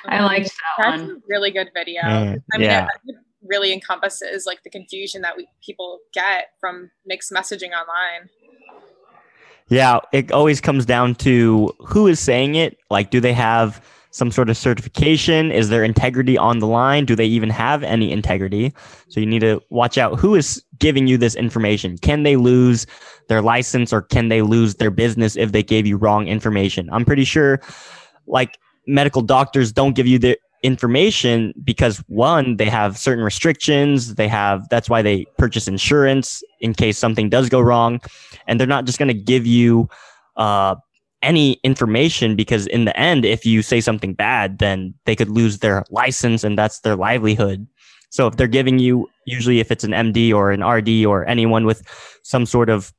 [0.06, 1.12] I liked that That's one.
[1.12, 2.02] a really good video.
[2.04, 2.86] Man, I mean, yeah.
[2.86, 8.30] it, it really encompasses like the confusion that we people get from mixed messaging online.
[9.70, 12.78] Yeah, it always comes down to who is saying it.
[12.90, 15.52] Like, do they have some sort of certification?
[15.52, 17.06] Is there integrity on the line?
[17.06, 18.74] Do they even have any integrity?
[19.10, 21.98] So you need to watch out who is giving you this information.
[21.98, 22.88] Can they lose
[23.28, 26.90] their license or can they lose their business if they gave you wrong information?
[26.92, 27.62] I'm pretty sure
[28.26, 28.58] like
[28.88, 34.16] medical doctors don't give you the information because one, they have certain restrictions.
[34.16, 38.02] They have, that's why they purchase insurance in case something does go wrong.
[38.48, 39.90] And they're not just going to give you,
[40.36, 40.76] uh,
[41.22, 45.60] any information because in the end if you say something bad then they could lose
[45.60, 47.68] their license and that's their livelihood.
[48.10, 51.66] So if they're giving you usually if it's an md or an rd or anyone
[51.66, 51.84] with
[52.24, 52.94] some sort of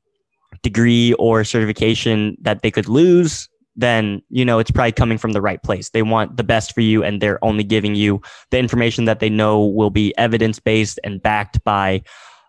[0.62, 5.40] degree or certification that they could lose then you know it's probably coming from the
[5.40, 5.90] right place.
[5.90, 8.20] They want the best for you and they're only giving you
[8.50, 12.02] the information that they know will be evidence based and backed by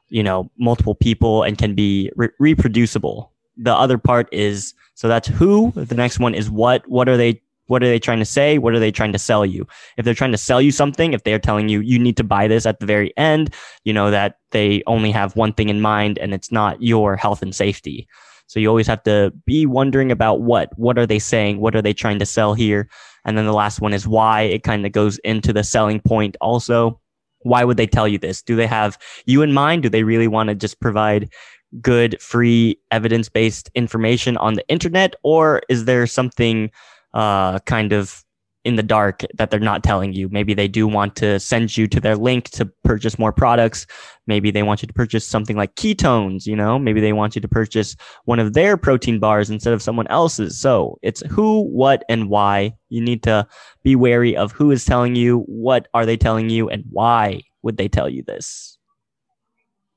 [0.10, 3.32] you know multiple people and can be re- reproducible.
[3.58, 5.72] The other part is so that's who.
[5.74, 6.88] The next one is what.
[6.88, 7.42] What are they?
[7.66, 8.60] What are they trying to say?
[8.60, 9.66] What are they trying to sell you?
[9.98, 12.48] If they're trying to sell you something, if they're telling you you need to buy
[12.48, 13.52] this at the very end,
[13.84, 17.42] you know that they only have one thing in mind and it's not your health
[17.42, 18.08] and safety.
[18.46, 20.70] So you always have to be wondering about what.
[20.78, 21.60] What are they saying?
[21.60, 22.88] What are they trying to sell here?
[23.26, 24.44] And then the last one is why.
[24.44, 27.02] It kind of goes into the selling point also.
[27.40, 28.44] Why would they tell you this?
[28.44, 29.82] Do they have you in mind?
[29.82, 31.32] Do they really want to just provide
[31.80, 35.16] good, free, evidence based information on the internet?
[35.24, 36.72] Or is there something
[37.14, 38.24] uh, kind of
[38.64, 40.30] in the dark that they're not telling you?
[40.30, 43.88] Maybe they do want to send you to their link to purchase more products.
[44.28, 46.78] Maybe they want you to purchase something like ketones, you know?
[46.78, 47.96] Maybe they want you to purchase
[48.26, 50.60] one of their protein bars instead of someone else's.
[50.60, 52.74] So it's who, what, and why.
[52.90, 53.48] You need to
[53.82, 57.78] be wary of who is telling you, what are they telling you, and why would
[57.78, 58.78] they tell you this?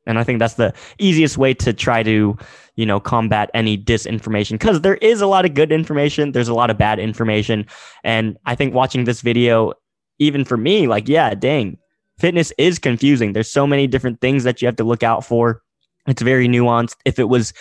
[0.06, 2.36] And I think that's the easiest way to try to,
[2.76, 6.32] you know, combat any disinformation because there is a lot of good information.
[6.32, 7.66] There's a lot of bad information.
[8.02, 9.72] And I think watching this video,
[10.18, 11.78] even for me, like, yeah, dang,
[12.18, 13.32] fitness is confusing.
[13.32, 15.62] There's so many different things that you have to look out for.
[16.06, 16.96] It's very nuanced.
[17.04, 17.52] If it was,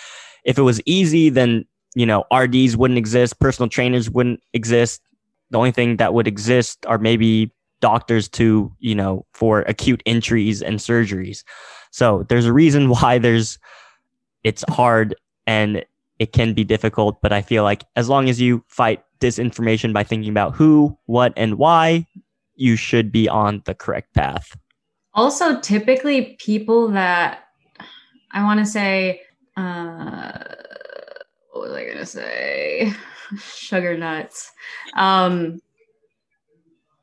[0.44, 1.66] if it was easy, then,
[1.96, 3.40] you know, RDs wouldn't exist.
[3.40, 5.02] Personal trainers wouldn't exist.
[5.52, 10.62] The only thing that would exist are maybe doctors to, you know, for acute injuries
[10.62, 11.44] and surgeries.
[11.94, 13.60] So there's a reason why there's
[14.44, 15.16] it's hard
[15.48, 15.86] and
[16.20, 20.04] it can be difficult, but I feel like as long as you fight disinformation by
[20.04, 22.06] thinking about who, what, and why,
[22.56, 24.58] you should be on the correct path.
[25.14, 27.46] Also, typically people that
[28.32, 29.22] I want to say,
[29.56, 30.40] uh,
[31.52, 32.94] what was I gonna say?
[33.38, 34.52] Sugar nuts.
[34.96, 35.60] Um,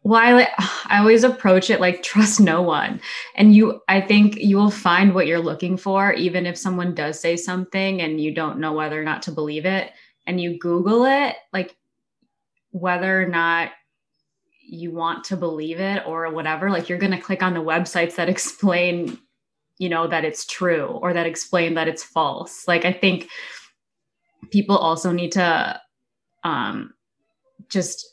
[0.03, 0.49] well, I,
[0.87, 3.01] I always approach it like trust no one.
[3.35, 7.21] And you, I think you will find what you're looking for, even if someone does
[7.21, 9.93] say something and you don't know whether or not to believe it.
[10.27, 11.77] And you Google it, like
[12.71, 13.73] whether or not
[14.63, 18.15] you want to believe it or whatever, like you're going to click on the websites
[18.17, 19.19] that explain,
[19.79, 22.69] you know, that it's true or that explain that it's false.
[22.69, 23.29] Like, I think
[24.51, 25.81] people also need to
[26.45, 26.95] um,
[27.69, 28.10] just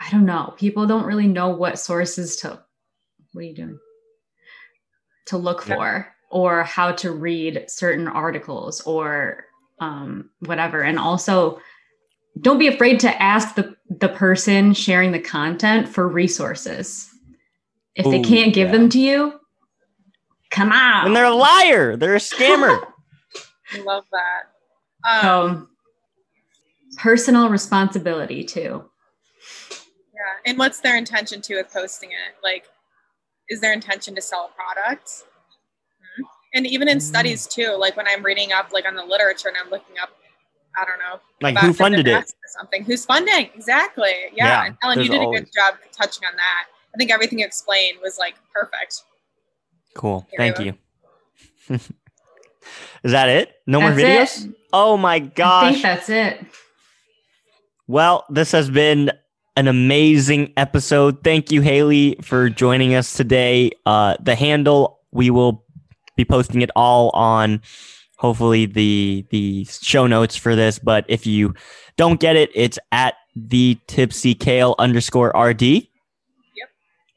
[0.00, 0.54] I don't know.
[0.56, 2.60] People don't really know what sources to
[3.32, 3.78] what are you doing?
[5.26, 9.44] To look for or how to read certain articles or
[9.78, 10.80] um, whatever.
[10.80, 11.60] And also
[12.40, 17.08] don't be afraid to ask the, the person sharing the content for resources.
[17.94, 18.72] If they can't give yeah.
[18.72, 19.40] them to you,
[20.50, 21.06] come on.
[21.06, 21.96] And they're a liar.
[21.96, 22.82] They're a scammer.
[23.72, 25.26] I love that.
[25.26, 25.68] Um,
[26.88, 28.89] so personal responsibility too.
[30.44, 30.50] Yeah.
[30.50, 32.36] And what's their intention too with posting it?
[32.42, 32.64] Like,
[33.48, 35.24] is their intention to sell a product?
[36.16, 36.22] Hmm.
[36.54, 39.56] And even in studies too, like when I'm reading up like on the literature and
[39.62, 40.10] I'm looking up,
[40.76, 42.04] I don't know, Like, who funded it?
[42.12, 42.84] different Something.
[42.84, 43.50] Who's funding?
[43.54, 44.12] Exactly.
[44.34, 44.46] Yeah.
[44.46, 46.66] Yeah, and Ellen, you there's did a good job touching on that.
[46.94, 49.02] I think everything you explained was like perfect.
[49.96, 50.26] Cool.
[50.30, 50.74] Here Thank you.
[53.02, 53.52] Is that it?
[53.66, 54.46] No more videos?
[54.46, 54.54] it.
[54.72, 56.46] Oh my gosh I think that's it.
[57.86, 59.10] Well, this has been
[59.60, 61.22] an amazing episode.
[61.22, 63.70] Thank you, Hailey, for joining us today.
[63.84, 65.66] Uh, the handle we will
[66.16, 67.60] be posting it all on
[68.16, 70.78] hopefully the the show notes for this.
[70.78, 71.54] But if you
[71.98, 75.88] don't get it, it's at the tipsy kale underscore RD.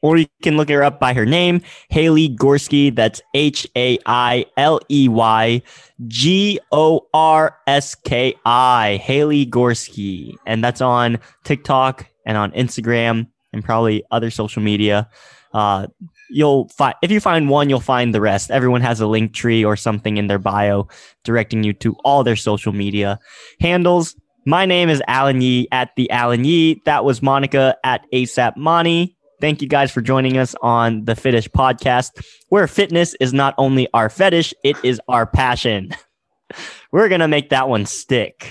[0.04, 2.94] Or you can look her up by her name, Hailey Gorski.
[2.94, 5.62] That's H A I L E Y
[6.08, 10.34] G O R S K I, Hailey Gorski.
[10.44, 15.08] And that's on TikTok and on Instagram and probably other social media.
[15.54, 15.86] Uh,
[16.28, 18.50] you'll find if you find one, you'll find the rest.
[18.50, 20.86] Everyone has a link tree or something in their bio
[21.22, 23.18] directing you to all their social media
[23.58, 24.14] handles.
[24.44, 26.82] My name is Alan Yee at the Alan Yee.
[26.84, 29.13] That was Monica at ASAP Money.
[29.44, 33.86] Thank you guys for joining us on the Fitish podcast, where fitness is not only
[33.92, 35.90] our fetish, it is our passion.
[36.92, 38.50] We're going to make that one stick.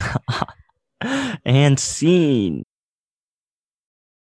[1.00, 2.64] and scene.